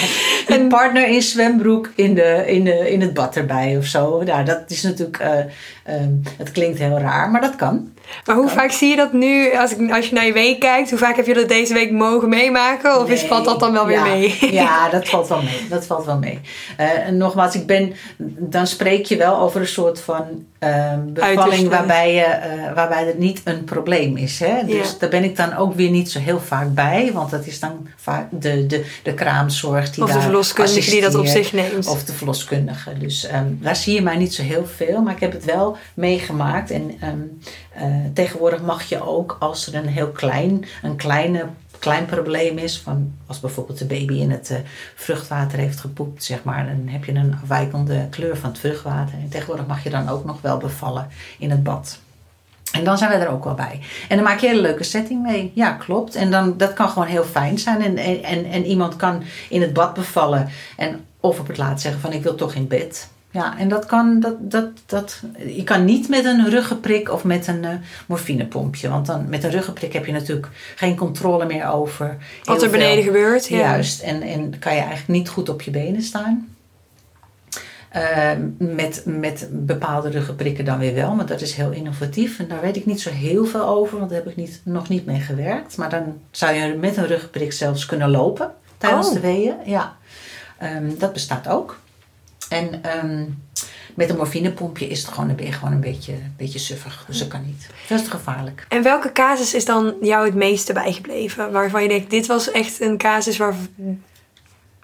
een 0.47 0.67
partner 0.67 1.07
in 1.07 1.21
zwembroek 1.21 1.91
in, 1.95 2.13
de, 2.13 2.43
in, 2.47 2.63
de, 2.63 2.91
in 2.91 3.01
het 3.01 3.13
bad 3.13 3.35
erbij 3.35 3.77
of 3.77 3.85
zo. 3.85 4.23
Nou, 4.23 4.45
dat 4.45 4.63
is 4.67 4.83
natuurlijk, 4.83 5.19
uh, 5.19 5.95
het 6.37 6.51
klinkt 6.51 6.79
heel 6.79 6.97
raar, 6.97 7.31
maar 7.31 7.41
dat 7.41 7.55
kan. 7.55 7.91
Maar 8.25 8.35
hoe 8.35 8.49
vaak 8.49 8.71
zie 8.71 8.89
je 8.89 8.95
dat 8.95 9.13
nu, 9.13 9.55
als, 9.55 9.75
ik, 9.75 9.91
als 9.91 10.07
je 10.07 10.13
naar 10.15 10.25
je 10.25 10.33
week 10.33 10.59
kijkt, 10.59 10.89
hoe 10.89 10.99
vaak 10.99 11.15
heb 11.15 11.25
je 11.25 11.33
dat 11.33 11.47
deze 11.47 11.73
week 11.73 11.91
mogen 11.91 12.29
meemaken? 12.29 12.99
Of 12.99 13.09
is, 13.09 13.21
valt 13.21 13.45
dat 13.45 13.59
dan 13.59 13.71
wel 13.71 13.85
weer 13.85 14.01
mee? 14.01 14.37
Ja, 14.51 14.89
dat 14.89 15.09
valt 15.09 15.27
wel 15.27 15.41
mee. 15.41 15.67
Dat 15.69 15.85
valt 15.85 16.05
wel 16.05 16.17
mee. 16.17 16.39
Uh, 16.79 17.07
en 17.07 17.17
nogmaals, 17.17 17.55
ik 17.55 17.65
ben, 17.65 17.93
dan 18.39 18.67
spreek 18.67 19.05
je 19.05 19.17
wel 19.17 19.39
over 19.39 19.61
een 19.61 19.67
soort 19.67 19.99
van 19.99 20.45
uh, 20.59 20.93
bevalling 21.05 21.69
waarbij, 21.69 22.13
je, 22.13 22.25
uh, 22.25 22.73
waarbij 22.73 23.05
het 23.05 23.17
niet 23.17 23.41
een 23.43 23.63
probleem 23.63 24.17
is. 24.17 24.39
Hè? 24.39 24.65
Dus 24.65 24.97
daar 24.97 25.09
ben 25.09 25.23
ik 25.23 25.35
dan 25.35 25.55
ook 25.55 25.73
weer 25.73 25.89
niet 25.89 26.11
zo 26.11 26.19
heel 26.19 26.39
vaak 26.39 26.73
bij, 26.73 27.11
want 27.13 27.29
dat 27.29 27.45
is 27.45 27.59
dan 27.59 27.87
vaak 27.95 28.27
de, 28.29 28.65
de, 28.65 28.85
de 29.03 29.13
kraamzorg 29.13 29.89
die 29.91 30.03
of 30.03 30.11
de 30.11 30.21
verloskundige 30.21 30.89
die 30.89 31.01
dat 31.01 31.15
op 31.15 31.25
zich 31.25 31.53
neemt. 31.53 31.87
Of 31.87 32.03
de 32.03 32.13
verloskundige. 32.13 32.97
Dus 32.97 33.27
um, 33.33 33.59
daar 33.61 33.75
zie 33.75 33.93
je 33.93 34.01
mij 34.01 34.17
niet 34.17 34.33
zo 34.33 34.41
heel 34.41 34.65
veel, 34.75 35.01
maar 35.01 35.13
ik 35.13 35.19
heb 35.19 35.31
het 35.31 35.45
wel 35.45 35.77
meegemaakt. 35.93 36.71
En 36.71 36.81
um, 37.03 37.39
uh, 37.41 37.66
tegenwoordig 38.13 38.61
mag 38.61 38.83
je 38.83 39.07
ook 39.07 39.37
als 39.39 39.67
er 39.67 39.75
een 39.75 39.87
heel 39.87 40.11
klein, 40.11 40.65
een 40.83 40.95
kleine 40.95 41.45
klein 41.79 42.05
probleem 42.05 42.57
is, 42.57 42.77
van 42.77 43.13
als 43.25 43.39
bijvoorbeeld 43.39 43.77
de 43.77 43.85
baby 43.85 44.13
in 44.13 44.31
het 44.31 44.49
uh, 44.49 44.57
vruchtwater 44.95 45.57
heeft 45.57 45.79
gepoept, 45.79 46.23
zeg 46.23 46.43
maar, 46.43 46.65
dan 46.65 46.87
heb 46.87 47.05
je 47.05 47.13
een 47.13 47.37
afwijkende 47.41 48.07
kleur 48.09 48.37
van 48.37 48.49
het 48.49 48.59
vruchtwater. 48.59 49.13
En 49.13 49.29
tegenwoordig 49.29 49.67
mag 49.67 49.83
je 49.83 49.89
dan 49.89 50.09
ook 50.09 50.25
nog 50.25 50.41
wel 50.41 50.57
bevallen 50.57 51.07
in 51.39 51.51
het 51.51 51.63
bad. 51.63 51.99
En 52.71 52.83
dan 52.83 52.97
zijn 52.97 53.11
we 53.11 53.25
er 53.25 53.31
ook 53.31 53.43
wel 53.43 53.53
bij. 53.53 53.79
En 54.09 54.15
dan 54.15 54.25
maak 54.25 54.39
je 54.39 54.47
een 54.47 54.51
hele 54.51 54.67
leuke 54.67 54.83
setting 54.83 55.21
mee. 55.23 55.51
Ja, 55.55 55.71
klopt. 55.71 56.15
En 56.15 56.31
dan, 56.31 56.57
dat 56.57 56.73
kan 56.73 56.89
gewoon 56.89 57.07
heel 57.07 57.23
fijn 57.23 57.59
zijn. 57.59 57.97
En, 57.97 58.23
en, 58.23 58.45
en 58.45 58.65
iemand 58.65 58.95
kan 58.95 59.23
in 59.49 59.61
het 59.61 59.73
bad 59.73 59.93
bevallen. 59.93 60.49
En 60.75 61.05
of 61.19 61.39
op 61.39 61.47
het 61.47 61.57
laatst 61.57 61.81
zeggen 61.81 62.01
van 62.01 62.13
ik 62.13 62.23
wil 62.23 62.35
toch 62.35 62.53
in 62.53 62.67
bed. 62.67 63.09
Ja, 63.37 63.57
en 63.57 63.69
dat 63.69 63.85
kan, 63.85 64.19
dat, 64.19 64.35
dat, 64.39 64.69
dat, 64.85 65.21
je 65.47 65.63
kan 65.63 65.85
niet 65.85 66.09
met 66.09 66.25
een 66.25 66.49
ruggenprik 66.49 67.11
of 67.11 67.23
met 67.23 67.47
een 67.47 67.63
uh, 67.63 67.69
morfinepompje. 68.07 68.89
Want 68.89 69.05
dan 69.05 69.29
met 69.29 69.43
een 69.43 69.49
ruggenprik 69.49 69.93
heb 69.93 70.05
je 70.05 70.11
natuurlijk 70.11 70.47
geen 70.75 70.95
controle 70.95 71.45
meer 71.45 71.67
over. 71.67 72.17
Wat 72.43 72.63
er 72.63 72.69
beneden 72.69 73.03
gebeurt. 73.03 73.47
Ja. 73.47 73.57
Juist, 73.57 74.01
en, 74.01 74.21
en 74.21 74.59
kan 74.59 74.73
je 74.73 74.79
eigenlijk 74.79 75.07
niet 75.07 75.29
goed 75.29 75.49
op 75.49 75.61
je 75.61 75.71
benen 75.71 76.01
staan. 76.01 76.47
Uh, 77.95 78.31
met, 78.57 79.03
met 79.05 79.47
bepaalde 79.51 80.09
ruggenprikken 80.09 80.65
dan 80.65 80.79
weer 80.79 80.93
wel, 80.93 81.15
maar 81.15 81.25
dat 81.25 81.41
is 81.41 81.53
heel 81.53 81.71
innovatief. 81.71 82.39
En 82.39 82.47
daar 82.47 82.61
weet 82.61 82.75
ik 82.75 82.85
niet 82.85 83.01
zo 83.01 83.09
heel 83.09 83.45
veel 83.45 83.67
over, 83.67 83.97
want 83.97 84.09
daar 84.09 84.19
heb 84.19 84.29
ik 84.29 84.35
niet, 84.35 84.61
nog 84.63 84.89
niet 84.89 85.05
mee 85.05 85.19
gewerkt. 85.19 85.77
Maar 85.77 85.89
dan 85.89 86.17
zou 86.31 86.55
je 86.55 86.75
met 86.75 86.97
een 86.97 87.07
ruggenprik 87.07 87.53
zelfs 87.53 87.85
kunnen 87.85 88.09
lopen 88.09 88.51
tijdens 88.77 89.07
Oh. 89.07 89.13
de 89.13 89.19
weeën. 89.19 89.55
Ja, 89.65 89.95
Ehm, 90.57 90.97
dat 90.97 91.13
bestaat 91.13 91.47
ook. 91.47 91.79
En 92.49 92.83
ehm, 92.83 93.25
met 93.95 94.09
een 94.09 94.17
morfinepompje 94.17 94.87
is 94.87 95.01
het 95.01 95.13
gewoon, 95.13 95.35
ben 95.35 95.45
je 95.45 95.51
gewoon 95.51 95.73
een 95.73 95.79
beetje, 96.37 96.59
suffig. 96.59 97.05
Dus 97.07 97.19
dat 97.19 97.27
kan 97.27 97.45
niet. 97.45 97.69
Dat 97.87 98.01
is 98.01 98.07
gevaarlijk. 98.07 98.65
En 98.69 98.83
welke 98.83 99.11
casus 99.11 99.53
is 99.53 99.65
dan 99.65 99.95
jou 100.01 100.25
het 100.25 100.35
meeste 100.35 100.73
bijgebleven? 100.73 101.51
Waarvan 101.51 101.81
je 101.81 101.87
denkt, 101.87 102.09
dit 102.09 102.27
was 102.27 102.51
echt 102.51 102.81
een 102.81 102.97
casus 102.97 103.37
waar 103.37 103.55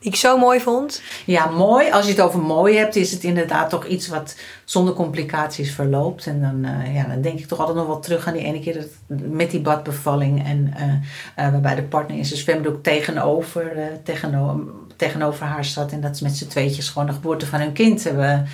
ik 0.04 0.16
zo 0.16 0.38
mooi 0.38 0.60
vond. 0.60 1.02
Ja, 1.26 1.46
mooi. 1.46 1.92
Als 1.92 2.06
je 2.06 2.12
het 2.12 2.22
over 2.22 2.40
mooi 2.40 2.78
hebt, 2.78 2.96
is 2.96 3.12
het 3.12 3.24
inderdaad 3.24 3.70
toch 3.70 3.86
iets 3.86 4.08
wat 4.08 4.36
zonder 4.66 4.94
complicaties 4.94 5.74
verloopt. 5.74 6.28
En 6.28 6.42
dan, 6.42 6.72
uh, 6.72 6.96
ja, 6.96 7.04
dan 7.04 7.22
denk 7.22 7.40
ik 7.40 7.48
toch 7.48 7.60
altijd 7.60 7.78
nog 7.78 7.88
wel 7.88 8.00
terug 8.00 8.28
aan 8.28 8.34
die 8.34 8.44
ene 8.44 8.60
keer 8.60 8.88
met 9.08 9.52
die 9.52 9.62
badbevalling. 9.62 10.46
En 10.46 10.74
uh, 10.78 11.46
uh, 11.46 11.52
waarbij 11.52 11.76
de 11.76 11.84
partner 11.84 12.18
in 12.18 12.26
zijn 12.26 12.40
zwembroek 12.40 12.84
tegenover, 12.84 13.72
tegenover, 14.04 14.64
tegenover 14.96 15.46
haar 15.46 15.66
zat. 15.66 15.92
En 15.92 16.02
dat 16.02 16.18
ze 16.18 16.24
met 16.24 16.38
z'n 16.38 16.48
tweetjes 16.48 16.90
gewoon 16.90 17.08
de 17.08 17.14
geboorte 17.14 17.46
van 17.46 17.60
hun 17.60 17.74
kind 17.74 18.04
hebben 18.04 18.48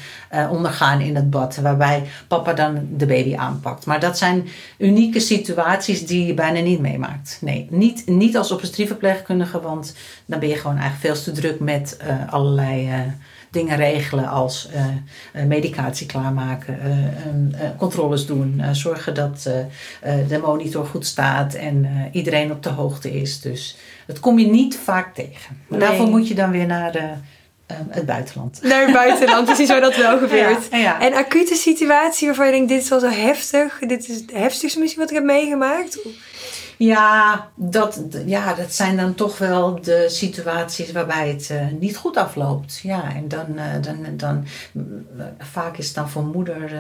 ondergaan 0.50 1.02
in 1.02 1.16
het 1.16 1.30
bad. 1.30 1.56
Waarbij 1.56 2.04
papa 2.28 2.54
dan 2.54 2.88
de 2.98 3.06
baby 3.06 3.36
aanpakt. 3.36 3.86
Maar 3.86 4.00
dat 4.00 4.18
zijn 4.18 4.48
unieke 4.78 5.20
situaties 5.20 6.06
die 6.06 6.26
je 6.26 6.34
bijna 6.34 6.60
niet 6.60 6.80
meemaakt. 6.80 7.38
Nee, 7.42 7.68
niet, 7.70 8.08
niet 8.08 8.38
als 8.38 8.52
obstetrieverpleegkundige, 8.52 9.62
want 9.62 9.96
dan 10.26 10.40
ben 10.40 10.50
je 10.50 10.56
gewoon 10.56 10.78
eigenlijk 10.78 11.16
veel 11.16 11.24
te 11.24 11.39
druk 11.40 11.60
met 11.60 11.98
allerlei 12.30 12.90
dingen 13.52 13.78
regelen 13.78 14.28
als 14.28 14.70
uh, 14.76 15.44
medicatie 15.44 16.06
klaarmaken, 16.08 16.80
controles 17.78 18.26
doen, 18.26 18.62
zorgen 18.72 19.14
dat 19.14 19.50
de 20.28 20.40
monitor 20.42 20.86
goed 20.86 21.06
staat 21.06 21.54
en 21.54 21.88
iedereen 22.12 22.52
op 22.52 22.64
de 22.64 22.70
hoogte 22.70 23.12
is. 23.12 23.42
Dus 23.42 23.78
dat 24.08 24.20
kom 24.20 24.40
je 24.40 24.48
niet 24.48 24.78
vaak 24.84 25.16
tegen. 25.16 25.58
Maar 25.68 25.80
nee. 25.80 25.88
daarvoor 25.88 26.08
moet 26.08 26.28
je 26.28 26.36
dan 26.36 26.52
weer 26.52 26.66
naar 26.66 26.92
de, 26.92 27.10
het 27.74 28.06
buitenland. 28.06 28.60
Naar 28.62 28.82
het 28.82 28.94
buitenland, 28.94 29.46
precies 29.46 29.70
waar 29.70 29.82
dat 29.82 29.96
wel 29.96 30.20
gebeurt. 30.28 30.68
Ja, 30.72 30.78
ja. 30.78 31.02
En 31.02 31.14
acute 31.14 31.56
situatie 31.56 32.28
waarvan 32.28 32.46
je 32.46 32.52
denkt, 32.52 32.70
dit 32.70 32.82
is 32.82 32.90
wel 32.90 33.00
zo 33.00 33.10
heftig, 33.10 33.80
dit 33.80 34.10
is 34.10 34.16
het 34.16 34.32
heftigste 34.34 34.80
misschien 34.80 35.02
wat 35.02 35.10
ik 35.10 35.16
heb 35.16 35.26
meegemaakt? 35.26 36.00
Ja 36.82 37.48
dat, 37.56 38.02
ja, 38.26 38.54
dat 38.54 38.74
zijn 38.74 38.98
dan 38.98 39.16
toch 39.16 39.38
wel 39.38 39.82
de 39.82 40.06
situaties 40.10 40.92
waarbij 40.92 41.30
het 41.30 41.50
uh, 41.52 41.62
niet 41.80 41.98
goed 41.98 42.18
afloopt. 42.18 42.80
Ja, 42.84 43.16
en 43.16 43.28
dan, 43.28 43.46
uh, 43.56 43.64
dan, 43.82 43.98
dan 44.18 44.46
uh, 44.74 45.24
vaak 45.38 45.78
is 45.78 45.86
het 45.86 45.96
dan 45.96 46.10
voor 46.10 46.24
moeder, 46.24 46.72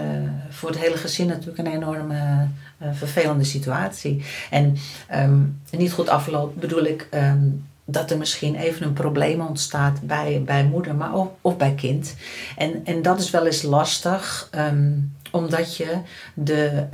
voor 0.49 0.69
het 0.69 0.79
hele 0.79 0.97
gezin 0.97 1.27
natuurlijk 1.27 1.57
een 1.57 1.73
enorme 1.73 2.47
vervelende 2.91 3.43
situatie. 3.43 4.23
En 4.49 4.77
um, 5.15 5.61
niet 5.71 5.91
goed 5.91 6.09
afloopt 6.09 6.59
bedoel 6.59 6.83
ik 6.83 7.07
um, 7.13 7.65
dat 7.85 8.11
er 8.11 8.17
misschien 8.17 8.55
even 8.55 8.85
een 8.85 8.93
probleem 8.93 9.41
ontstaat 9.41 10.01
bij, 10.01 10.41
bij 10.45 10.63
moeder 10.63 10.95
maar 10.95 11.13
of, 11.13 11.27
of 11.41 11.57
bij 11.57 11.73
kind. 11.73 12.15
En, 12.57 12.85
en 12.85 13.01
dat 13.01 13.19
is 13.19 13.29
wel 13.29 13.45
eens 13.45 13.61
lastig, 13.61 14.49
um, 14.55 15.15
omdat 15.31 15.77
je 15.77 15.97
de 16.33 16.87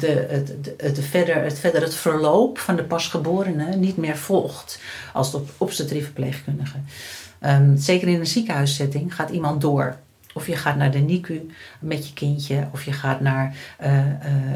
de, 0.00 0.26
het, 0.28 0.54
het, 0.76 1.04
verder, 1.04 1.42
het 1.42 1.58
verder 1.58 1.82
het 1.82 1.94
verloop 1.94 2.58
van 2.58 2.76
de 2.76 2.84
pasgeborene 2.84 3.76
niet 3.76 3.96
meer 3.96 4.16
volgt 4.16 4.78
als 5.12 5.30
de 5.30 5.40
obstetrieverpleegkundige. 5.58 6.76
Um, 7.40 7.76
zeker 7.76 8.08
in 8.08 8.20
een 8.20 8.26
ziekenhuissetting 8.26 9.14
gaat 9.14 9.30
iemand 9.30 9.60
door. 9.60 9.96
Of 10.34 10.46
je 10.46 10.56
gaat 10.56 10.76
naar 10.76 10.90
de 10.90 10.98
NICU 10.98 11.46
met 11.80 12.08
je 12.08 12.14
kindje, 12.14 12.68
of 12.72 12.84
je 12.84 12.92
gaat 12.92 13.20
naar, 13.20 13.56
uh, 13.82 13.96
uh, 13.96 14.04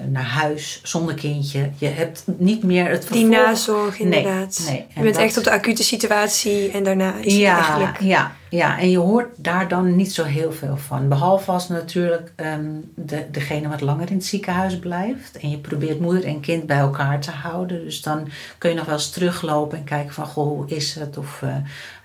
naar 0.09 0.25
huis 0.25 0.81
zonder 0.83 1.15
kindje. 1.15 1.71
Je 1.79 1.87
hebt 1.87 2.25
niet 2.37 2.63
meer 2.63 2.89
het 2.91 3.05
vervolg. 3.05 3.31
Die 3.31 3.39
nazorg, 3.39 3.99
inderdaad. 3.99 4.63
Nee, 4.67 4.75
nee. 4.75 4.87
Je 4.95 5.03
bent 5.03 5.15
dat... 5.15 5.25
echt 5.25 5.37
op 5.39 5.45
de 5.45 5.51
acute 5.51 5.83
situatie 5.83 6.71
en 6.71 6.85
daarna 6.85 7.15
is 7.21 7.37
ja, 7.37 7.57
het 7.57 7.65
eigenlijk... 7.65 8.01
Ja, 8.01 8.37
ja, 8.51 8.79
en 8.79 8.91
je 8.91 8.99
hoort 8.99 9.29
daar 9.37 9.69
dan 9.69 9.97
niet 9.97 10.13
zo 10.13 10.25
heel 10.25 10.53
veel 10.53 10.77
van. 10.77 11.09
Behalve 11.09 11.51
als 11.51 11.69
natuurlijk 11.69 12.33
um, 12.37 12.93
de, 12.95 13.27
degene 13.31 13.69
wat 13.69 13.81
langer 13.81 14.11
in 14.11 14.17
het 14.17 14.25
ziekenhuis 14.25 14.79
blijft. 14.79 15.39
En 15.39 15.51
je 15.51 15.59
probeert 15.59 16.01
moeder 16.01 16.25
en 16.25 16.41
kind 16.41 16.67
bij 16.67 16.79
elkaar 16.79 17.21
te 17.21 17.31
houden. 17.31 17.85
Dus 17.85 18.03
dan 18.03 18.29
kun 18.59 18.71
je 18.71 18.77
nog 18.77 18.85
wel 18.85 18.95
eens 18.95 19.11
teruglopen 19.11 19.79
en 19.79 19.85
kijken 19.85 20.15
van... 20.15 20.27
Goh, 20.27 20.49
hoe 20.49 20.69
is 20.69 20.95
het? 20.95 21.17
Of 21.17 21.43
uh, 21.43 21.57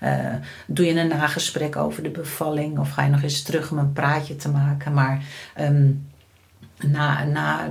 uh, 0.02 0.34
doe 0.66 0.86
je 0.86 1.00
een 1.00 1.08
nagesprek 1.08 1.76
over 1.76 2.02
de 2.02 2.10
bevalling? 2.10 2.78
Of 2.78 2.90
ga 2.90 3.02
je 3.02 3.10
nog 3.10 3.22
eens 3.22 3.42
terug 3.42 3.70
om 3.70 3.78
een 3.78 3.92
praatje 3.92 4.36
te 4.36 4.48
maken? 4.48 4.92
Maar 4.92 5.22
um, 5.60 6.06
na, 6.78 7.24
na, 7.24 7.70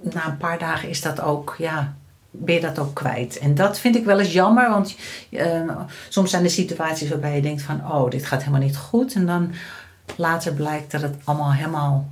na 0.00 0.26
een 0.26 0.36
paar 0.36 0.58
dagen 0.58 0.88
is 0.88 1.02
dat 1.02 1.20
ook... 1.20 1.54
Ja, 1.58 1.96
ben 2.38 2.54
je 2.54 2.60
dat 2.60 2.78
ook 2.78 2.94
kwijt. 2.94 3.38
En 3.38 3.54
dat 3.54 3.78
vind 3.78 3.96
ik 3.96 4.04
wel 4.04 4.18
eens 4.18 4.32
jammer, 4.32 4.70
want 4.70 4.96
uh, 5.30 5.70
soms 6.08 6.30
zijn 6.30 6.44
er 6.44 6.50
situaties 6.50 7.08
waarbij 7.08 7.34
je 7.34 7.42
denkt 7.42 7.62
van, 7.62 7.80
oh, 7.90 8.10
dit 8.10 8.26
gaat 8.26 8.40
helemaal 8.40 8.66
niet 8.66 8.76
goed. 8.76 9.14
En 9.14 9.26
dan 9.26 9.52
later 10.16 10.52
blijkt 10.52 10.90
dat 10.90 11.02
het 11.02 11.14
allemaal 11.24 11.52
helemaal... 11.52 12.08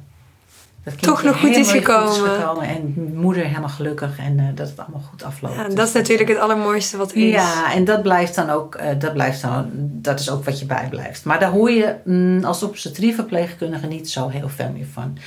Dat 0.85 1.03
Toch 1.03 1.23
nog 1.23 1.41
goed 1.41 1.57
is, 1.57 1.71
gekomen. 1.71 2.09
goed 2.13 2.27
is 2.27 2.33
gekomen. 2.35 2.69
En 2.69 3.13
moeder 3.15 3.45
helemaal 3.45 3.69
gelukkig 3.69 4.19
en 4.19 4.39
uh, 4.39 4.45
dat 4.55 4.69
het 4.69 4.79
allemaal 4.79 5.01
goed 5.11 5.23
afloopt. 5.23 5.55
Ja, 5.55 5.69
dat 5.69 5.89
is 5.89 5.93
natuurlijk 5.93 6.29
het 6.29 6.39
allermooiste 6.39 6.97
wat 6.97 7.11
er 7.11 7.17
is. 7.17 7.33
Ja, 7.33 7.73
en 7.73 7.85
dat 7.85 8.03
blijft 8.03 8.35
dan 8.35 8.51
ook, 8.51 8.81
uh, 8.81 8.87
dat, 8.99 9.13
blijft 9.13 9.43
dan, 9.43 9.71
dat 9.77 10.21
is 10.21 10.31
ook 10.31 10.45
wat 10.45 10.59
je 10.59 10.67
bijblijft. 10.67 11.25
Maar 11.25 11.41
daar 11.41 11.51
hoor 11.51 11.71
je 11.71 11.95
mm, 12.05 12.45
als 12.45 12.63
obstetrieverpleegkundige 12.63 13.87
niet 13.87 14.11
zo 14.11 14.29
heel 14.29 14.49
veel 14.49 14.71
meer 14.71 14.87
van. 14.93 15.19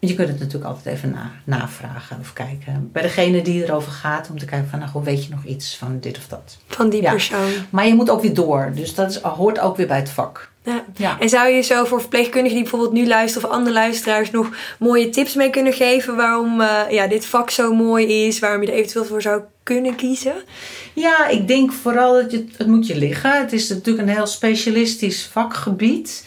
Je 0.00 0.14
kunt 0.14 0.28
het 0.28 0.38
natuurlijk 0.38 0.64
altijd 0.64 0.96
even 0.96 1.10
na, 1.10 1.30
navragen 1.44 2.16
of 2.20 2.32
kijken 2.32 2.88
bij 2.92 3.02
degene 3.02 3.42
die 3.42 3.64
erover 3.64 3.92
gaat. 3.92 4.30
Om 4.30 4.38
te 4.38 4.44
kijken 4.44 4.68
van, 4.68 4.78
nou, 4.78 4.90
weet 5.04 5.24
je 5.24 5.30
nog 5.30 5.44
iets 5.44 5.76
van 5.76 5.98
dit 6.00 6.18
of 6.18 6.26
dat. 6.28 6.58
Van 6.66 6.88
die 6.90 7.02
Ja. 7.02 7.10
persoon. 7.10 7.50
Maar 7.70 7.86
je 7.86 7.94
moet 7.94 8.10
ook 8.10 8.22
weer 8.22 8.34
door. 8.34 8.72
Dus 8.74 8.94
dat 8.94 9.10
is, 9.10 9.16
hoort 9.16 9.58
ook 9.58 9.76
weer 9.76 9.86
bij 9.86 9.96
het 9.96 10.10
vak. 10.10 10.50
Ja. 10.64 10.84
Ja. 10.96 11.16
En 11.20 11.28
zou 11.28 11.48
je 11.48 11.60
zo 11.62 11.84
voor 11.84 12.00
verpleegkundigen 12.00 12.54
die 12.54 12.62
bijvoorbeeld 12.62 12.92
nu 12.92 13.06
luisteren 13.06 13.48
of 13.48 13.54
andere 13.54 13.74
luisteraars 13.74 14.30
nog 14.30 14.50
mooie 14.78 15.10
tips 15.10 15.34
mee 15.34 15.50
kunnen 15.50 15.72
geven 15.72 16.16
waarom 16.16 16.60
eh, 16.60 16.80
ja, 16.90 17.06
dit 17.06 17.26
vak 17.26 17.50
zo 17.50 17.74
mooi 17.74 18.26
is, 18.26 18.38
waarom 18.38 18.62
je 18.62 18.68
er 18.68 18.74
eventueel 18.74 19.04
voor 19.04 19.22
zou 19.22 19.42
kunnen 19.62 19.94
kiezen? 19.94 20.34
Ja, 20.94 21.28
ik 21.28 21.48
denk 21.48 21.72
vooral 21.72 22.12
dat 22.14 22.30
je, 22.30 22.44
het 22.56 22.66
moet 22.66 22.86
je 22.86 22.96
liggen. 22.96 23.40
Het 23.40 23.52
is 23.52 23.68
natuurlijk 23.68 24.08
een 24.08 24.14
heel 24.14 24.26
specialistisch 24.26 25.28
vakgebied. 25.32 26.24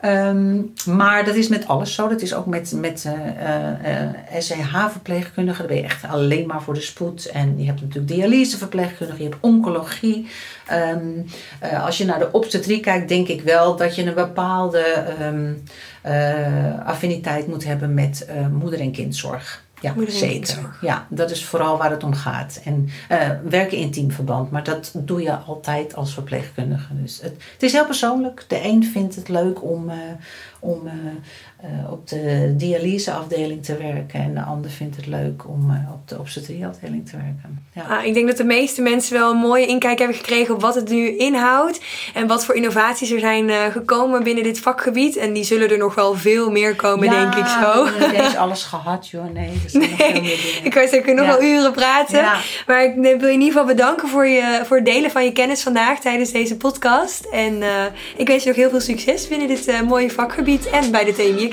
Ehm, 0.00 0.60
maar 0.86 1.24
dat 1.24 1.34
is 1.34 1.48
met 1.48 1.68
alles 1.68 1.94
zo. 1.94 2.08
Dat 2.08 2.22
is 2.22 2.34
ook 2.34 2.46
met, 2.46 2.72
met 2.76 3.04
eh, 3.04 4.02
eh, 4.02 4.10
SCH-verpleegkundigen. 4.38 5.58
Daar 5.58 5.74
ben 5.74 5.76
je 5.76 5.82
echt 5.88 6.04
alleen 6.04 6.46
maar 6.46 6.62
voor 6.62 6.74
de 6.74 6.80
spoed. 6.80 7.26
En 7.26 7.58
je 7.58 7.66
hebt 7.66 7.80
natuurlijk 7.80 8.08
dialyseverpleegkundigen, 8.08 9.22
je 9.24 9.28
hebt 9.30 9.42
oncologie. 9.42 10.26
Ehm, 10.66 11.08
eh, 11.60 11.84
als 11.84 11.98
je 11.98 12.04
naar 12.04 12.18
de 12.18 12.32
obstetrie 12.32 12.80
kijkt, 12.80 13.08
denk 13.08 13.28
ik 13.28 13.42
wel 13.42 13.76
dat 13.76 13.94
je 13.96 14.04
een 14.06 14.14
bepaalde 14.14 14.78
ehm, 14.80 15.52
eh, 16.02 16.86
affiniteit 16.86 17.46
moet 17.46 17.64
hebben 17.64 17.94
met 17.94 18.24
eh, 18.24 18.46
moeder- 18.46 18.80
en 18.80 18.92
kindzorg. 18.92 19.64
Ja, 19.80 19.94
zeker. 20.06 20.76
Ja, 20.80 21.06
dat 21.10 21.30
is 21.30 21.44
vooral 21.44 21.78
waar 21.78 21.90
het 21.90 22.04
om 22.04 22.14
gaat. 22.14 22.60
En 22.64 22.88
eh, 23.08 23.30
werken 23.48 23.78
in 23.78 23.90
teamverband, 23.90 24.50
maar 24.50 24.64
dat 24.64 24.92
doe 24.94 25.22
je 25.22 25.36
altijd 25.36 25.94
als 25.94 26.14
verpleegkundige. 26.14 27.02
Dus 27.02 27.20
het, 27.22 27.42
het 27.52 27.62
is 27.62 27.72
heel 27.72 27.84
persoonlijk. 27.84 28.44
De 28.48 28.64
een 28.64 28.84
vindt 28.84 29.14
het 29.14 29.28
leuk 29.28 29.62
om, 29.62 29.90
eh, 29.90 29.96
om 30.58 30.88
eh, 31.56 31.92
op 31.92 32.08
de 32.08 32.54
dialyseafdeling 32.56 33.64
te 33.64 33.76
werken 33.76 34.20
en 34.20 34.34
de 34.34 34.40
ander 34.40 34.70
vindt 34.70 34.96
het 34.96 35.06
leuk 35.06 35.48
om 35.48 35.70
eh, 35.70 35.92
op 35.92 36.08
de 36.08 36.18
obstetrieafdeling 36.18 37.08
te 37.08 37.16
werken. 37.16 37.64
Ja. 37.72 37.82
Ah, 37.96 38.04
ik 38.04 38.14
denk 38.14 38.26
dat 38.26 38.36
de 38.36 38.44
meeste 38.44 38.82
mensen 38.82 39.14
wel 39.18 39.30
een 39.30 39.36
mooie 39.36 39.66
inkijk 39.66 39.98
hebben 39.98 40.16
gekregen 40.16 40.54
op 40.54 40.60
wat 40.60 40.74
het 40.74 40.88
nu 40.88 41.16
inhoudt. 41.18 41.80
En 42.14 42.26
wat 42.26 42.44
voor 42.44 42.54
innovaties 42.54 43.10
er 43.10 43.20
zijn 43.20 43.50
eh, 43.50 43.64
gekomen 43.64 44.22
binnen 44.22 44.44
dit 44.44 44.60
vakgebied. 44.60 45.16
En 45.16 45.32
die 45.32 45.44
zullen 45.44 45.70
er 45.70 45.78
nog 45.78 45.94
wel 45.94 46.14
veel 46.14 46.50
meer 46.50 46.74
komen, 46.74 47.10
denk 47.10 47.34
ik 47.34 47.46
zo. 47.46 47.84
we 47.84 47.90
hebben 47.90 48.10
niet 48.10 48.20
eens 48.20 48.36
alles 48.36 48.62
gehad, 48.62 49.08
joh. 49.08 49.32
Nee, 49.32 49.50
er 49.64 49.70
zijn 49.70 49.82
nog 49.90 49.98
veel 49.98 50.08
meer 50.12 50.22
dingen. 50.22 50.64
Ik 50.64 50.74
weet 50.74 50.90
zeker 50.90 51.14
nog 51.14 51.26
Ja. 51.26 51.30
wel 51.38 51.42
uren 51.42 51.72
praten. 51.72 52.18
Ja. 52.18 52.36
Maar 52.66 52.84
ik 52.84 52.94
wil 52.94 53.04
je 53.04 53.14
in 53.16 53.30
ieder 53.30 53.46
geval 53.46 53.64
bedanken 53.64 54.08
voor, 54.08 54.26
je, 54.26 54.60
voor 54.64 54.76
het 54.76 54.86
delen 54.86 55.10
van 55.10 55.24
je 55.24 55.32
kennis 55.32 55.62
vandaag 55.62 56.00
tijdens 56.00 56.30
deze 56.32 56.56
podcast. 56.56 57.24
En 57.24 57.62
ik 58.16 58.26
wens 58.26 58.42
je 58.42 58.48
nog 58.48 58.58
heel 58.58 58.70
veel 58.70 58.80
succes 58.80 59.28
binnen 59.28 59.48
dit 59.48 59.82
mooie 59.88 60.10
vakgebied 60.10 60.70
en 60.70 60.90
bij 60.90 61.04
de 61.04 61.12
TMI 61.12 61.45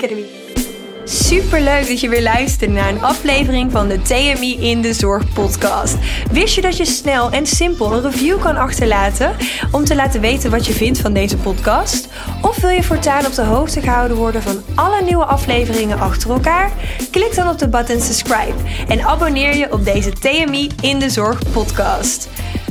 Super 1.04 1.60
leuk 1.60 1.88
dat 1.88 2.00
je 2.00 2.08
weer 2.08 2.22
luistert 2.22 2.70
naar 2.70 2.88
een 2.88 3.02
aflevering 3.02 3.72
van 3.72 3.88
de 3.88 4.02
TMI 4.02 4.56
in 4.60 4.82
de 4.82 4.92
Zorg 4.92 5.32
podcast. 5.32 5.96
Wist 6.30 6.54
je 6.54 6.60
dat 6.60 6.76
je 6.76 6.84
snel 6.84 7.30
en 7.30 7.46
simpel 7.46 7.92
een 7.92 8.02
review 8.02 8.40
kan 8.40 8.56
achterlaten 8.56 9.36
om 9.72 9.84
te 9.84 9.94
laten 9.94 10.20
weten 10.20 10.50
wat 10.50 10.66
je 10.66 10.72
vindt 10.72 10.98
van 10.98 11.12
deze 11.12 11.36
podcast? 11.36 12.08
Of 12.42 12.60
wil 12.60 12.70
je 12.70 12.82
voortaan 12.82 13.26
op 13.26 13.34
de 13.34 13.42
hoogte 13.42 13.80
gehouden 13.80 14.16
worden 14.16 14.42
van 14.42 14.62
alle 14.74 15.02
nieuwe 15.02 15.24
afleveringen 15.24 16.00
achter 16.00 16.30
elkaar? 16.30 16.72
Klik 17.10 17.34
dan 17.34 17.48
op 17.48 17.58
de 17.58 17.68
button 17.68 18.00
subscribe 18.00 18.58
en 18.88 19.02
abonneer 19.02 19.56
je 19.56 19.72
op 19.72 19.84
deze 19.84 20.12
TMI 20.12 20.70
in 20.80 20.98
de 20.98 21.10
Zorg 21.10 21.52
podcast. 21.52 22.28